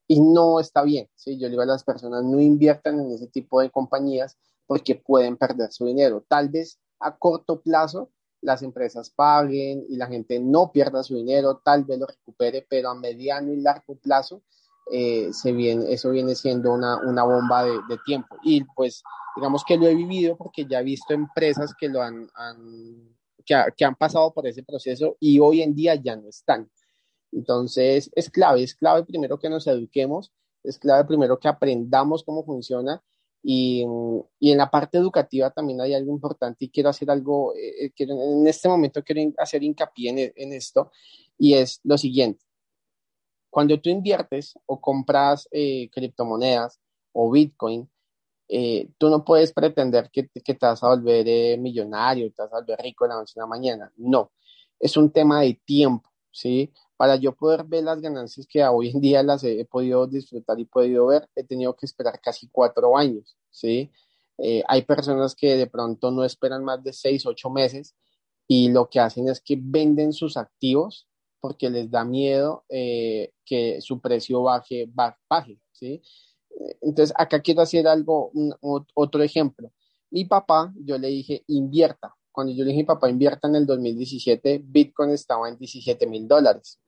y, 0.08 0.20
no 0.20 0.58
está 0.58 0.82
bien, 0.82 1.08
¿sí? 1.14 1.38
Yo 1.38 1.46
le 1.46 1.50
digo 1.50 1.62
a 1.62 1.66
las 1.66 1.84
personas, 1.84 2.24
no 2.24 2.40
inviertan 2.40 2.98
en 2.98 3.12
ese 3.12 3.28
tipo 3.28 3.60
de 3.60 3.70
compañías 3.70 4.36
porque 4.66 4.96
pueden 4.96 5.36
perder 5.36 5.72
su 5.72 5.86
dinero. 5.86 6.24
Tal 6.28 6.48
vez 6.48 6.80
a 6.98 7.16
corto 7.16 7.60
plazo 7.60 8.10
las 8.40 8.62
empresas 8.62 9.10
paguen 9.10 9.86
y 9.88 9.96
la 9.96 10.08
gente 10.08 10.40
no 10.40 10.72
pierda 10.72 11.04
su 11.04 11.14
dinero, 11.14 11.60
tal 11.64 11.84
vez 11.84 12.00
lo 12.00 12.06
recupere, 12.06 12.66
pero 12.68 12.90
a 12.90 12.96
mediano 12.96 13.52
y 13.52 13.60
largo 13.60 13.94
plazo 13.94 14.42
eh, 14.90 15.32
se 15.32 15.52
viene, 15.52 15.92
eso 15.92 16.10
viene 16.10 16.34
siendo 16.34 16.72
una, 16.72 16.98
una 16.98 17.24
bomba 17.24 17.64
de, 17.64 17.72
de, 17.88 17.98
tiempo. 18.04 18.36
Y 18.42 18.64
pues 18.74 19.02
digamos 19.36 19.64
que 19.64 19.76
lo 19.76 19.86
he 19.86 19.94
vivido 19.94 20.36
porque 20.36 20.64
ya 20.66 20.80
he 20.80 20.84
visto 20.84 21.12
empresas 21.12 21.74
que 21.78 21.88
lo 21.88 22.02
han, 22.02 22.28
han 22.34 23.16
que, 23.44 23.54
ha, 23.54 23.70
que, 23.70 23.84
han 23.84 23.96
pasado 23.96 24.32
por 24.32 24.46
ese 24.46 24.62
proceso 24.62 25.16
y 25.20 25.38
hoy 25.40 25.62
en 25.62 25.74
día 25.74 25.94
ya 25.96 26.16
no 26.16 26.28
están. 26.28 26.70
Entonces 27.32 28.10
es 28.14 28.30
clave, 28.30 28.62
es 28.62 28.74
clave 28.74 29.04
primero 29.04 29.38
que 29.38 29.50
nos 29.50 29.66
eduquemos, 29.66 30.32
es 30.62 30.78
clave 30.78 31.04
primero 31.04 31.38
que 31.38 31.48
aprendamos 31.48 32.24
cómo 32.24 32.44
funciona 32.44 33.02
y, 33.42 33.84
y 34.40 34.52
en 34.52 34.58
la 34.58 34.70
parte 34.70 34.98
educativa 34.98 35.50
también 35.50 35.80
hay 35.80 35.94
algo 35.94 36.12
importante 36.12 36.64
y 36.64 36.70
quiero 36.70 36.88
hacer 36.90 37.10
algo, 37.10 37.54
eh, 37.54 37.90
quiero, 37.94 38.14
en 38.14 38.46
este 38.46 38.68
momento 38.68 39.02
quiero 39.02 39.32
hacer 39.38 39.62
hincapié 39.62 40.10
en, 40.10 40.32
en 40.34 40.52
esto 40.52 40.90
y 41.38 41.54
es 41.54 41.80
lo 41.84 41.98
siguiente 41.98 42.45
cuando 43.56 43.80
tú 43.80 43.88
inviertes 43.88 44.58
o 44.66 44.78
compras 44.78 45.48
eh, 45.50 45.88
criptomonedas 45.90 46.78
o 47.12 47.30
Bitcoin, 47.30 47.88
eh, 48.48 48.90
tú 48.98 49.08
no 49.08 49.24
puedes 49.24 49.50
pretender 49.50 50.10
que, 50.10 50.24
te 50.24 50.58
vas 50.60 50.82
a 50.82 50.88
volver 50.88 51.26
eh, 51.26 51.56
millonario, 51.56 52.30
te 52.30 52.42
vas 52.42 52.52
a 52.52 52.56
volver 52.56 52.78
rico 52.80 53.06
en 53.06 53.08
la 53.08 53.14
noche 53.14 53.32
en 53.34 53.40
la 53.40 53.46
mañana. 53.46 53.90
No, 53.96 54.30
es 54.78 54.98
un 54.98 55.10
tema 55.10 55.40
de 55.40 55.58
tiempo, 55.64 56.06
¿sí? 56.30 56.70
Para 56.98 57.16
yo 57.16 57.34
poder 57.34 57.64
ver 57.64 57.84
las 57.84 57.98
ganancias 58.02 58.46
que 58.46 58.62
hoy 58.62 58.90
en 58.90 59.00
día 59.00 59.22
las 59.22 59.42
he, 59.42 59.64
podido 59.64 60.06
disfrutar 60.06 60.60
y 60.60 60.66
podido 60.66 61.06
ver, 61.06 61.26
he 61.34 61.42
tenido 61.42 61.74
que 61.74 61.86
esperar 61.86 62.20
casi 62.20 62.50
cuatro 62.52 62.94
años, 62.94 63.38
¿sí? 63.50 63.90
Hay 64.68 64.82
personas 64.82 65.34
que 65.34 65.56
de 65.56 65.66
pronto 65.66 66.10
no 66.10 66.24
esperan 66.24 66.62
más 66.62 66.84
de 66.84 66.92
seis, 66.92 67.24
ocho 67.24 67.48
meses 67.48 67.96
y 68.46 68.68
lo 68.68 68.90
que 68.90 69.00
hacen 69.00 69.30
es 69.30 69.40
que 69.40 69.58
venden 69.58 70.12
sus 70.12 70.36
activos 70.36 71.05
porque 71.40 71.70
les 71.70 71.90
da 71.90 72.04
miedo 72.04 72.64
eh, 72.68 73.32
que 73.44 73.80
su 73.80 74.00
precio 74.00 74.42
baje, 74.42 74.90
baje, 75.28 75.58
¿sí? 75.72 76.02
Entonces, 76.80 77.14
acá 77.18 77.40
quiero 77.40 77.62
hacer 77.62 77.86
algo, 77.86 78.30
un, 78.30 78.54
otro 78.94 79.22
ejemplo. 79.22 79.72
Mi 80.10 80.24
papá, 80.24 80.72
yo 80.76 80.98
le 80.98 81.08
dije, 81.08 81.44
invierta. 81.48 82.14
Cuando 82.32 82.52
yo 82.52 82.64
le 82.64 82.70
dije, 82.70 82.82
mi 82.82 82.86
papá, 82.86 83.10
invierta 83.10 83.48
en 83.48 83.56
el 83.56 83.66
2017, 83.66 84.62
Bitcoin 84.64 85.10
estaba 85.10 85.48
en 85.48 85.58
17 85.58 86.06
mil 86.06 86.26
dólares. 86.26 86.80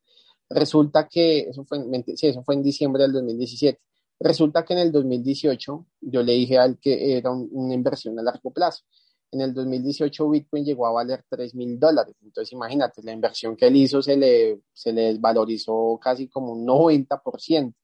Resulta 0.48 1.08
que, 1.08 1.40
eso 1.40 1.64
fue, 1.64 1.78
sí, 2.16 2.26
eso 2.28 2.42
fue 2.42 2.54
en 2.54 2.62
diciembre 2.62 3.02
del 3.02 3.12
2017. 3.12 3.78
Resulta 4.20 4.64
que 4.64 4.72
en 4.72 4.80
el 4.80 4.92
2018 4.92 5.86
yo 6.00 6.22
le 6.22 6.32
dije 6.32 6.58
al 6.58 6.78
que 6.78 7.16
era 7.16 7.30
un, 7.30 7.48
una 7.52 7.74
inversión 7.74 8.18
a 8.18 8.22
largo 8.22 8.50
plazo 8.50 8.84
en 9.30 9.40
el 9.40 9.52
2018 9.52 10.28
Bitcoin 10.28 10.64
llegó 10.64 10.86
a 10.86 10.92
valer 10.92 11.24
3 11.28 11.54
mil 11.54 11.78
dólares. 11.78 12.16
Entonces 12.22 12.52
imagínate, 12.52 13.02
la 13.02 13.12
inversión 13.12 13.56
que 13.56 13.66
él 13.66 13.76
hizo 13.76 14.02
se 14.02 14.16
le, 14.16 14.62
se 14.72 14.92
le 14.92 15.12
desvalorizó 15.12 15.98
casi 16.02 16.28
como 16.28 16.52
un 16.52 16.66
90%. 16.66 17.74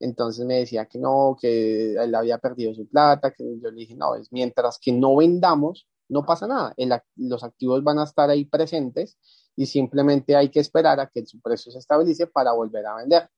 Entonces 0.00 0.44
me 0.46 0.56
decía 0.60 0.86
que 0.86 0.98
no, 0.98 1.36
que 1.40 1.94
él 1.94 2.14
había 2.14 2.38
perdido 2.38 2.74
su 2.74 2.88
plata, 2.88 3.32
que 3.32 3.44
yo 3.60 3.70
le 3.70 3.80
dije, 3.80 3.96
no, 3.96 4.14
es 4.14 4.32
mientras 4.32 4.78
que 4.78 4.92
no 4.92 5.16
vendamos, 5.16 5.88
no 6.08 6.24
pasa 6.24 6.46
nada. 6.46 6.74
El, 6.76 6.92
los 7.16 7.42
activos 7.44 7.82
van 7.82 7.98
a 7.98 8.04
estar 8.04 8.30
ahí 8.30 8.44
presentes 8.44 9.18
y 9.56 9.66
simplemente 9.66 10.36
hay 10.36 10.50
que 10.50 10.60
esperar 10.60 11.00
a 11.00 11.08
que 11.08 11.26
su 11.26 11.40
precio 11.40 11.72
se 11.72 11.78
estabilice 11.78 12.26
para 12.28 12.52
volver 12.52 12.86
a 12.86 12.96
vender. 12.96 13.28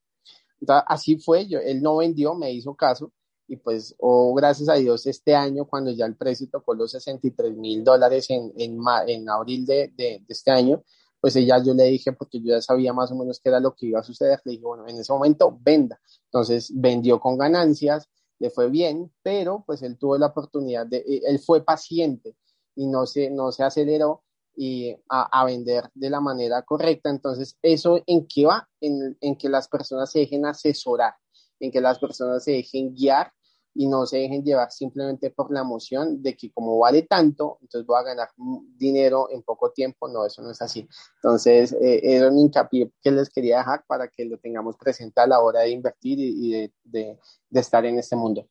Entonces, 0.61 0.85
así 0.87 1.17
fue, 1.17 1.47
yo, 1.47 1.59
él 1.59 1.83
no 1.83 1.97
vendió, 1.97 2.35
me 2.35 2.53
hizo 2.53 2.75
caso 2.75 3.13
y 3.51 3.57
pues, 3.57 3.97
oh, 3.99 4.33
gracias 4.33 4.69
a 4.69 4.75
Dios, 4.75 5.07
este 5.07 5.35
año, 5.35 5.65
cuando 5.65 5.91
ya 5.91 6.07
el 6.07 6.15
precio 6.15 6.49
tocó 6.49 6.73
los 6.73 6.93
63 6.93 7.57
mil 7.57 7.83
dólares 7.83 8.31
en, 8.31 8.53
en, 8.57 8.79
en 9.09 9.29
abril 9.29 9.67
de, 9.67 9.89
de, 9.89 10.21
de, 10.21 10.25
este 10.29 10.53
año, 10.53 10.85
pues 11.21 11.35
ella 11.35 11.61
yo 11.61 11.75
le 11.75 11.83
dije, 11.87 12.13
porque 12.13 12.41
yo 12.41 12.55
ya 12.55 12.63
sabía 12.63 12.93
más 12.93 13.11
o 13.11 13.17
menos 13.17 13.41
qué 13.41 13.49
era 13.49 13.59
lo 13.59 13.75
que 13.75 13.87
iba 13.87 13.99
a 13.99 14.05
suceder, 14.05 14.41
le 14.45 14.53
dije, 14.53 14.65
bueno, 14.65 14.87
en 14.87 14.99
ese 14.99 15.13
momento 15.13 15.59
venda. 15.61 16.01
Entonces 16.27 16.71
vendió 16.73 17.19
con 17.19 17.37
ganancias, 17.39 18.09
le 18.39 18.51
fue 18.51 18.71
bien, 18.71 19.13
pero 19.21 19.65
pues 19.67 19.83
él 19.83 19.99
tuvo 19.99 20.17
la 20.17 20.27
oportunidad 20.27 20.87
de, 20.87 21.05
él 21.27 21.41
fue 21.41 21.65
paciente 21.65 22.37
y 22.77 22.87
no 22.87 23.05
se, 23.05 23.31
no 23.31 23.51
se 23.51 23.65
aceleró 23.65 24.23
y 24.55 24.95
a, 25.09 25.45
vender 25.45 25.91
de 25.95 26.09
la 26.09 26.21
manera 26.21 26.63
correcta. 26.63 27.11
Entonces, 27.11 27.59
¿eso 27.63 28.01
en 28.07 28.29
qué 28.29 28.47
va? 28.47 28.69
En, 28.81 29.19
en 29.21 29.35
que 29.35 29.49
las 29.49 29.67
personas 29.67 30.13
se 30.13 30.21
dejen 30.21 30.47
asesorar, 30.47 31.15
en 31.59 31.73
que 31.73 31.81
las 31.81 31.99
personas 31.99 32.45
se 32.45 32.53
dejen 32.53 32.95
guiar 32.95 33.33
y 33.75 33.87
no 33.87 34.05
se 34.07 34.19
dejen 34.19 34.43
llevar 34.43 34.71
simplemente 34.71 35.31
por 35.31 35.53
la 35.53 35.61
emoción 35.61 36.23
de 36.23 36.37
que 36.37 36.51
como 36.51 36.79
vale 36.79 37.03
tanto, 37.03 37.59
entonces 37.61 37.87
voy 37.87 38.01
a 38.01 38.03
ganar 38.03 38.29
dinero 38.77 39.29
en 39.31 39.43
poco 39.43 39.71
tiempo. 39.71 40.09
No, 40.09 40.27
eso 40.27 40.43
no 40.43 40.51
es 40.51 40.61
así. 40.61 40.89
Entonces, 41.17 41.73
eh, 41.73 42.01
era 42.03 42.29
un 42.29 42.39
hincapié 42.39 42.91
que 43.01 43.11
les 43.11 43.31
quería 43.31 43.59
dejar 43.59 43.85
para 43.87 44.09
que 44.09 44.25
lo 44.25 44.39
tengamos 44.39 44.77
presente 44.77 45.21
a 45.21 45.27
la 45.27 45.41
hora 45.41 45.61
de 45.61 45.71
invertir 45.71 46.19
y, 46.19 46.71
de, 46.85 47.19
estar 47.53 47.85
en 47.85 47.99
este 47.99 48.17
mundo. 48.17 48.49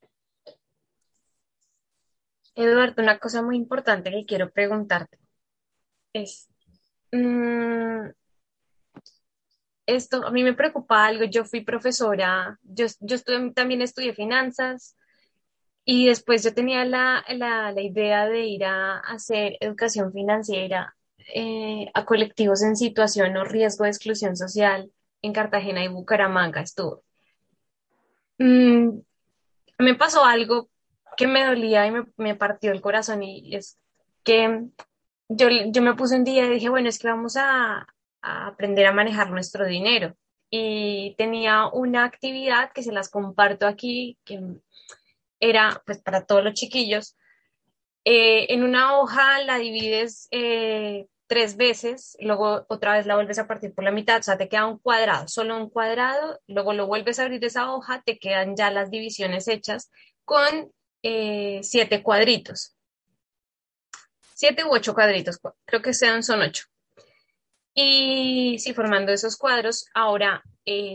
Eduardo, 2.55 3.01
una 3.01 3.19
cosa 3.19 3.41
muy 3.41 3.57
importante 3.57 4.11
que 4.11 4.25
quiero 4.25 4.51
preguntarte 4.51 5.17
es, 6.13 6.49
mm, 7.11 8.09
esto 9.85 10.25
a 10.25 10.31
mí 10.31 10.43
me 10.43 10.53
preocupa 10.53 11.05
algo, 11.05 11.25
yo 11.25 11.45
fui 11.45 11.61
profesora, 11.61 12.59
yo, 12.63 12.85
yo 12.99 13.17
también 13.53 13.81
estudié 13.81 14.13
finanzas 14.13 14.95
y 15.91 16.05
después 16.05 16.43
yo 16.43 16.53
tenía 16.53 16.85
la, 16.85 17.25
la, 17.29 17.71
la 17.71 17.81
idea 17.81 18.27
de 18.27 18.45
ir 18.45 18.63
a, 18.63 18.99
hacer 18.99 19.57
educación 19.59 20.13
financiera 20.13 20.95
eh, 21.33 21.89
a 21.95 22.05
colectivos 22.05 22.61
en 22.61 22.75
situación 22.75 23.35
o 23.35 23.43
riesgo 23.43 23.85
de 23.85 23.89
exclusión 23.89 24.37
social 24.37 24.91
en 25.23 25.33
Cartagena 25.33 25.83
y 25.83 25.87
Bucaramanga 25.87 26.61
estuve. 26.61 27.01
Mm, 28.37 28.99
me 29.79 29.95
pasó 29.95 30.23
algo 30.23 30.69
que 31.17 31.25
me 31.25 31.43
dolía 31.43 31.87
y 31.87 31.91
me, 31.91 32.03
me 32.17 32.35
partió 32.35 32.71
el 32.71 32.81
corazón 32.81 33.23
y 33.23 33.55
es 33.55 33.79
que 34.23 34.67
yo, 35.27 35.47
yo 35.71 35.81
me 35.81 35.95
puse 35.95 36.17
un 36.17 36.23
día 36.23 36.45
y 36.45 36.51
dije, 36.51 36.69
bueno, 36.69 36.87
es 36.87 36.99
que 36.99 37.07
vamos 37.07 37.35
a, 37.35 37.87
a 38.21 38.45
aprender 38.45 38.85
a 38.85 38.93
manejar 38.93 39.31
nuestro 39.31 39.65
dinero. 39.65 40.15
Y 40.51 41.15
tenía 41.17 41.65
una 41.65 42.05
actividad 42.05 42.73
que 42.73 42.83
se 42.83 42.91
las 42.91 43.09
comparto 43.09 43.65
aquí, 43.65 44.19
que 44.23 44.39
era 45.39 45.81
pues 45.85 46.01
para 46.01 46.25
todos 46.25 46.43
los 46.43 46.53
chiquillos. 46.53 47.15
Eh, 48.05 48.53
en 48.53 48.63
una 48.63 48.97
hoja 48.99 49.41
la 49.43 49.57
divides 49.57 50.27
eh, 50.31 51.07
tres 51.27 51.57
veces, 51.57 52.17
luego 52.19 52.65
otra 52.69 52.93
vez 52.93 53.05
la 53.05 53.15
vuelves 53.15 53.39
a 53.39 53.47
partir 53.47 53.73
por 53.73 53.83
la 53.83 53.91
mitad, 53.91 54.19
o 54.19 54.23
sea, 54.23 54.37
te 54.37 54.49
queda 54.49 54.65
un 54.65 54.79
cuadrado, 54.79 55.27
solo 55.27 55.57
un 55.57 55.69
cuadrado, 55.69 56.39
luego 56.47 56.73
lo 56.73 56.87
vuelves 56.87 57.19
a 57.19 57.23
abrir 57.23 57.43
esa 57.43 57.71
hoja, 57.71 58.01
te 58.05 58.17
quedan 58.17 58.55
ya 58.55 58.71
las 58.71 58.89
divisiones 58.89 59.47
hechas 59.47 59.91
con 60.25 60.71
eh, 61.03 61.59
siete 61.63 62.01
cuadritos 62.03 62.75
siete 64.39 64.63
u 64.63 64.71
ocho 64.71 64.93
cuadritos, 64.93 65.37
creo 65.65 65.81
que 65.81 65.93
sean, 65.93 66.23
son 66.23 66.39
ocho. 66.41 66.63
Y 67.73 68.57
si 68.59 68.73
formando 68.73 69.11
esos 69.11 69.35
cuadros, 69.35 69.87
ahora 69.93 70.41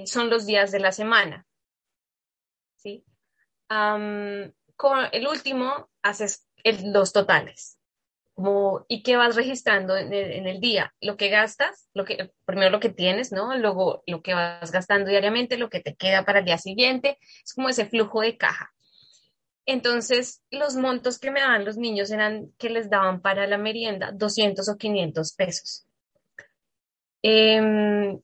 son 0.06 0.30
los 0.30 0.46
días 0.46 0.72
de 0.72 0.80
la 0.80 0.92
semana. 0.92 1.46
¿sí? 2.76 3.04
Con 3.68 4.98
el 5.12 5.26
último 5.26 5.90
haces 6.02 6.46
los 6.64 7.12
totales. 7.12 7.78
¿Y 8.88 9.02
qué 9.04 9.16
vas 9.16 9.36
registrando 9.36 9.96
en 9.96 10.12
el, 10.12 10.60
día? 10.60 10.92
Lo 11.00 11.16
que 11.16 11.28
gastas, 11.28 11.88
lo 11.94 12.04
que, 12.04 12.32
primero 12.44 12.70
lo 12.70 12.80
que 12.80 12.88
tienes. 12.88 13.30
Luego 13.30 14.02
lo 14.06 14.22
que 14.22 14.34
vas 14.34 14.72
gastando 14.72 15.10
diariamente, 15.10 15.56
lo 15.56 15.70
que 15.70 15.80
te 15.80 15.94
queda 15.94 16.24
para 16.24 16.40
el 16.40 16.44
día 16.44 16.58
siguiente. 16.58 17.18
Es 17.44 17.54
como 17.54 17.68
ese 17.68 17.86
flujo 17.86 18.22
de 18.22 18.36
caja. 18.36 18.72
Entonces, 19.66 20.42
los 20.50 20.74
montos 20.74 21.18
que 21.18 21.30
me 21.30 21.40
daban 21.40 21.64
los 21.64 21.76
niños 21.76 22.10
eran 22.10 22.52
que 22.58 22.70
les 22.70 22.90
daban 22.90 23.22
para 23.22 23.46
la 23.46 23.56
merienda 23.56 24.10
200 24.12 24.68
o 24.68 24.76
500 24.76 25.32
pesos. 25.34 25.86
Em, 27.22 28.20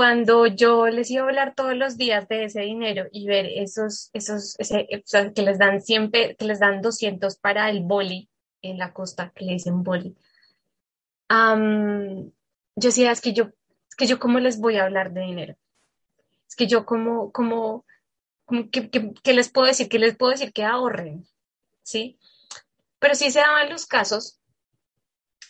cuando 0.00 0.46
yo 0.46 0.86
les 0.86 1.10
iba 1.10 1.24
a 1.24 1.26
hablar 1.26 1.54
todos 1.54 1.76
los 1.76 1.98
días 1.98 2.26
de 2.26 2.44
ese 2.44 2.62
dinero 2.62 3.04
y 3.12 3.26
ver 3.26 3.44
esos, 3.44 4.08
esos, 4.14 4.56
que 4.56 5.42
les 5.42 5.58
dan 5.58 5.82
siempre, 5.82 6.36
que 6.36 6.46
les 6.46 6.58
dan 6.58 6.80
200 6.80 7.36
para 7.36 7.68
el 7.68 7.82
boli 7.82 8.30
en 8.62 8.78
la 8.78 8.94
costa, 8.94 9.30
que 9.34 9.44
le 9.44 9.52
dicen 9.52 9.82
boli, 9.82 10.16
yo 11.28 12.32
decía, 12.76 13.12
es 13.12 13.20
que 13.20 13.34
yo, 13.34 13.50
es 13.90 13.94
que 13.94 14.06
yo 14.06 14.18
cómo 14.18 14.40
les 14.40 14.58
voy 14.58 14.78
a 14.78 14.84
hablar 14.84 15.12
de 15.12 15.20
dinero. 15.20 15.56
Es 16.48 16.56
que 16.56 16.66
yo 16.66 16.86
como, 16.86 17.30
como, 17.30 17.84
¿qué, 18.72 19.34
les 19.34 19.50
puedo 19.50 19.66
decir? 19.66 19.90
¿Qué 19.90 19.98
les 19.98 20.16
puedo 20.16 20.32
decir? 20.32 20.54
Que 20.54 20.64
ahorren, 20.64 21.28
¿sí? 21.82 22.18
Pero 23.00 23.14
sí 23.14 23.30
se 23.30 23.40
daban 23.40 23.68
los 23.68 23.84
casos, 23.84 24.40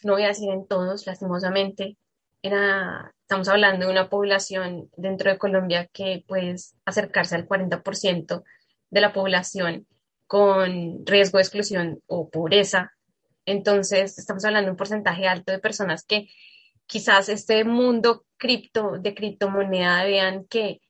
no 0.02 0.14
voy 0.14 0.24
a 0.24 0.34
decir 0.34 0.50
en 0.50 0.66
todos, 0.66 1.06
lastimosamente, 1.06 1.96
era, 2.42 3.14
estamos 3.30 3.46
hablando 3.46 3.86
de 3.86 3.92
una 3.92 4.08
población 4.08 4.90
dentro 4.96 5.30
de 5.30 5.38
Colombia 5.38 5.88
que 5.92 6.24
puede 6.26 6.56
acercarse 6.84 7.36
al 7.36 7.46
40% 7.46 8.42
de 8.90 9.00
la 9.00 9.12
población 9.12 9.86
con 10.26 11.06
riesgo 11.06 11.38
de 11.38 11.42
exclusión 11.42 12.02
o 12.08 12.28
pobreza. 12.28 12.92
Entonces, 13.46 14.18
estamos 14.18 14.44
hablando 14.44 14.66
de 14.66 14.70
un 14.72 14.76
porcentaje 14.76 15.28
alto 15.28 15.52
de 15.52 15.60
personas 15.60 16.04
que 16.04 16.28
quizás 16.86 17.28
este 17.28 17.62
mundo 17.62 18.24
cripto, 18.36 18.98
de 18.98 19.14
criptomoneda, 19.14 20.02
vean 20.02 20.44
que 20.46 20.80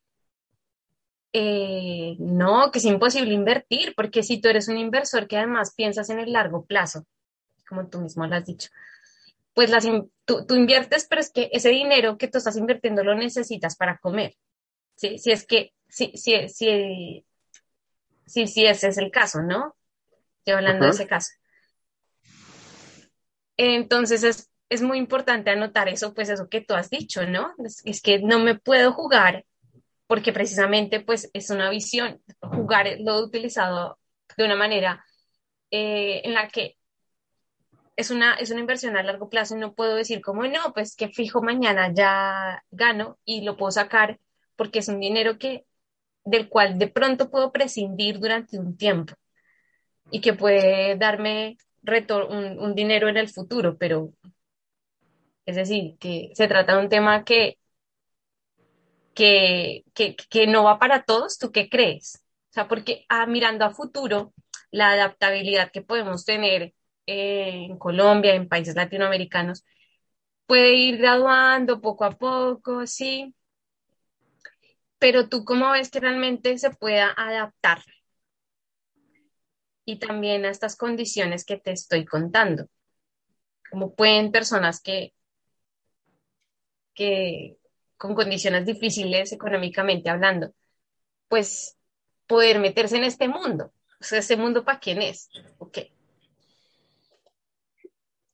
eh, 1.34 2.16
no, 2.20 2.70
que 2.72 2.78
es 2.78 2.86
imposible 2.86 3.34
invertir, 3.34 3.92
porque 3.94 4.22
si 4.22 4.40
tú 4.40 4.48
eres 4.48 4.66
un 4.68 4.78
inversor 4.78 5.28
que 5.28 5.36
además 5.36 5.74
piensas 5.74 6.08
en 6.08 6.20
el 6.20 6.32
largo 6.32 6.64
plazo, 6.64 7.04
como 7.68 7.86
tú 7.88 8.00
mismo 8.00 8.26
lo 8.26 8.34
has 8.34 8.46
dicho, 8.46 8.70
pues 9.60 9.68
las, 9.68 9.86
tú, 10.24 10.46
inviertes, 10.54 11.06
pero 11.06 11.20
es 11.20 11.30
que 11.30 11.50
ese 11.52 11.68
dinero 11.68 12.16
que 12.16 12.28
tú 12.28 12.38
estás 12.38 12.56
invirtiendo 12.56 13.04
lo 13.04 13.14
necesitas 13.14 13.76
para 13.76 13.98
comer. 13.98 14.34
¿sí? 14.94 15.18
Si 15.18 15.32
es 15.32 15.46
que, 15.46 15.74
si, 15.86 16.16
si, 16.16 16.48
si, 16.48 17.26
si, 18.24 18.46
si 18.46 18.64
ese 18.64 18.88
es 18.88 18.96
el 18.96 19.10
caso, 19.10 19.42
¿no? 19.42 19.76
Estoy 20.38 20.54
hablando 20.54 20.86
de 20.86 20.92
ese 20.92 21.06
caso. 21.06 21.32
Entonces 23.58 24.22
es, 24.22 24.50
es, 24.70 24.80
muy 24.80 24.96
importante 24.96 25.50
anotar 25.50 25.90
eso, 25.90 26.14
pues 26.14 26.30
eso 26.30 26.48
que 26.48 26.62
tú 26.62 26.72
has 26.72 26.88
dicho, 26.88 27.26
¿no? 27.26 27.52
es 27.84 28.00
que 28.00 28.18
no 28.18 28.38
me 28.38 28.58
puedo 28.58 28.94
jugar 28.94 29.44
porque 30.06 30.32
precisamente 30.32 31.00
pues 31.00 31.28
es 31.34 31.50
una 31.50 31.68
visión, 31.68 32.22
jugar 32.40 32.86
lo 33.00 33.18
utilizado 33.18 33.98
de 34.38 34.44
una 34.46 34.56
manera 34.56 35.04
eh, 35.70 36.22
en 36.24 36.32
la 36.32 36.48
que 36.48 36.78
es 38.00 38.10
una, 38.10 38.34
es 38.34 38.50
una 38.50 38.60
inversión 38.60 38.96
a 38.96 39.02
largo 39.02 39.28
plazo 39.28 39.56
y 39.56 39.60
no 39.60 39.74
puedo 39.74 39.94
decir 39.94 40.20
como 40.22 40.44
no, 40.46 40.72
pues 40.74 40.96
que 40.96 41.08
fijo 41.08 41.42
mañana 41.42 41.92
ya 41.92 42.64
gano 42.70 43.18
y 43.24 43.42
lo 43.42 43.56
puedo 43.56 43.70
sacar 43.70 44.18
porque 44.56 44.80
es 44.80 44.88
un 44.88 45.00
dinero 45.00 45.38
que 45.38 45.66
del 46.24 46.48
cual 46.48 46.78
de 46.78 46.88
pronto 46.88 47.30
puedo 47.30 47.52
prescindir 47.52 48.18
durante 48.18 48.58
un 48.58 48.76
tiempo 48.76 49.14
y 50.10 50.20
que 50.20 50.32
puede 50.34 50.96
darme 50.96 51.58
un, 52.28 52.58
un 52.58 52.74
dinero 52.74 53.08
en 53.08 53.16
el 53.16 53.28
futuro, 53.28 53.76
pero 53.78 54.12
es 55.46 55.56
decir, 55.56 55.96
que 55.98 56.30
se 56.34 56.48
trata 56.48 56.76
de 56.76 56.82
un 56.82 56.88
tema 56.88 57.24
que 57.24 57.58
que, 59.14 59.84
que, 60.30 60.46
no 60.46 60.64
va 60.64 60.78
para 60.78 61.02
todos, 61.02 61.38
¿tú 61.38 61.52
qué 61.52 61.68
crees? 61.68 62.22
O 62.50 62.52
sea, 62.52 62.68
porque 62.68 63.04
ah, 63.08 63.26
mirando 63.26 63.64
a 63.66 63.70
futuro, 63.70 64.32
la 64.70 64.92
adaptabilidad 64.92 65.70
que 65.72 65.82
podemos 65.82 66.24
tener 66.24 66.72
en 67.10 67.78
Colombia, 67.78 68.34
en 68.34 68.48
países 68.48 68.76
latinoamericanos, 68.76 69.64
puede 70.46 70.74
ir 70.74 70.98
graduando 70.98 71.80
poco 71.80 72.04
a 72.04 72.12
poco, 72.12 72.86
sí. 72.86 73.34
Pero 74.98 75.28
tú 75.28 75.44
cómo 75.44 75.70
ves 75.72 75.90
que 75.90 76.00
realmente 76.00 76.56
se 76.58 76.70
pueda 76.70 77.12
adaptar 77.16 77.82
y 79.84 79.98
también 79.98 80.44
a 80.44 80.50
estas 80.50 80.76
condiciones 80.76 81.44
que 81.44 81.56
te 81.58 81.72
estoy 81.72 82.04
contando. 82.04 82.66
¿Cómo 83.70 83.94
pueden 83.94 84.30
personas 84.30 84.80
que, 84.80 85.14
que, 86.94 87.56
con 87.96 88.14
condiciones 88.14 88.66
difíciles 88.66 89.32
económicamente 89.32 90.10
hablando, 90.10 90.54
pues 91.28 91.76
poder 92.26 92.60
meterse 92.60 92.96
en 92.96 93.04
este 93.04 93.28
mundo. 93.28 93.72
O 94.00 94.04
sea, 94.04 94.20
¿ese 94.20 94.36
mundo 94.36 94.64
para 94.64 94.80
quién 94.80 95.02
es? 95.02 95.28
Ok. 95.58 95.78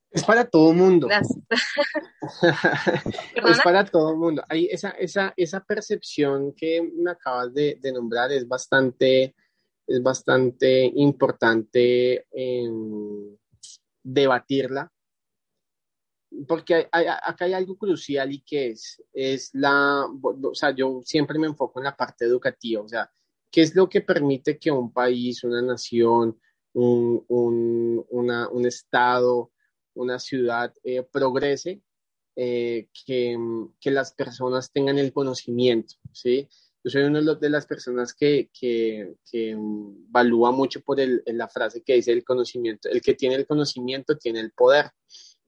Es 0.09 0.23
para 0.23 0.45
todo 0.45 0.73
mundo. 0.73 1.09
es 3.49 3.61
para 3.63 3.85
todo 3.85 4.15
mundo. 4.15 4.43
Hay 4.47 4.67
esa, 4.67 4.91
esa, 4.91 5.33
esa 5.35 5.59
percepción 5.59 6.53
que 6.53 6.81
me 6.81 7.11
acabas 7.11 7.53
de, 7.53 7.77
de 7.81 7.91
nombrar 7.91 8.31
es 8.31 8.47
bastante, 8.47 9.35
es 9.85 10.01
bastante 10.01 10.89
importante 10.95 12.25
debatirla 14.03 14.91
porque 16.47 16.87
acá 16.91 17.45
hay 17.45 17.53
algo 17.53 17.77
crucial 17.77 18.31
y 18.31 18.41
que 18.41 18.69
es, 18.69 19.01
es 19.13 19.49
la, 19.53 20.05
o 20.21 20.53
sea, 20.53 20.71
yo 20.71 21.01
siempre 21.03 21.39
me 21.39 21.47
enfoco 21.47 21.79
en 21.79 21.85
la 21.85 21.95
parte 21.95 22.25
educativa, 22.25 22.81
o 22.81 22.87
sea, 22.87 23.09
¿qué 23.51 23.61
es 23.61 23.75
lo 23.75 23.87
que 23.87 24.01
permite 24.01 24.59
que 24.59 24.71
un 24.71 24.91
país, 24.91 25.43
una 25.43 25.61
nación, 25.61 26.39
un, 26.73 27.23
un, 27.27 28.05
una, 28.09 28.49
un 28.49 28.65
estado, 28.65 29.51
una 29.97 30.19
ciudad 30.19 30.73
eh, 30.83 31.03
progrese, 31.03 31.81
eh, 32.35 32.87
que, 33.05 33.37
que, 33.79 33.91
las 33.91 34.13
personas 34.13 34.71
tengan 34.71 34.97
el 34.99 35.11
conocimiento, 35.11 35.95
¿sí? 36.11 36.47
Yo 36.83 36.91
soy 36.91 37.03
una 37.03 37.21
de 37.21 37.49
las 37.49 37.65
personas 37.65 38.13
que, 38.13 38.49
que, 38.57 39.15
que 39.29 39.55
valúa 39.57 40.51
mucho 40.51 40.81
por 40.81 40.99
el, 40.99 41.23
la 41.25 41.47
frase 41.47 41.81
que 41.81 41.95
dice 41.95 42.11
el 42.11 42.23
conocimiento. 42.23 42.89
El 42.89 43.01
que 43.01 43.15
tiene 43.15 43.35
el 43.35 43.47
conocimiento 43.47 44.17
tiene 44.17 44.39
el 44.39 44.51
poder, 44.51 44.91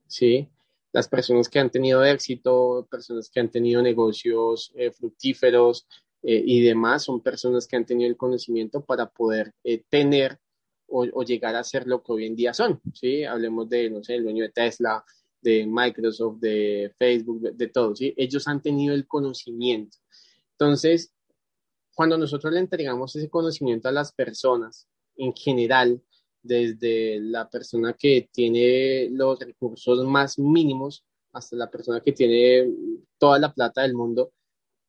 ¿sí? 0.06 0.48
Las 0.92 1.08
personas 1.08 1.48
que 1.48 1.60
han 1.60 1.70
tenido 1.70 2.04
éxito, 2.04 2.86
personas 2.90 3.30
que 3.30 3.38
han 3.38 3.50
tenido 3.50 3.80
negocios 3.80 4.72
eh, 4.74 4.90
fructíferos 4.90 5.86
y 6.22 6.60
demás, 6.60 7.04
son 7.04 7.22
personas 7.22 7.66
que 7.66 7.76
han 7.76 7.86
tenido 7.86 8.10
el 8.10 8.16
conocimiento 8.18 8.84
para 8.84 9.06
poder 9.06 9.54
tener 9.88 10.38
o, 10.90 11.22
llegar 11.22 11.54
a 11.54 11.64
ser 11.64 11.86
lo 11.86 12.02
que 12.02 12.12
hoy 12.12 12.26
en 12.26 12.36
día 12.36 12.52
son, 12.52 12.80
¿sí? 12.92 13.24
Hablemos 13.24 13.68
de, 13.68 13.90
no 13.90 14.02
sé, 14.02 14.16
el 14.16 14.24
dueño 14.24 14.44
de 14.44 14.50
Tesla, 14.50 15.04
de 15.40 15.66
Microsoft, 15.66 16.38
de 16.40 16.92
Facebook, 16.98 17.40
de, 17.52 17.68
todo, 17.68 17.94
¿sí? 17.94 18.12
Ellos 18.16 18.46
han 18.48 18.60
tenido 18.60 18.94
el 18.94 19.06
conocimiento. 19.06 19.96
Entonces, 20.52 21.14
cuando 21.94 22.18
nosotros 22.18 22.52
le 22.52 22.60
entregamos 22.60 23.14
ese 23.16 23.30
conocimiento 23.30 23.88
a 23.88 23.92
las 23.92 24.12
personas 24.12 24.88
en 25.16 25.34
general, 25.34 26.02
desde 26.42 27.20
la 27.20 27.48
persona 27.48 27.92
que 27.92 28.28
tiene 28.32 29.08
los 29.10 29.38
recursos 29.38 30.04
más 30.06 30.38
mínimos 30.38 31.04
hasta 31.32 31.54
la 31.56 31.70
persona 31.70 32.00
que 32.00 32.12
tiene 32.12 32.72
toda 33.18 33.38
la 33.38 33.52
plata 33.52 33.82
del 33.82 33.94
mundo, 33.94 34.32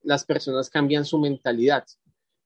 las 0.03 0.25
personas 0.25 0.69
cambian 0.69 1.05
su 1.05 1.19
mentalidad. 1.19 1.85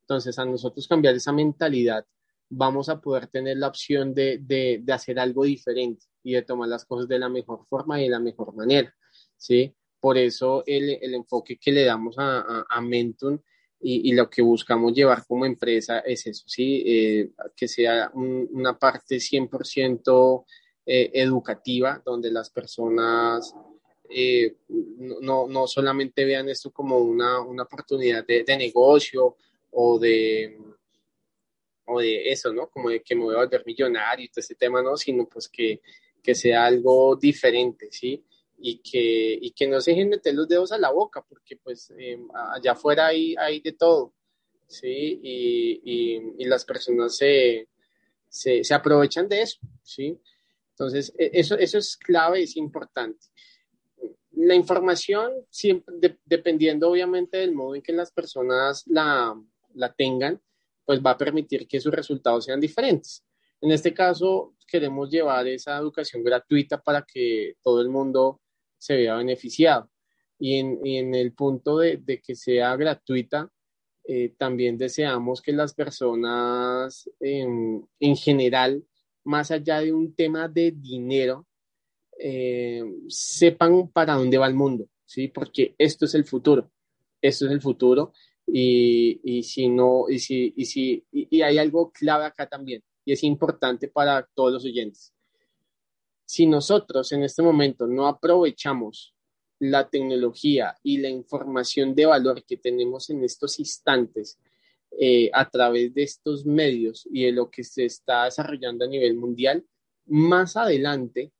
Entonces, 0.01 0.37
a 0.37 0.45
nosotros 0.45 0.87
cambiar 0.87 1.15
esa 1.15 1.31
mentalidad 1.31 2.05
vamos 2.49 2.89
a 2.89 2.99
poder 2.99 3.27
tener 3.27 3.57
la 3.57 3.67
opción 3.67 4.13
de, 4.13 4.39
de, 4.39 4.83
hacer 4.93 5.19
algo 5.19 5.43
diferente 5.43 6.05
y 6.23 6.33
de 6.33 6.41
tomar 6.41 6.69
las 6.69 6.85
cosas 6.85 7.07
de 7.07 7.19
la 7.19 7.29
mejor 7.29 7.65
forma 7.65 7.99
y 7.99 8.05
de 8.05 8.09
la 8.09 8.19
mejor 8.19 8.53
manera, 8.55 8.93
¿sí? 9.37 9.73
Por 9.99 10.17
eso 10.17 10.63
el, 10.65 10.97
el 11.01 11.15
enfoque 11.15 11.57
que 11.57 11.71
le 11.71 11.85
damos 11.85 12.17
a, 12.19 12.39
a, 12.39 12.65
a 12.69 12.81
Mentum 12.81 13.39
y, 13.79 14.09
y, 14.09 14.13
lo 14.13 14.29
que 14.29 14.41
buscamos 14.41 14.93
llevar 14.93 15.25
como 15.27 15.45
empresa 15.45 15.99
es 15.99 16.25
eso, 16.27 16.43
¿sí? 16.47 16.83
Eh, 16.85 17.31
que 17.55 17.67
sea 17.67 18.11
un, 18.13 18.47
una 18.51 18.77
parte 18.77 19.17
100% 19.17 20.45
eh, 20.85 21.11
educativa, 21.13 22.01
donde 22.05 22.31
las 22.31 22.49
personas 22.49 23.53
eh, 24.09 24.57
no, 25.21 25.47
no, 25.47 25.67
solamente 25.67 26.25
vean 26.25 26.47
esto 26.49 26.71
como 26.71 26.99
una, 26.99 27.41
una 27.41 27.63
oportunidad 27.63 28.25
de, 28.25 28.43
de 28.43 28.57
negocio 28.57 29.35
o 29.71 29.99
de 29.99 30.57
o 31.85 31.99
de 31.99 32.29
eso, 32.29 32.53
¿no? 32.53 32.69
Como 32.69 32.89
de 32.89 33.01
que 33.01 33.15
me 33.15 33.23
voy 33.23 33.35
a 33.35 33.39
volver 33.39 33.63
millonario 33.65 34.25
y 34.25 34.29
todo 34.29 34.39
ese 34.39 34.55
tema, 34.55 34.81
¿no? 34.81 34.97
Sino 34.97 35.27
pues 35.27 35.47
que, 35.47 35.81
que 36.21 36.35
sea 36.35 36.65
algo 36.65 37.15
diferente, 37.15 37.89
¿sí? 37.91 38.23
Y 38.57 38.77
que, 38.79 39.37
y 39.41 39.51
que 39.51 39.67
no 39.67 39.79
se 39.81 39.91
dejen 39.91 40.09
meter 40.09 40.33
los 40.33 40.47
dedos 40.47 40.71
a 40.71 40.77
la 40.77 40.91
boca, 40.91 41.23
porque 41.27 41.57
pues 41.57 41.91
eh, 41.97 42.17
allá 42.53 42.71
afuera 42.71 43.07
hay, 43.07 43.35
hay 43.37 43.59
de 43.59 43.73
todo, 43.73 44.13
¿sí? 44.67 45.19
Y, 45.21 45.81
y, 45.83 46.33
y 46.39 46.45
las 46.45 46.65
personas 46.65 47.15
se, 47.15 47.67
se, 48.27 48.63
se, 48.63 48.73
aprovechan 48.73 49.27
de 49.27 49.41
eso, 49.41 49.59
¿sí? 49.83 50.19
Entonces, 50.71 51.13
e, 51.17 51.31
eso, 51.33 51.57
eso 51.57 51.77
es 51.77 51.95
clave, 51.97 52.43
es 52.43 52.57
importante. 52.57 53.27
La 54.31 54.55
información, 54.55 55.31
siempre, 55.49 55.95
de, 55.97 56.17
dependiendo 56.25 56.89
obviamente 56.89 57.37
del 57.37 57.53
modo 57.53 57.75
en 57.75 57.81
que 57.81 57.93
las 57.93 58.11
personas 58.11 58.83
la, 58.87 59.39
la 59.73 59.93
tengan, 59.93 60.41
pues 60.85 61.01
va 61.01 61.11
a 61.11 61.17
permitir 61.17 61.67
que 61.67 61.79
sus 61.79 61.93
resultados 61.93 62.45
sean 62.45 62.59
diferentes. 62.59 63.23
En 63.61 63.71
este 63.71 63.93
caso, 63.93 64.55
queremos 64.67 65.09
llevar 65.09 65.47
esa 65.47 65.77
educación 65.77 66.23
gratuita 66.23 66.81
para 66.81 67.03
que 67.03 67.55
todo 67.63 67.81
el 67.81 67.89
mundo 67.89 68.41
se 68.77 68.95
vea 68.95 69.15
beneficiado. 69.15 69.89
Y 70.37 70.59
en, 70.59 70.79
y 70.85 70.97
en 70.97 71.15
el 71.15 71.33
punto 71.33 71.79
de, 71.79 71.97
de, 71.97 72.21
que 72.21 72.35
sea 72.35 72.75
gratuita, 72.75 73.49
eh, 74.07 74.35
también 74.37 74.77
deseamos 74.77 75.41
que 75.41 75.53
las 75.53 75.73
personas 75.73 77.09
en, 77.19 77.87
en, 77.99 78.15
general, 78.15 78.85
más 79.23 79.49
allá 79.49 79.79
de 79.79 79.93
un 79.93 80.13
tema 80.13 80.47
de 80.47 80.71
dinero, 80.71 81.47
eh, 82.19 82.83
sepan 83.07 83.89
para 83.89 84.13
dónde 84.13 84.37
va 84.37 84.47
el 84.47 84.53
mundo, 84.53 84.87
¿sí? 85.05 85.27
Porque 85.29 85.73
esto 85.77 86.05
es 86.05 86.13
el 86.13 86.25
futuro, 86.25 86.71
esto 87.21 87.45
es 87.45 87.51
el 87.51 87.61
futuro 87.61 88.13
y, 88.47 89.19
y 89.23 89.43
si 89.43 89.69
no, 89.69 90.05
y 90.09 90.19
si, 90.19 90.53
y 90.55 90.65
si, 90.65 91.05
y, 91.11 91.37
y 91.37 91.41
hay 91.41 91.57
algo 91.57 91.91
clave 91.91 92.25
acá 92.25 92.47
también, 92.47 92.83
y 93.03 93.13
es 93.13 93.23
importante 93.23 93.87
para 93.87 94.27
todos 94.33 94.53
los 94.53 94.65
oyentes. 94.65 95.13
Si 96.25 96.47
nosotros 96.47 97.11
en 97.11 97.23
este 97.23 97.43
momento 97.43 97.85
no 97.85 98.07
aprovechamos 98.07 99.15
la 99.59 99.89
tecnología 99.89 100.75
y 100.83 100.97
la 100.97 101.09
información 101.09 101.95
de 101.95 102.05
valor 102.05 102.43
que 102.45 102.57
tenemos 102.57 103.09
en 103.09 103.23
estos 103.23 103.59
instantes 103.59 104.39
eh, 104.99 105.29
a 105.33 105.49
través 105.49 105.93
de 105.93 106.03
estos 106.03 106.45
medios 106.45 107.07
y 107.11 107.25
de 107.25 107.31
lo 107.31 107.49
que 107.49 107.63
se 107.63 107.85
está 107.85 108.25
desarrollando 108.25 108.85
a 108.85 108.87
nivel 108.87 109.15
mundial, 109.15 109.65
más 110.05 110.57
adelante 110.57 111.31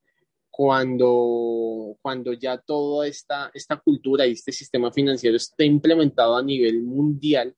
cuando, 0.55 1.97
cuando 2.01 2.31
ya 2.31 2.57
toda 2.57 3.05
esta, 3.05 3.51
esta 3.53 3.75
cultura 3.75 4.25
y 4.25 4.31
este 4.31 4.53
sistema 4.53 4.89
financiero 4.89 5.35
esté 5.35 5.65
implementado 5.65 6.37
a 6.37 6.41
nivel 6.41 6.81
mundial, 6.81 7.53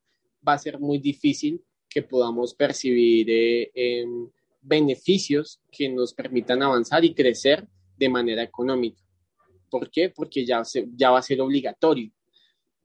va 0.45 0.53
a 0.53 0.57
ser 0.57 0.79
muy 0.79 0.97
difícil 0.97 1.61
que 1.87 2.01
podamos 2.01 2.55
percibir 2.55 3.29
eh, 3.29 3.71
eh, 3.75 4.05
beneficios 4.63 5.61
que 5.71 5.89
nos 5.89 6.11
permitan 6.11 6.63
avanzar 6.63 7.05
y 7.05 7.13
crecer 7.13 7.67
de 7.95 8.09
manera 8.09 8.41
económica. 8.41 9.03
¿Por 9.69 9.91
qué? 9.91 10.09
Porque 10.09 10.43
ya, 10.43 10.65
se, 10.65 10.87
ya 10.95 11.11
va 11.11 11.19
a 11.19 11.21
ser 11.21 11.39
obligatorio. 11.39 12.11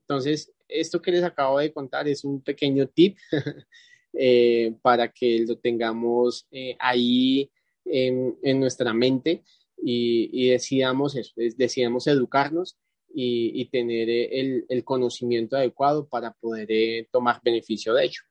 Entonces, 0.02 0.52
esto 0.68 1.00
que 1.00 1.12
les 1.12 1.24
acabo 1.24 1.58
de 1.58 1.72
contar 1.72 2.06
es 2.06 2.22
un 2.22 2.42
pequeño 2.42 2.86
tip 2.86 3.16
eh, 4.12 4.74
para 4.82 5.10
que 5.10 5.46
lo 5.48 5.56
tengamos 5.56 6.46
eh, 6.50 6.76
ahí 6.78 7.50
en, 7.86 8.36
en 8.42 8.60
nuestra 8.60 8.92
mente 8.92 9.42
y, 9.84 10.50
decidamos 10.50 11.16
eso, 11.16 11.32
decidamos 11.36 12.06
educarnos 12.06 12.78
y, 13.14 13.68
tener 13.70 14.08
el, 14.08 14.64
el, 14.68 14.84
conocimiento 14.84 15.56
adecuado 15.56 16.06
para 16.06 16.32
poder 16.32 16.66
eh, 16.70 17.08
tomar 17.10 17.40
beneficio 17.42 17.92
de 17.94 18.04
ello. 18.04 18.22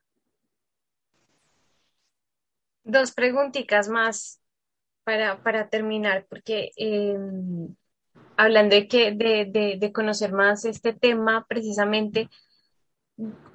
Dos 2.84 3.12
preguntitas 3.12 3.88
más 3.88 4.40
para, 5.04 5.40
para 5.42 5.68
terminar, 5.68 6.26
porque 6.28 6.72
eh, 6.76 7.16
hablando 8.36 8.74
de, 8.74 8.88
que, 8.88 9.12
de, 9.12 9.44
de, 9.44 9.76
de, 9.78 9.92
conocer 9.92 10.32
más 10.32 10.64
este 10.64 10.92
tema, 10.92 11.46
precisamente, 11.48 12.28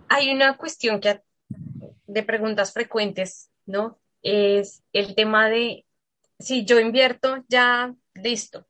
hay 0.08 0.34
una 0.34 0.56
cuestión 0.56 1.02
que 1.02 1.22
de 2.06 2.24
preguntas 2.24 2.72
frecuentes, 2.72 3.50
¿no? 3.66 4.00
Es 4.22 4.82
el 4.94 5.14
tema 5.14 5.50
de 5.50 5.87
si 6.40 6.66
yo 6.66 6.80
invierto, 6.80 7.44
ya 7.48 7.94
listo, 8.16 8.68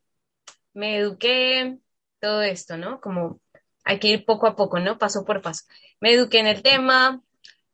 me 0.73 0.97
eduqué, 0.97 1.79
todo 2.19 2.41
esto, 2.41 2.77
¿no? 2.77 3.01
Como 3.01 3.41
hay 3.83 3.99
que 3.99 4.09
ir 4.09 4.25
poco 4.25 4.47
a 4.47 4.55
poco, 4.55 4.79
¿no? 4.79 4.97
Paso 4.97 5.25
por 5.25 5.41
paso. 5.41 5.63
Me 6.01 6.13
eduqué 6.13 6.39
en 6.39 6.47
el 6.47 6.61
tema, 6.63 7.21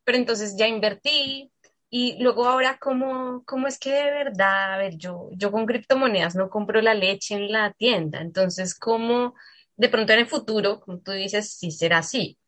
pero 0.04 0.18
entonces 0.18 0.56
ya 0.58 0.68
invertí 0.68 1.52
y 1.90 2.22
luego 2.22 2.46
ahora, 2.46 2.78
¿cómo, 2.80 3.44
cómo 3.46 3.68
es 3.68 3.78
que 3.78 3.92
de 3.92 4.10
verdad, 4.10 4.74
a 4.74 4.78
ver, 4.78 4.96
yo, 4.96 5.28
yo 5.32 5.52
con 5.52 5.66
criptomonedas 5.66 6.34
no 6.34 6.50
compro 6.50 6.80
la 6.82 6.94
leche 6.94 7.34
en 7.36 7.52
la 7.52 7.72
tienda, 7.72 8.20
entonces, 8.20 8.74
¿cómo 8.78 9.34
de 9.76 9.88
pronto 9.88 10.12
en 10.12 10.20
el 10.20 10.26
futuro, 10.26 10.80
como 10.80 11.00
tú 11.00 11.12
dices, 11.12 11.56
sí 11.56 11.70
será 11.70 11.98
así? 11.98 12.38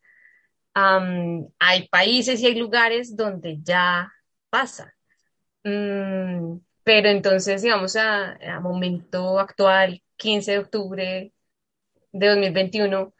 Hay 1.59 1.87
países 1.89 2.39
y 2.41 2.45
hay 2.47 2.55
lugares 2.55 3.15
donde 3.15 3.57
ya 3.61 4.11
pasa. 4.49 4.93
Mm, 5.63 6.57
pero 6.87 7.09
entonces, 7.09 7.63
digamos, 7.63 7.97
a, 7.97 8.37
a, 8.55 8.61
momento 8.61 9.39
actual, 9.39 10.01
15 10.15 10.53
de 10.53 10.59
octubre 10.59 11.33
de 12.13 12.27
2021, 12.29 13.13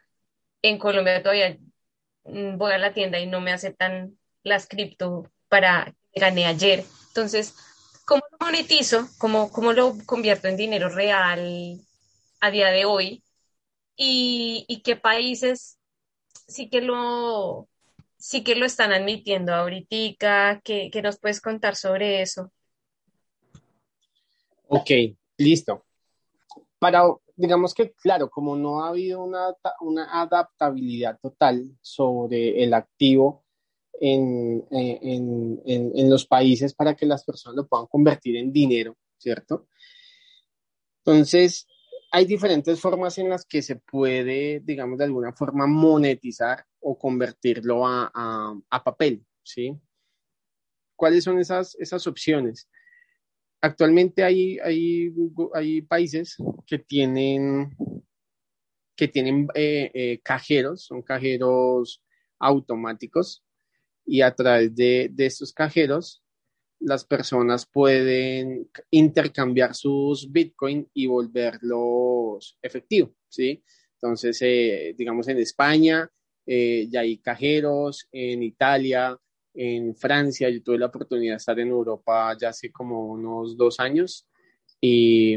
en 0.62 0.78
Colombia 0.78 1.22
todavía 1.22 1.58
mm, 2.24 2.58
voy 2.58 2.72
a 2.72 2.78
la 2.78 2.94
tienda 2.94 3.20
y 3.20 3.26
no 3.26 3.40
me 3.42 3.52
aceptan 3.52 4.18
las 4.44 4.68
cripto 4.68 5.30
para 5.48 5.94
que 6.12 6.20
gané 6.20 6.46
ayer. 6.46 6.84
Entonces, 7.08 7.54
¿cómo 8.06 8.22
lo 8.32 8.38
monetizo? 8.46 9.08
¿Cómo, 9.18 9.52
¿Cómo 9.52 9.74
lo 9.74 9.96
convierto 10.06 10.48
en 10.48 10.56
dinero 10.56 10.88
real 10.90 11.80
a 12.40 12.50
día 12.50 12.68
de 12.70 12.86
hoy? 12.86 13.22
¿Y, 13.96 14.64
y 14.68 14.82
qué 14.82 14.96
países 14.96 15.78
sí 16.48 16.70
que 16.70 16.82
lo 16.82 17.68
sí 18.18 18.44
que 18.44 18.56
lo 18.56 18.66
están 18.66 18.92
admitiendo 18.92 19.54
ahorita? 19.54 20.62
¿Qué, 20.64 20.90
qué 20.92 21.02
nos 21.02 21.18
puedes 21.20 21.40
contar 21.42 21.76
sobre 21.76 22.22
eso? 22.22 22.52
Ok, 24.68 24.90
listo. 25.38 25.84
Para, 26.78 27.02
digamos 27.36 27.74
que, 27.74 27.92
claro, 27.92 28.30
como 28.30 28.56
no 28.56 28.84
ha 28.84 28.90
habido 28.90 29.22
una, 29.24 29.54
una 29.80 30.20
adaptabilidad 30.20 31.18
total 31.20 31.76
sobre 31.80 32.62
el 32.62 32.74
activo 32.74 33.44
en, 34.00 34.64
en, 34.70 35.60
en, 35.64 35.92
en, 35.94 36.10
los 36.10 36.26
países 36.26 36.74
para 36.74 36.94
que 36.94 37.06
las 37.06 37.24
personas 37.24 37.56
lo 37.56 37.66
puedan 37.66 37.86
convertir 37.86 38.36
en 38.36 38.52
dinero, 38.52 38.96
¿cierto? 39.16 39.66
Entonces, 40.98 41.66
hay 42.12 42.26
diferentes 42.26 42.80
formas 42.80 43.18
en 43.18 43.30
las 43.30 43.44
que 43.44 43.62
se 43.62 43.76
puede, 43.76 44.60
digamos, 44.60 44.98
de 44.98 45.04
alguna 45.04 45.32
forma 45.32 45.66
monetizar 45.66 46.64
o 46.80 46.98
convertirlo 46.98 47.86
a, 47.86 48.10
a, 48.70 48.84
papel, 48.84 49.24
¿sí? 49.42 49.76
¿Cuáles 50.94 51.24
son 51.24 51.38
esas, 51.38 51.74
esas 51.76 52.06
opciones? 52.06 52.68
Actualmente 53.60 54.22
hay, 54.22 54.58
hay, 54.58 55.12
hay 55.54 55.82
países 55.82 56.36
que 56.66 56.78
tienen, 56.78 57.76
que 58.96 59.08
tienen 59.08 59.48
eh, 59.54 59.90
eh, 59.94 60.20
cajeros, 60.22 60.84
son 60.84 61.02
cajeros 61.02 62.02
automáticos, 62.38 63.44
y 64.06 64.22
a 64.22 64.34
través 64.34 64.74
de, 64.74 65.10
de 65.12 65.26
estos 65.26 65.52
cajeros 65.52 66.22
las 66.80 67.04
personas 67.04 67.66
pueden 67.66 68.70
intercambiar 68.90 69.74
sus 69.74 70.30
Bitcoin 70.30 70.88
y 70.94 71.06
volverlos 71.06 72.56
efectivos, 72.62 73.10
¿sí? 73.28 73.62
Entonces, 73.94 74.38
eh, 74.42 74.94
digamos, 74.96 75.26
en 75.28 75.38
España 75.38 76.08
eh, 76.46 76.86
ya 76.88 77.00
hay 77.00 77.18
cajeros, 77.18 78.08
en 78.12 78.42
Italia, 78.42 79.18
en 79.54 79.94
Francia, 79.96 80.48
yo 80.48 80.62
tuve 80.62 80.78
la 80.78 80.86
oportunidad 80.86 81.34
de 81.34 81.38
estar 81.38 81.58
en 81.58 81.68
Europa 81.68 82.36
ya 82.40 82.50
hace 82.50 82.70
como 82.70 83.06
unos 83.06 83.56
dos 83.56 83.80
años 83.80 84.26
y, 84.80 85.36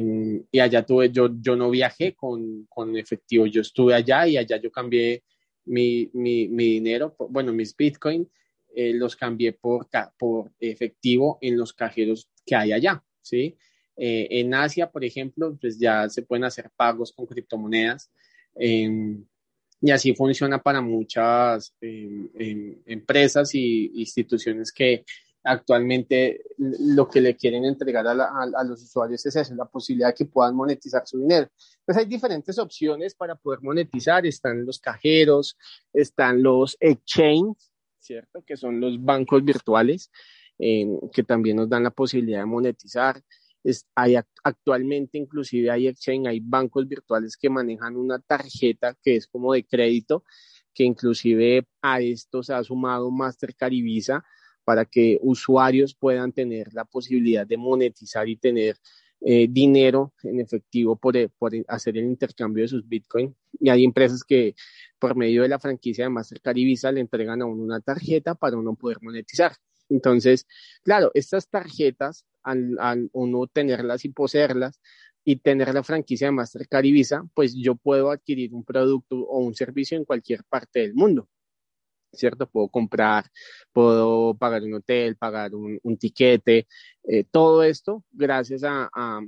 y 0.52 0.60
allá 0.60 0.86
tuve, 0.86 1.10
yo, 1.10 1.30
yo 1.40 1.56
no 1.56 1.70
viajé 1.70 2.14
con, 2.14 2.66
con, 2.70 2.96
efectivo, 2.96 3.46
yo 3.48 3.62
estuve 3.62 3.94
allá 3.94 4.28
y 4.28 4.38
allá 4.38 4.58
yo 4.58 4.72
cambié 4.72 5.24
mi, 5.66 6.10
mi, 6.14 6.48
mi 6.48 6.66
dinero, 6.66 7.16
bueno, 7.30 7.52
mis 7.52 7.76
Bitcoin 7.76 8.30
eh, 8.74 8.94
los 8.94 9.16
cambié 9.16 9.54
por, 9.54 9.88
por 10.18 10.52
efectivo 10.60 11.38
en 11.42 11.58
los 11.58 11.74
cajeros 11.74 12.30
que 12.46 12.56
hay 12.56 12.72
allá, 12.72 13.04
¿sí? 13.22 13.58
Eh, 13.98 14.28
en 14.40 14.54
Asia, 14.54 14.90
por 14.90 15.04
ejemplo, 15.04 15.58
pues 15.60 15.78
ya 15.78 16.08
se 16.10 16.22
pueden 16.22 16.46
hacer 16.46 16.70
pagos 16.76 17.12
con 17.12 17.26
criptomonedas 17.26 18.10
em, 18.56 19.26
y 19.82 19.92
así 19.92 20.14
funciona 20.16 20.62
para 20.62 20.82
muchas 20.82 21.74
em, 21.82 22.30
empresas 22.86 23.54
y 23.56 23.92
instituciones 23.96 24.72
que 24.72 25.04
actualmente 25.44 26.42
lo 26.58 27.08
que 27.08 27.20
le 27.20 27.36
quieren 27.36 27.66
entregar 27.66 28.06
a, 28.08 28.12
a, 28.12 28.64
los 28.64 28.84
usuarios 28.84 29.26
es 29.26 29.36
eso, 29.36 29.56
la 29.56 29.66
posibilidad 29.66 30.10
de 30.10 30.14
que 30.14 30.26
puedan 30.26 30.56
monetizar 30.56 31.02
su 31.08 31.20
dinero. 31.20 31.50
Pues 31.84 31.98
hay 31.98 32.06
diferentes 32.06 32.60
opciones 32.60 33.16
para 33.16 33.36
poder 33.36 33.62
monetizar, 33.64 34.24
están 34.26 34.66
los 34.66 34.80
cajeros, 34.80 35.58
están 35.92 36.44
los 36.44 36.78
exchanges, 36.80 37.72
¿cierto? 38.00 38.44
Que 38.46 38.56
son 38.56 38.80
los 38.80 39.04
bancos 39.04 39.44
virtuales 39.44 40.12
eh, 40.60 40.86
que 41.12 41.24
también 41.24 41.58
nos 41.58 41.70
dan 41.70 41.84
la 41.84 41.90
posibilidad 41.90 42.40
de 42.40 42.46
monetizar. 42.46 43.20
Hay 43.96 44.16
actualmente 44.44 45.18
inclusive 45.18 45.70
hay 45.70 45.88
exchange, 45.88 46.28
hay 46.28 46.40
bancos 46.40 46.88
virtuales 46.88 47.38
que 47.38 47.50
manejan 47.50 47.96
una 47.96 48.20
tarjeta 48.20 48.98
que 49.02 49.16
es 49.18 49.28
como 49.28 49.54
de 49.54 49.66
crédito, 49.66 50.24
que 50.74 50.84
inclusive 50.84 51.68
a 51.82 52.02
esto 52.02 52.44
se 52.44 52.54
ha 52.54 52.64
sumado 52.64 53.12
Mastercard 53.12 53.74
y 53.74 53.82
Visa 53.82 54.24
para 54.64 54.86
que 54.86 55.20
usuarios 55.22 55.96
puedan 55.96 56.32
tener 56.32 56.74
la 56.74 56.86
posibilidad 56.86 57.46
de 57.46 57.58
monetizar 57.58 58.28
y 58.30 58.38
tener 58.38 58.78
eh, 59.24 59.48
dinero 59.48 60.14
en 60.24 60.40
efectivo 60.40 60.96
por, 60.96 61.16
por, 61.38 61.52
hacer 61.68 61.98
el 61.98 62.06
intercambio 62.06 62.64
de 62.64 62.68
sus 62.68 62.88
Bitcoin. 62.88 63.36
Y 63.60 63.70
hay 63.70 63.84
empresas 63.84 64.24
que 64.24 64.56
por 64.98 65.16
medio 65.16 65.44
de 65.44 65.50
la 65.50 65.60
franquicia 65.60 66.06
de 66.06 66.10
Mastercard 66.10 66.58
y 66.58 66.66
Visa 66.66 66.92
le 66.92 67.02
entregan 67.02 67.42
a 67.42 67.46
uno 67.46 67.62
una 67.62 67.82
tarjeta 67.82 68.34
para 68.34 68.58
uno 68.58 68.76
poder 68.76 68.98
monetizar. 69.02 69.54
Entonces, 69.92 70.48
claro, 70.84 71.12
estas 71.14 71.50
tarjetas, 71.50 72.26
al, 72.44 72.78
al 72.80 73.10
uno 73.14 73.48
tenerlas 73.48 74.06
y 74.06 74.10
poseerlas 74.10 74.80
y 75.24 75.36
tener 75.38 75.74
la 75.74 75.84
franquicia 75.84 76.28
de 76.28 76.32
Mastercard 76.32 76.86
y 76.86 76.92
Visa, 76.92 77.24
pues 77.36 77.54
yo 77.56 77.76
puedo 77.76 78.10
adquirir 78.10 78.54
un 78.54 78.64
producto 78.64 79.18
o 79.18 79.40
un 79.40 79.54
servicio 79.54 79.98
en 79.98 80.06
cualquier 80.06 80.44
parte 80.46 80.80
del 80.80 80.96
mundo. 80.96 81.28
¿cierto? 82.14 82.48
Puedo 82.50 82.68
comprar, 82.68 83.26
puedo 83.72 84.36
pagar 84.36 84.64
un 84.64 84.74
hotel, 84.76 85.16
pagar 85.16 85.56
un, 85.56 85.80
tiquete, 85.98 86.68
eh, 87.04 87.24
todo 87.24 87.64
esto 87.64 88.04
gracias 88.12 88.64
a, 88.64 88.90
a 88.94 89.22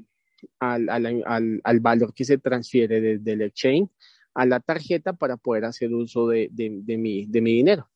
al, 0.59 0.89
al, 0.89 1.61
al, 1.63 1.79
valor 1.79 2.13
que 2.13 2.25
se 2.25 2.37
transfiere 2.37 2.99
desde 2.99 3.31
el 3.33 3.41
exchange 3.43 3.89
a 4.33 4.45
la 4.45 4.59
tarjeta 4.59 5.13
para 5.13 5.37
poder 5.37 5.65
hacer 5.65 5.93
uso 5.93 6.27
de, 6.27 6.49
de, 6.51 6.97
mi, 6.97 7.25
de 7.25 7.41
mi 7.41 7.53
dinero. 7.53 7.89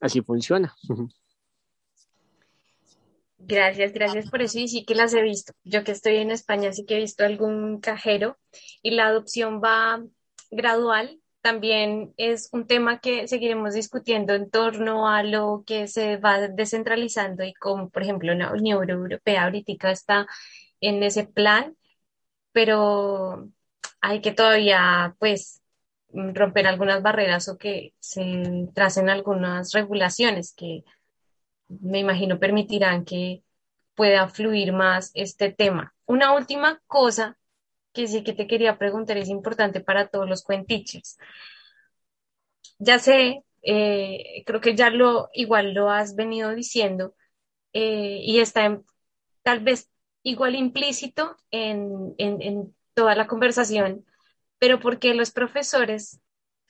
Así 0.00 0.20
funciona. 0.22 0.74
Gracias, 3.38 3.92
gracias 3.92 4.30
por 4.30 4.42
eso 4.42 4.58
y 4.58 4.68
sí 4.68 4.84
que 4.84 4.94
las 4.94 5.14
he 5.14 5.22
visto. 5.22 5.52
Yo 5.64 5.84
que 5.84 5.92
estoy 5.92 6.16
en 6.16 6.30
España 6.30 6.72
sí 6.72 6.84
que 6.84 6.96
he 6.96 7.00
visto 7.00 7.24
algún 7.24 7.80
cajero 7.80 8.36
y 8.82 8.90
la 8.90 9.06
adopción 9.06 9.60
va 9.62 10.02
gradual 10.50 11.20
también 11.40 12.14
es 12.16 12.50
un 12.52 12.66
tema 12.66 13.00
que 13.00 13.28
seguiremos 13.28 13.74
discutiendo 13.74 14.34
en 14.34 14.50
torno 14.50 15.08
a 15.08 15.22
lo 15.22 15.64
que 15.66 15.88
se 15.88 16.16
va 16.18 16.40
descentralizando 16.48 17.44
y 17.44 17.54
como, 17.54 17.90
por 17.90 18.02
ejemplo, 18.02 18.34
la 18.34 18.52
Unión 18.52 18.88
Europea 18.90 19.44
ahorita 19.44 19.90
está 19.90 20.26
en 20.80 21.02
ese 21.02 21.24
plan, 21.26 21.76
pero 22.52 23.48
hay 24.00 24.20
que 24.20 24.32
todavía, 24.32 25.16
pues, 25.18 25.62
romper 26.12 26.66
algunas 26.66 27.02
barreras 27.02 27.48
o 27.48 27.58
que 27.58 27.94
se 27.98 28.68
tracen 28.74 29.10
algunas 29.10 29.72
regulaciones 29.72 30.54
que 30.54 30.84
me 31.68 31.98
imagino 31.98 32.38
permitirán 32.38 33.04
que 33.04 33.42
pueda 33.94 34.28
fluir 34.28 34.72
más 34.72 35.10
este 35.14 35.52
tema. 35.52 35.94
Una 36.06 36.34
última 36.34 36.80
cosa 36.86 37.36
que 37.92 38.06
sí 38.06 38.22
que 38.22 38.32
te 38.32 38.46
quería 38.46 38.78
preguntar, 38.78 39.16
es 39.18 39.28
importante 39.28 39.80
para 39.80 40.08
todos 40.08 40.28
los 40.28 40.42
cuentiches. 40.42 41.18
Ya 42.78 42.98
sé, 42.98 43.44
eh, 43.62 44.44
creo 44.46 44.60
que 44.60 44.76
ya 44.76 44.90
lo, 44.90 45.30
igual 45.34 45.74
lo 45.74 45.90
has 45.90 46.14
venido 46.14 46.54
diciendo, 46.54 47.14
eh, 47.72 48.20
y 48.22 48.40
está 48.40 48.80
tal 49.42 49.60
vez 49.60 49.90
igual 50.22 50.54
implícito 50.54 51.36
en, 51.50 52.14
en, 52.18 52.74
toda 52.94 53.14
la 53.14 53.26
conversación, 53.26 54.04
pero 54.58 54.80
porque 54.80 55.14
los 55.14 55.30
profesores, 55.30 56.20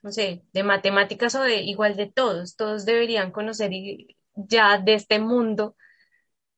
no 0.03 0.13
sé, 0.13 0.43
de 0.53 0.63
matemáticas 0.63 1.35
o 1.35 1.43
de 1.43 1.63
igual 1.63 1.97
de 1.97 2.11
todos, 2.11 2.57
todos 2.57 2.85
deberían 2.85 3.33
conocer 3.33 3.73
ya 4.35 4.79
de 4.79 4.95
este 4.95 5.19
mundo 5.19 5.77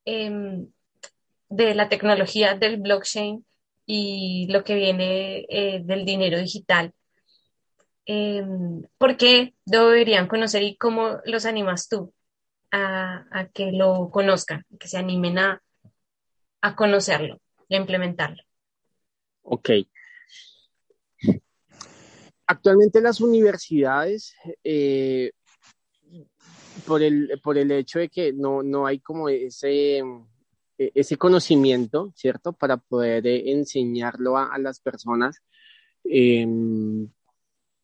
em, 0.05 0.69
de 1.49 1.75
la 1.75 1.89
tecnología 1.89 2.55
del 2.55 2.79
blockchain 2.79 3.45
y 3.87 4.47
lo 4.51 4.63
que 4.65 4.75
viene 4.75 5.47
eh, 5.49 5.81
del 5.85 6.05
dinero 6.05 6.39
digital. 6.39 6.93
Eh, 8.07 8.45
¿Por 8.99 9.17
qué 9.17 9.55
deberían 9.65 10.27
conocer 10.27 10.63
y 10.63 10.77
cómo 10.77 11.19
los 11.25 11.45
animas 11.47 11.89
tú 11.89 12.13
a, 12.73 13.49
que 13.53 13.73
lo 13.73 14.11
conozcan, 14.11 14.65
que 14.79 14.89
se 14.89 14.99
animen 14.99 15.39
a, 15.39 15.63
a 16.61 16.77
conocerlo 16.77 17.41
y 17.69 17.75
a 17.75 17.79
implementarlo? 17.79 18.43
Ok. 19.43 19.71
Actualmente 22.51 23.01
las 23.01 23.21
universidades, 23.21 24.35
eh, 24.65 25.31
por, 26.85 27.01
el, 27.01 27.41
por 27.41 27.57
el 27.57 27.71
hecho 27.71 28.01
de 28.01 28.09
que 28.09 28.33
no, 28.33 28.65
no 28.65 28.87
hay 28.87 28.99
como 28.99 29.29
ese, 29.29 29.99
e, 29.99 30.91
ese 30.97 31.17
conocimiento, 31.17 32.13
¿cierto? 32.17 32.53
Para 32.53 32.77
poder 32.77 33.25
eh, 33.29 33.53
enseñarlo 33.53 34.37
a, 34.37 34.59
las 34.59 34.81
personas. 34.81 35.41
Em, 36.03 37.09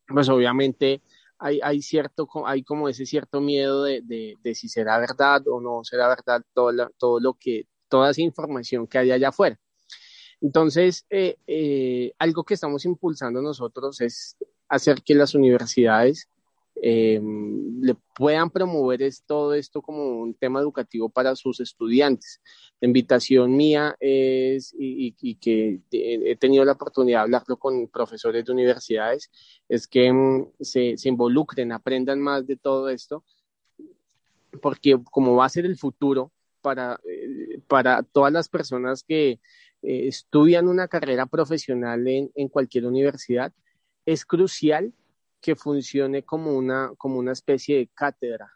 pues 0.05 0.27
obviamente 0.27 1.01
hay, 1.39 1.61
hay, 1.63 1.81
cierto, 1.81 2.27
hay 2.45 2.61
como 2.63 2.89
ese 2.89 3.05
cierto 3.05 3.39
miedo 3.39 3.83
de, 3.83 4.01
de, 4.01 4.53
si 4.53 4.67
será 4.67 4.99
verdad 4.99 5.47
o 5.47 5.61
no 5.61 5.85
será 5.85 6.09
verdad 6.09 6.43
todo, 6.53 6.73
todo 6.97 7.21
lo 7.21 7.35
que, 7.35 7.67
toda 7.87 8.09
esa 8.11 8.21
información 8.21 8.85
que 8.85 8.97
hay 8.97 9.11
allá 9.11 9.29
afuera. 9.29 9.57
Entonces, 10.41 11.05
eh, 11.09 12.11
algo 12.19 12.43
que 12.43 12.55
estamos 12.55 12.83
impulsando 12.83 13.41
nosotros 13.41 14.01
es 14.01 14.35
hacer 14.69 15.01
que 15.03 15.15
las 15.15 15.35
universidades 15.35 16.29
eh, 16.81 17.19
le 17.81 17.95
puedan 18.15 18.49
promover 18.49 19.01
es, 19.01 19.23
todo 19.23 19.53
esto 19.53 19.81
como 19.81 20.21
un 20.21 20.33
tema 20.33 20.59
educativo 20.59 21.09
para 21.09 21.35
sus 21.35 21.59
estudiantes. 21.59 22.41
La 22.79 22.87
invitación 22.87 23.55
mía 23.55 23.95
es, 23.99 24.75
y, 24.77 25.35
que 25.35 25.79
he 25.91 26.35
tenido 26.35 26.63
la 26.65 26.73
oportunidad 26.73 27.19
de 27.19 27.23
hablarlo 27.23 27.57
con 27.57 27.87
profesores 27.87 28.45
de 28.45 28.51
universidades, 28.51 29.31
es 29.67 29.87
que 29.87 30.11
mm, 30.11 30.51
se, 30.59 30.97
se, 30.97 31.09
involucren, 31.09 31.71
aprendan 31.71 32.19
más 32.19 32.45
de 32.45 32.57
todo 32.57 32.89
esto, 32.89 33.23
porque 34.61 34.99
como 35.11 35.35
va 35.35 35.45
a 35.45 35.49
ser 35.49 35.65
el 35.65 35.77
futuro 35.77 36.31
para, 36.61 36.99
eh, 37.05 37.59
para 37.67 38.03
todas 38.03 38.31
las 38.31 38.49
personas 38.49 39.03
que 39.03 39.39
eh, 39.81 40.07
estudian 40.07 40.67
una 40.67 40.87
carrera 40.87 41.25
profesional 41.25 42.07
en 42.07 42.47
cualquier 42.49 42.85
universidad, 42.85 43.51
es 44.07 44.25
crucial 44.25 44.93
que 45.41 45.55
funcione 45.55 46.23
como 46.23 46.55
una, 46.55 46.93
como 46.97 47.19
una 47.19 47.33
especie 47.33 47.77
de 47.77 47.89
cátedra, 47.93 48.49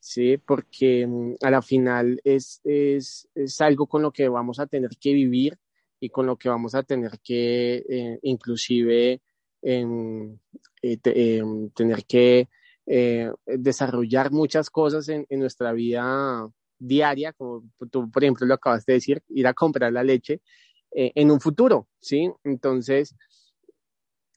¿sí? 0.00 0.38
Porque 0.38 1.06
mm, 1.06 1.34
a 1.42 1.50
la 1.50 1.60
final 1.60 2.20
es, 2.24 2.60
es, 2.64 3.28
es, 3.34 3.60
algo 3.60 3.86
con 3.86 4.00
lo 4.00 4.12
que 4.12 4.28
vamos 4.28 4.58
a 4.58 4.66
tener 4.66 4.90
que 4.98 5.12
vivir 5.12 5.58
y 6.00 6.08
con 6.08 6.26
lo 6.26 6.36
que 6.36 6.48
vamos 6.48 6.74
a 6.74 6.82
tener 6.82 7.20
que 7.22 7.84
eh, 7.88 8.18
inclusive 8.22 9.20
em, 9.60 10.38
eh, 10.82 10.98
em, 11.04 11.68
tener 11.70 12.06
que 12.06 12.48
eh, 12.86 13.30
desarrollar 13.46 14.32
muchas 14.32 14.70
cosas 14.70 15.06
en, 15.10 15.26
en, 15.28 15.38
nuestra 15.38 15.72
vida 15.72 16.48
diaria, 16.78 17.34
como 17.34 17.62
tú, 17.90 18.10
por 18.10 18.24
ejemplo, 18.24 18.46
lo 18.46 18.54
acabas 18.54 18.86
de 18.86 18.94
decir, 18.94 19.22
ir 19.28 19.46
a 19.46 19.54
comprar 19.54 19.92
la 19.92 20.02
leche 20.02 20.40
en 20.94 21.30
un 21.30 21.40
futuro, 21.40 21.88
¿sí? 22.00 22.30
Entonces, 22.44 23.14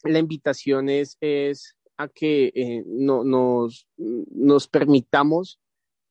la 0.06 0.20
invitación 0.20 0.90
es, 0.90 1.18
es 1.22 1.76
a 1.98 2.08
que 2.08 2.84
no, 2.86 3.24
nos, 3.24 3.88
nos 3.98 4.68
permitamos 4.68 5.60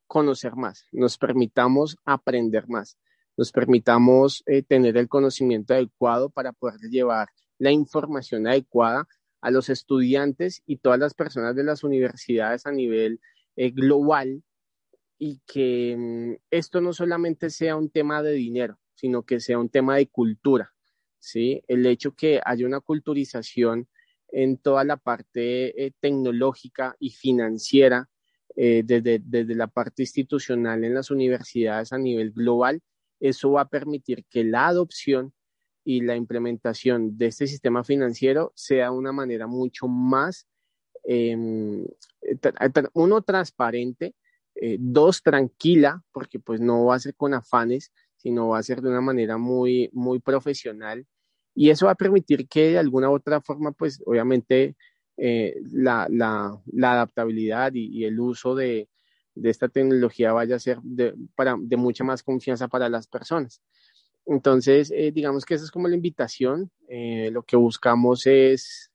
conocer 0.07 0.55
más, 0.57 0.87
nos 0.93 1.19
permitamos 1.19 1.97
aprender 2.05 2.69
más, 2.69 2.99
nos 3.37 3.53
permitamos 3.53 4.43
eh, 4.47 4.63
tener 4.63 4.97
el 4.97 5.09
conocimiento 5.09 5.75
adecuado 5.75 6.31
para 6.31 6.53
poder 6.53 6.81
llevar 6.91 7.29
la 7.59 7.71
información 7.71 8.47
adecuada 8.47 9.07
a 9.41 9.51
los 9.51 9.69
estudiantes 9.69 10.63
y 10.67 10.79
todas 10.79 10.99
las 10.99 11.15
personas 11.15 11.55
de 11.55 11.65
las 11.65 11.85
universidades 11.85 12.67
a 12.67 12.73
nivel 12.73 13.21
eh, 13.57 13.71
global 13.71 14.43
y 15.19 15.41
que 15.47 15.97
mm, 15.97 16.43
esto 16.51 16.81
no 16.81 16.93
solamente 16.93 17.51
sea 17.51 17.77
un 17.77 17.91
tema 17.91 18.23
de 18.23 18.33
dinero, 18.33 18.79
sino 18.95 19.23
que 19.23 19.41
sea 19.41 19.59
un 19.59 19.69
tema 19.69 19.97
de 19.97 20.09
cultura, 20.09 20.74
¿sí? 21.25 21.63
El 21.69 21.87
hecho 21.87 22.13
que 22.13 22.41
haya 22.45 22.67
una 22.67 22.81
culturización 22.81 23.89
en 24.29 24.59
toda 24.59 24.85
la 24.85 24.97
parte 24.97 25.85
eh, 25.85 25.93
tecnológica 26.01 26.97
y 26.99 27.11
financiera 27.11 28.09
eh, 28.57 28.83
desde, 28.85 29.21
desde 29.25 29.55
la 29.55 29.69
parte 29.69 30.03
institucional 30.03 30.85
en 30.85 30.95
las 30.95 31.11
universidades 31.11 31.93
a 31.93 31.99
nivel 31.99 32.33
global, 32.33 32.83
eso 33.21 33.53
va 33.53 33.63
a 33.63 33.69
permitir 33.69 34.25
que 34.29 34.45
la 34.45 34.67
adopción 34.67 35.33
y 35.83 36.03
la 36.03 36.15
implementación 36.15 37.17
de 37.17 37.27
este 37.27 37.47
sistema 37.47 37.85
financiero 37.85 38.53
sea 38.55 38.91
una 38.91 39.13
manera 39.13 39.47
mucho 39.47 39.89
más, 39.89 40.47
eh, 41.05 41.37
uno, 42.93 43.23
transparente, 43.23 44.15
dos, 44.79 45.23
tranquila, 45.23 46.03
porque 46.13 46.39
pues 46.39 46.61
no 46.61 46.87
va 46.87 46.95
a 46.95 47.01
ser 47.01 47.15
con 47.15 47.35
afanes, 47.35 47.93
sino 48.25 48.49
va 48.49 48.59
a 48.59 48.63
ser 48.63 48.81
de 48.81 48.89
una 48.89 49.03
manera 49.03 49.37
muy, 49.37 49.91
muy 49.93 50.19
profesional. 50.19 51.07
Y 51.55 51.69
eso 51.69 51.87
va 51.87 51.93
a 51.93 51.95
permitir 51.95 52.49
que 52.49 52.71
de 52.71 52.79
alguna 52.79 53.11
u 53.11 53.13
otra 53.13 53.43
forma, 53.43 53.73
pues 53.73 54.03
obviamente 54.07 54.77
eh, 55.19 55.55
la, 55.73 56.09
la, 56.11 56.59
adaptabilidad 56.91 57.75
y, 57.75 58.05
el 58.05 58.19
uso 58.19 58.55
de, 58.55 58.89
de, 59.35 59.51
esta 59.51 59.69
tecnología 59.69 60.33
vaya 60.33 60.57
a 60.57 60.59
ser 60.59 60.79
de, 60.83 61.15
para, 61.35 61.55
de 61.61 61.77
mucha 61.77 62.03
más 62.03 62.23
confianza 62.23 62.67
para 62.67 62.89
las 62.89 63.07
personas. 63.07 63.61
Entonces, 64.25 64.91
eh, 64.91 65.13
digamos 65.13 65.45
que 65.45 65.55
esa 65.55 65.65
es 65.65 65.71
como 65.71 65.87
la 65.87 65.95
invitación. 65.95 66.71
Eh, 66.89 67.29
lo 67.31 67.43
que 67.43 67.59
buscamos 67.59 68.27
es 68.27 68.91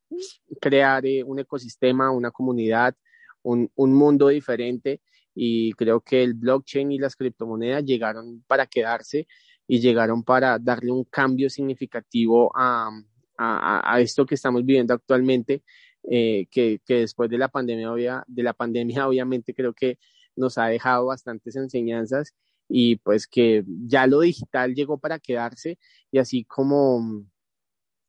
crear 0.60 1.04
un 1.24 1.38
ecosistema, 1.38 2.10
una 2.10 2.32
comunidad, 2.32 2.96
un, 3.44 3.72
un, 3.76 3.94
mundo 3.94 4.30
diferente 4.30 5.02
y 5.42 5.72
creo 5.72 6.02
que 6.02 6.22
el 6.22 6.34
blockchain 6.34 6.92
y 6.92 6.98
las 7.00 7.16
criptomonedas 7.16 7.86
llegaron 7.86 8.44
para 8.46 8.66
quedarse 8.68 9.26
y 9.66 9.80
llegaron 9.80 10.22
para 10.22 10.60
darle 10.60 10.92
un 10.92 11.06
cambio 11.06 11.50
significativo 11.50 12.52
a, 12.54 12.90
a, 13.38 13.94
a 13.96 14.02
esto 14.02 14.26
que 14.26 14.36
estamos 14.36 14.66
viviendo 14.66 14.94
actualmente 14.94 15.64
eh, 16.04 16.48
que, 16.52 16.82
que, 16.86 16.96
después 16.96 17.30
de 17.30 17.38
la 17.38 17.48
pandemia, 17.48 17.90
obvia, 17.90 18.22
de 18.28 18.44
la 18.44 18.52
pandemia 18.52 19.08
obviamente 19.08 19.54
creo 19.54 19.74
que 19.74 19.98
nos 20.36 20.58
ha 20.58 20.66
dejado 20.68 21.06
bastantes 21.06 21.56
enseñanzas 21.56 22.36
y 22.68 22.98
pues 22.98 23.26
que 23.26 23.64
ya 23.88 24.08
lo 24.08 24.20
digital 24.20 24.76
llegó 24.76 24.98
para 25.00 25.20
quedarse 25.20 25.80
y 26.12 26.18
así 26.18 26.44
como, 26.44 27.26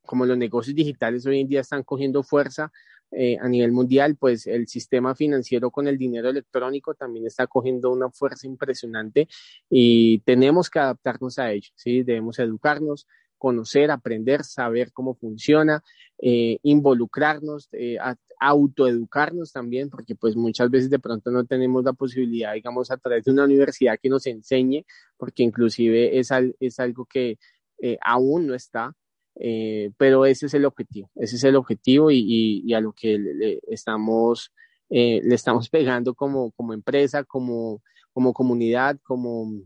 como 0.05 0.25
los 0.25 0.37
negocios 0.37 0.75
digitales 0.75 1.25
hoy 1.25 1.39
en 1.39 1.47
día 1.47 1.61
están 1.61 1.83
cogiendo 1.83 2.23
fuerza 2.23 2.73
eh, 3.11 3.37
a 3.39 3.47
nivel 3.47 3.71
mundial, 3.71 4.15
pues 4.15 4.47
el 4.47 4.67
sistema 4.67 5.15
financiero 5.15 5.69
con 5.69 5.87
el 5.87 5.97
dinero 5.97 6.29
electrónico 6.29 6.93
también 6.93 7.27
está 7.27 7.47
cogiendo 7.47 7.91
una 7.91 8.09
fuerza 8.09 8.47
impresionante 8.47 9.27
y 9.69 10.19
tenemos 10.19 10.69
que 10.69 10.79
adaptarnos 10.79 11.37
a 11.39 11.51
ello, 11.51 11.69
¿sí? 11.75 12.03
Debemos 12.03 12.39
educarnos, 12.39 13.07
conocer, 13.37 13.89
aprender, 13.89 14.43
saber 14.43 14.91
cómo 14.93 15.15
funciona, 15.15 15.83
eh, 16.19 16.59
involucrarnos, 16.61 17.69
eh, 17.71 17.97
autoeducarnos 18.39 19.51
también, 19.51 19.89
porque 19.89 20.15
pues 20.15 20.35
muchas 20.35 20.69
veces 20.69 20.89
de 20.89 20.99
pronto 20.99 21.31
no 21.31 21.43
tenemos 21.45 21.83
la 21.83 21.93
posibilidad, 21.93 22.53
digamos, 22.53 22.91
a 22.91 22.97
través 22.97 23.25
de 23.25 23.31
una 23.31 23.45
universidad 23.45 23.99
que 23.99 24.09
nos 24.09 24.27
enseñe, 24.27 24.85
porque 25.17 25.43
inclusive 25.43 26.19
es, 26.19 26.31
al, 26.31 26.55
es 26.59 26.79
algo 26.79 27.05
que 27.05 27.39
eh, 27.79 27.97
aún 28.01 28.45
no 28.45 28.53
está, 28.53 28.95
eh, 29.35 29.91
pero 29.97 30.25
ese 30.25 30.45
es 30.45 30.53
el 30.53 30.65
objetivo, 30.65 31.09
ese 31.15 31.35
es 31.35 31.43
el 31.43 31.55
objetivo 31.55 32.11
y, 32.11 32.73
a 32.73 32.81
lo 32.81 32.93
que 32.93 33.17
le, 33.17 33.59
estamos, 33.67 34.51
eh, 34.89 35.21
le 35.23 35.35
estamos 35.35 35.69
pegando 35.69 36.13
como, 36.13 36.51
como 36.51 36.73
empresa, 36.73 37.23
como, 37.23 37.81
como 38.13 38.33
comunidad, 38.33 38.97
como 39.03 39.61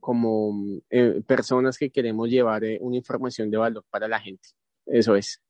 como 0.00 0.80
eh, 0.90 1.22
personas 1.26 1.78
que 1.78 1.88
queremos 1.90 2.28
llevar 2.28 2.62
una 2.80 2.96
información 2.96 3.50
de 3.50 3.56
valor 3.56 3.82
para 3.90 4.06
la 4.06 4.20
gente. 4.20 4.50
Eso 4.84 5.16
es. 5.16 5.40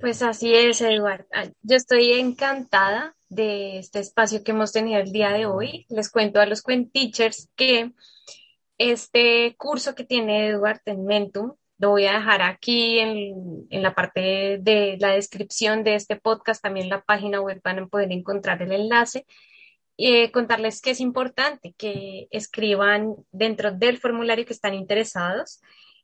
Pues 0.00 0.22
así 0.22 0.54
es, 0.54 0.80
Eduardo. 0.80 1.26
Yo 1.62 1.76
estoy 1.76 2.12
encantada 2.12 3.16
de 3.28 3.78
este 3.78 4.00
espacio 4.00 4.44
que 4.44 4.52
hemos 4.52 4.72
tenido 4.72 5.00
el 5.00 5.12
día 5.12 5.30
de 5.30 5.46
hoy. 5.46 5.86
Les 5.88 6.10
cuento 6.10 6.40
a 6.40 6.46
los 6.46 6.62
Teachers 6.62 7.48
que 7.56 7.92
este 8.78 9.54
curso 9.56 9.94
que 9.94 10.04
tiene 10.04 10.48
Eduardo 10.48 10.82
en 10.86 11.04
Mentum 11.04 11.54
lo 11.78 11.90
voy 11.90 12.06
a 12.06 12.14
dejar 12.14 12.40
aquí 12.42 13.00
en, 13.00 13.66
en, 13.68 13.82
la 13.82 13.94
parte 13.94 14.58
de 14.60 14.96
la 15.00 15.10
descripción 15.10 15.82
de 15.82 15.96
este 15.96 16.16
podcast, 16.16 16.62
también 16.62 16.88
la 16.88 17.02
página 17.02 17.40
web 17.40 17.60
van 17.64 17.80
a 17.80 17.86
poder 17.86 18.12
encontrar 18.12 18.62
el 18.62 18.72
enlace 18.72 19.26
eh, 19.96 20.32
contarles 20.32 20.80
que 20.80 20.90
es 20.90 21.00
importante 21.00 21.74
que 21.78 22.26
escriban 22.32 23.14
dentro 23.30 23.70
del 23.70 23.98
formulario 23.98 24.44
que 24.44 24.52
están 24.52 24.74
interesados. 24.74 25.60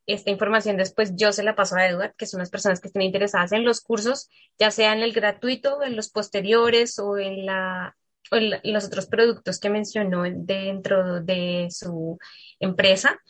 Esta 0.07 0.31
información 0.31 0.77
después 0.77 1.13
yo 1.17 1.33
se 1.33 1.43
la 1.43 1.57
paso 1.57 1.77
a 1.77 1.87
Edward, 1.87 2.15
que 2.17 2.27
son 2.27 2.39
las 2.39 2.51
personas 2.51 2.81
que 2.81 2.87
estén 2.87 3.03
interesadas 3.03 3.51
en 3.53 3.65
los 3.65 3.81
cursos, 3.81 4.29
ya 4.59 4.71
sea 4.71 4.93
en 4.93 5.01
el 5.01 5.13
gratuito, 5.13 5.83
en 5.83 5.97
los 5.97 6.09
posteriores 6.11 7.01
o 7.01 7.19
en, 7.19 7.47
la, 7.47 7.97
los 8.31 8.85
otros 8.85 9.07
productos 9.07 9.59
que 9.59 9.71
mencionó 9.71 10.23
dentro 10.25 11.21
de 11.21 11.69
su 11.71 12.19
empresa. 12.61 13.21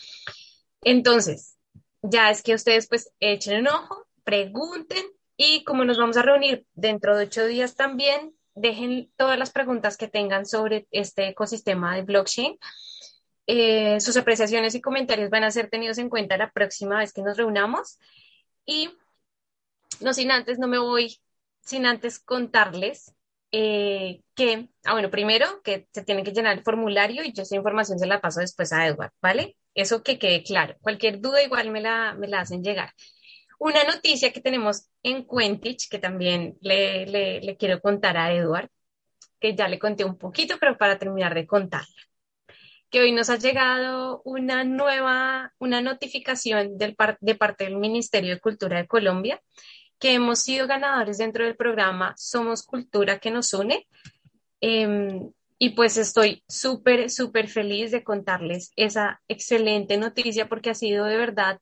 Entonces, 0.82 1.56
ya 2.02 2.30
es 2.30 2.42
que 2.42 2.54
ustedes 2.54 2.88
pues 2.88 3.12
echen 3.20 3.60
un 3.60 3.68
ojo, 3.68 4.06
pregunten 4.24 5.04
y 5.36 5.64
como 5.64 5.84
nos 5.84 5.98
vamos 5.98 6.16
a 6.16 6.22
reunir 6.22 6.66
dentro 6.74 7.16
de 7.16 7.24
ocho 7.24 7.46
días 7.46 7.74
también, 7.76 8.34
dejen 8.54 9.10
todas 9.16 9.38
las 9.38 9.50
preguntas 9.50 9.96
que 9.96 10.08
tengan 10.08 10.44
sobre 10.44 10.86
este 10.90 11.28
ecosistema 11.28 11.96
de 11.96 12.02
blockchain. 12.02 12.58
Eh, 13.46 14.00
sus 14.00 14.16
apreciaciones 14.16 14.74
y 14.74 14.80
comentarios 14.80 15.30
van 15.30 15.44
a 15.44 15.50
ser 15.50 15.70
tenidos 15.70 15.98
en 15.98 16.08
cuenta 16.08 16.36
la 16.36 16.50
próxima 16.50 16.98
vez 16.98 17.12
que 17.12 17.22
nos 17.22 17.36
reunamos. 17.36 17.98
Y 18.66 18.90
no 20.00 20.12
sin 20.14 20.30
antes, 20.30 20.58
no 20.58 20.68
me 20.68 20.78
voy 20.78 21.18
sin 21.60 21.86
antes 21.86 22.18
contarles 22.18 23.14
eh, 23.52 24.22
que, 24.34 24.68
ah, 24.84 24.92
bueno, 24.92 25.10
primero 25.10 25.60
que 25.62 25.88
se 25.92 26.04
tiene 26.04 26.22
que 26.22 26.32
llenar 26.32 26.56
el 26.56 26.62
formulario 26.64 27.24
y 27.24 27.32
yo 27.32 27.42
esa 27.42 27.56
información 27.56 27.98
se 27.98 28.06
la 28.06 28.20
paso 28.20 28.40
después 28.40 28.72
a 28.72 28.86
Edward, 28.86 29.12
¿vale? 29.20 29.56
Eso 29.74 30.02
que 30.02 30.18
quede 30.18 30.42
claro. 30.42 30.76
Cualquier 30.80 31.20
duda 31.20 31.42
igual 31.42 31.70
me 31.70 31.80
la, 31.80 32.14
me 32.14 32.28
la 32.28 32.40
hacen 32.40 32.62
llegar. 32.62 32.92
Una 33.58 33.84
noticia 33.84 34.32
que 34.32 34.40
tenemos 34.40 34.88
en 35.02 35.26
Quentich, 35.26 35.88
que 35.90 35.98
también 35.98 36.56
le, 36.62 37.06
le, 37.06 37.56
quiero 37.58 37.80
contar 37.80 38.16
a 38.16 38.32
Edward, 38.32 38.70
que 39.40 39.54
ya 39.54 39.68
le 39.68 39.78
conté 39.78 40.04
un 40.04 40.16
poquito, 40.18 40.56
pero 40.58 40.78
para 40.78 40.98
terminar 40.98 41.34
de 41.34 41.46
contarla, 41.46 41.86
que 42.90 43.00
hoy 43.00 43.12
nos 43.12 43.30
ha 43.30 43.36
llegado 43.36 44.22
una 44.24 44.64
nueva, 44.64 45.52
una 45.58 45.80
notificación 45.82 46.78
del 46.78 46.96
par, 46.96 47.18
de 47.20 47.34
parte 47.34 47.64
del 47.64 47.76
Ministerio 47.76 48.34
de 48.34 48.40
Cultura 48.40 48.78
de 48.78 48.86
Colombia, 48.86 49.40
que 50.00 50.14
hemos 50.14 50.40
sido 50.40 50.66
ganadores 50.66 51.18
dentro 51.18 51.44
del 51.44 51.56
programa 51.56 52.14
Somos 52.16 52.64
Cultura 52.64 53.20
que 53.20 53.30
nos 53.30 53.54
une. 53.54 53.86
Eh, 54.60 55.20
y 55.62 55.70
pues 55.70 55.98
estoy 55.98 56.42
súper, 56.48 57.10
súper 57.10 57.46
feliz 57.48 57.90
de 57.90 58.02
contarles 58.02 58.72
esa 58.76 59.20
excelente 59.28 59.98
noticia 59.98 60.48
porque 60.48 60.70
ha 60.70 60.74
sido 60.74 61.04
de 61.04 61.18
verdad 61.18 61.60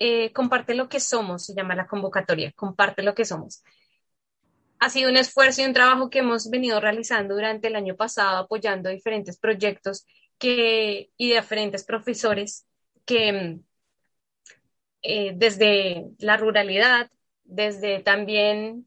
eh, 0.00 0.32
comparte 0.32 0.74
lo 0.74 0.88
que 0.88 0.98
somos, 0.98 1.46
se 1.46 1.54
llama 1.54 1.76
la 1.76 1.86
convocatoria, 1.86 2.52
comparte 2.56 3.02
lo 3.04 3.14
que 3.14 3.24
somos. 3.24 3.62
Ha 4.80 4.90
sido 4.90 5.08
un 5.08 5.16
esfuerzo 5.16 5.62
y 5.62 5.66
un 5.66 5.72
trabajo 5.72 6.10
que 6.10 6.18
hemos 6.18 6.50
venido 6.50 6.80
realizando 6.80 7.34
durante 7.34 7.68
el 7.68 7.76
año 7.76 7.94
pasado, 7.94 8.38
apoyando 8.38 8.90
diferentes 8.90 9.38
proyectos 9.38 10.04
que, 10.36 11.10
y 11.16 11.32
diferentes 11.32 11.84
profesores 11.84 12.66
que 13.04 13.60
eh, 15.02 15.32
desde 15.36 16.06
la 16.18 16.36
ruralidad, 16.36 17.08
desde 17.48 18.00
también 18.00 18.86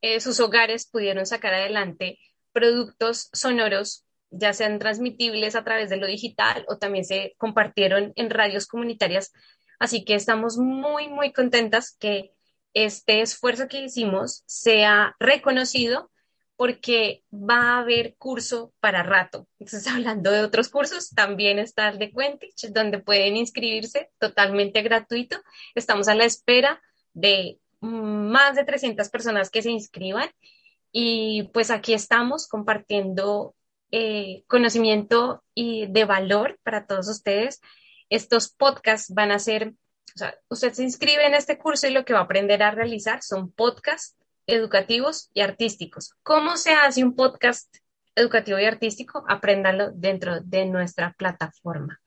eh, 0.00 0.20
sus 0.20 0.40
hogares 0.40 0.86
pudieron 0.86 1.26
sacar 1.26 1.52
adelante 1.52 2.18
productos 2.52 3.28
sonoros 3.32 4.06
ya 4.30 4.54
sean 4.54 4.78
transmitibles 4.78 5.54
a 5.54 5.64
través 5.64 5.90
de 5.90 5.98
lo 5.98 6.06
digital 6.06 6.64
o 6.68 6.78
también 6.78 7.04
se 7.04 7.34
compartieron 7.36 8.12
en 8.16 8.30
radios 8.30 8.66
comunitarias. 8.66 9.32
Así 9.78 10.04
que 10.04 10.14
estamos 10.14 10.56
muy, 10.56 11.08
muy 11.08 11.32
contentas 11.32 11.94
que 11.98 12.30
este 12.72 13.20
esfuerzo 13.20 13.68
que 13.68 13.82
hicimos 13.82 14.42
sea 14.46 15.14
reconocido 15.18 16.10
porque 16.56 17.24
va 17.32 17.72
a 17.74 17.78
haber 17.80 18.14
curso 18.16 18.72
para 18.80 19.02
rato. 19.02 19.48
Entonces, 19.58 19.86
hablando 19.92 20.30
de 20.30 20.42
otros 20.42 20.68
cursos, 20.68 21.10
también 21.10 21.58
está 21.58 21.88
el 21.88 21.98
de 21.98 22.12
Quentich, 22.12 22.72
donde 22.72 23.00
pueden 23.00 23.36
inscribirse 23.36 24.10
totalmente 24.18 24.80
gratuito. 24.82 25.42
Estamos 25.74 26.08
a 26.08 26.14
la 26.14 26.24
espera 26.24 26.80
de 27.12 27.58
más 27.82 28.54
de 28.54 28.64
300 28.64 29.08
personas 29.10 29.50
que 29.50 29.62
se 29.62 29.70
inscriban 29.70 30.30
y 30.92 31.50
pues 31.52 31.70
aquí 31.70 31.94
estamos 31.94 32.48
compartiendo 32.48 33.54
eh, 33.90 34.44
conocimiento 34.46 35.42
y 35.54 35.86
de 35.86 36.04
valor 36.04 36.58
para 36.62 36.86
todos 36.86 37.08
ustedes. 37.08 37.60
Estos 38.08 38.50
podcasts 38.50 39.12
van 39.12 39.32
a 39.32 39.38
ser, 39.38 39.68
o 40.14 40.18
sea, 40.18 40.34
usted 40.48 40.72
se 40.72 40.84
inscribe 40.84 41.26
en 41.26 41.34
este 41.34 41.58
curso 41.58 41.86
y 41.86 41.90
lo 41.90 42.04
que 42.04 42.12
va 42.12 42.20
a 42.20 42.24
aprender 42.24 42.62
a 42.62 42.70
realizar 42.70 43.22
son 43.22 43.50
podcasts 43.50 44.16
educativos 44.46 45.30
y 45.34 45.40
artísticos. 45.40 46.14
¿Cómo 46.22 46.56
se 46.56 46.72
hace 46.72 47.02
un 47.02 47.16
podcast 47.16 47.74
educativo 48.14 48.58
y 48.58 48.64
artístico? 48.64 49.24
Apréndalo 49.28 49.90
dentro 49.92 50.40
de 50.40 50.66
nuestra 50.66 51.14
plataforma. 51.14 52.00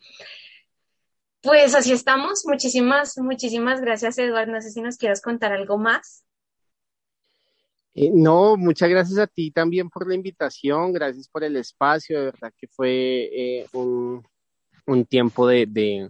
Pues 1.46 1.76
así 1.76 1.91
estamos. 1.91 2.43
Muchísimas, 2.48 3.20
muchísimas 3.20 3.80
gracias, 3.80 4.18
Eduardo. 4.18 4.52
No 4.52 4.62
sé 4.62 4.72
si 4.72 4.82
nos 4.82 4.98
quieras 4.98 5.22
contar 5.22 5.54
algo 5.54 5.78
más. 5.78 6.26
Eh, 7.93 8.10
no, 8.12 8.58
muchas 8.58 8.89
gracias 8.89 9.20
a 9.20 9.28
ti 9.28 9.52
también 9.52 9.91
por 9.91 10.08
la 10.08 10.16
invitación, 10.16 10.91
gracias 10.91 11.30
por 11.30 11.43
el 11.43 11.56
espacio, 11.56 12.18
de 12.18 12.26
verdad 12.26 12.52
que 12.58 12.68
fue 12.68 13.30
eh, 13.32 13.68
un, 13.74 14.26
tiempo 15.08 15.48
de, 15.48 16.10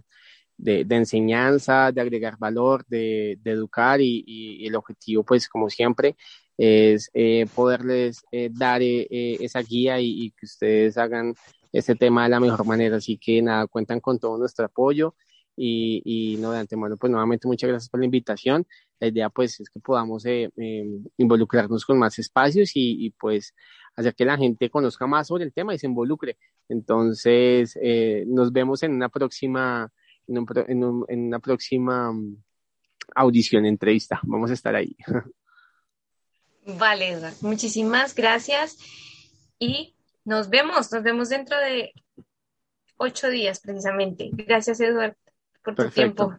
enseñanza, 0.64 1.92
de 1.92 2.00
agregar 2.00 2.38
valor, 2.38 2.86
de, 2.88 3.38
educar 3.44 4.00
y, 4.00 4.66
el 4.66 4.74
objetivo, 4.74 5.22
pues 5.22 5.50
como 5.50 5.68
siempre, 5.68 6.16
es 6.56 7.10
eh, 7.12 7.46
poderles 7.54 8.24
dar 8.52 8.80
esa 8.82 9.60
guía 9.60 10.00
y, 10.00 10.24
y, 10.24 10.30
que 10.30 10.46
ustedes 10.46 10.96
hagan 10.96 11.34
este 11.72 11.94
tema 11.94 12.24
de 12.24 12.30
la 12.30 12.40
mejor 12.40 12.64
manera. 12.64 12.96
Así 12.96 13.18
que 13.18 13.42
nada, 13.42 13.66
cuentan 13.66 14.00
con 14.00 14.18
todo 14.18 14.38
nuestro 14.38 14.64
apoyo 14.64 15.14
y, 15.56 16.02
y 16.04 16.36
no, 16.36 16.52
de 16.52 16.58
antemano, 16.58 16.96
pues 16.96 17.10
nuevamente 17.10 17.48
muchas 17.48 17.68
gracias 17.68 17.88
por 17.88 18.00
la 18.00 18.06
invitación. 18.06 18.66
La 19.00 19.08
idea 19.08 19.30
pues 19.30 19.58
es 19.60 19.70
que 19.70 19.80
podamos 19.80 20.24
eh, 20.26 20.50
em, 20.56 21.04
involucrarnos 21.16 21.84
con 21.84 21.98
más 21.98 22.18
espacios 22.18 22.72
y, 22.74 23.10
pues 23.18 23.54
hacer 23.94 24.14
que 24.14 24.26
la 24.26 24.36
gente 24.36 24.68
conozca 24.68 25.06
más 25.06 25.28
sobre 25.28 25.44
el 25.44 25.54
tema 25.54 25.74
y 25.74 25.78
se 25.78 25.86
involucre. 25.86 26.36
Entonces, 26.68 27.78
eh, 27.82 28.24
nos 28.26 28.52
vemos 28.52 28.82
en 28.82 28.92
una 28.92 29.08
próxima, 29.08 29.90
en, 30.26 30.84
una 30.84 31.38
próxima 31.38 32.12
mm, 32.12 32.36
audición, 33.14 33.64
entrevista. 33.64 34.20
Vamos 34.24 34.50
a 34.50 34.54
estar 34.54 34.74
ahí. 34.76 34.94
Vale, 36.78 37.10
Eduardo. 37.12 37.36
Muchísimas 37.42 38.14
gracias 38.14 38.76
y 39.58 39.94
nos 40.24 40.50
vemos, 40.50 40.92
nos 40.92 41.02
vemos 41.02 41.28
dentro 41.30 41.56
de 41.58 41.92
ocho 42.98 43.30
días 43.30 43.60
precisamente. 43.60 44.30
Gracias, 44.32 44.80
Eduardo 44.80 45.16
por 45.66 45.74
tu 45.74 45.90
tiempo. 45.90 46.34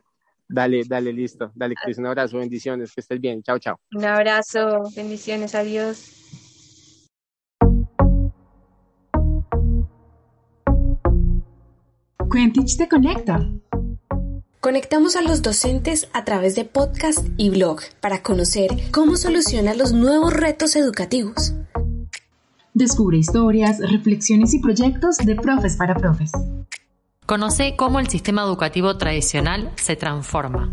Dale, 0.47 0.84
dale, 0.88 1.11
listo. 1.11 1.51
Dale, 1.55 1.75
Cris, 1.75 1.97
un 1.97 2.05
abrazo, 2.05 2.38
bendiciones, 2.38 2.93
que 2.93 3.01
estés 3.01 3.19
bien. 3.19 3.43
Chao, 3.43 3.59
chao. 3.59 3.78
Un 3.93 4.05
abrazo, 4.05 4.84
bendiciones, 4.95 5.53
adiós. 5.55 6.13
Quentich 12.32 12.78
te 12.78 12.88
conecta. 12.88 13.39
Conectamos 14.61 15.15
a 15.15 15.21
los 15.21 15.41
docentes 15.41 16.09
a 16.13 16.23
través 16.23 16.55
de 16.55 16.65
podcast 16.65 17.25
y 17.38 17.49
blog 17.49 17.80
para 18.01 18.21
conocer 18.21 18.69
cómo 18.91 19.15
solucionan 19.15 19.78
los 19.78 19.93
nuevos 19.93 20.34
retos 20.34 20.75
educativos. 20.75 21.53
Descubre 22.73 23.17
historias, 23.17 23.80
reflexiones 23.80 24.53
y 24.53 24.59
proyectos 24.59 25.17
de 25.17 25.36
profes 25.36 25.78
para 25.78 25.95
profes. 25.95 26.32
Conoce 27.28 27.75
cómo 27.75 27.99
el 27.99 28.07
sistema 28.07 28.43
educativo 28.43 28.97
tradicional 28.97 29.73
se 29.75 29.97
transforma. 29.97 30.71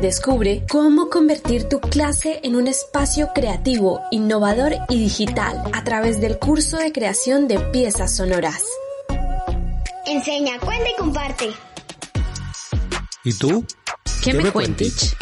Descubre 0.00 0.64
cómo 0.70 1.10
convertir 1.10 1.68
tu 1.68 1.80
clase 1.80 2.40
en 2.42 2.56
un 2.56 2.66
espacio 2.66 3.28
creativo, 3.34 4.00
innovador 4.10 4.72
y 4.88 4.98
digital 4.98 5.64
a 5.74 5.84
través 5.84 6.18
del 6.18 6.38
curso 6.38 6.78
de 6.78 6.92
creación 6.92 7.46
de 7.46 7.58
piezas 7.58 8.16
sonoras. 8.16 8.64
Enseña, 10.06 10.58
cuenta 10.58 10.88
y 10.88 10.96
comparte. 10.96 11.50
¿Y 13.22 13.34
tú? 13.34 13.66
¿Qué, 14.24 14.32
me, 14.32 14.50
cuentas? 14.50 15.14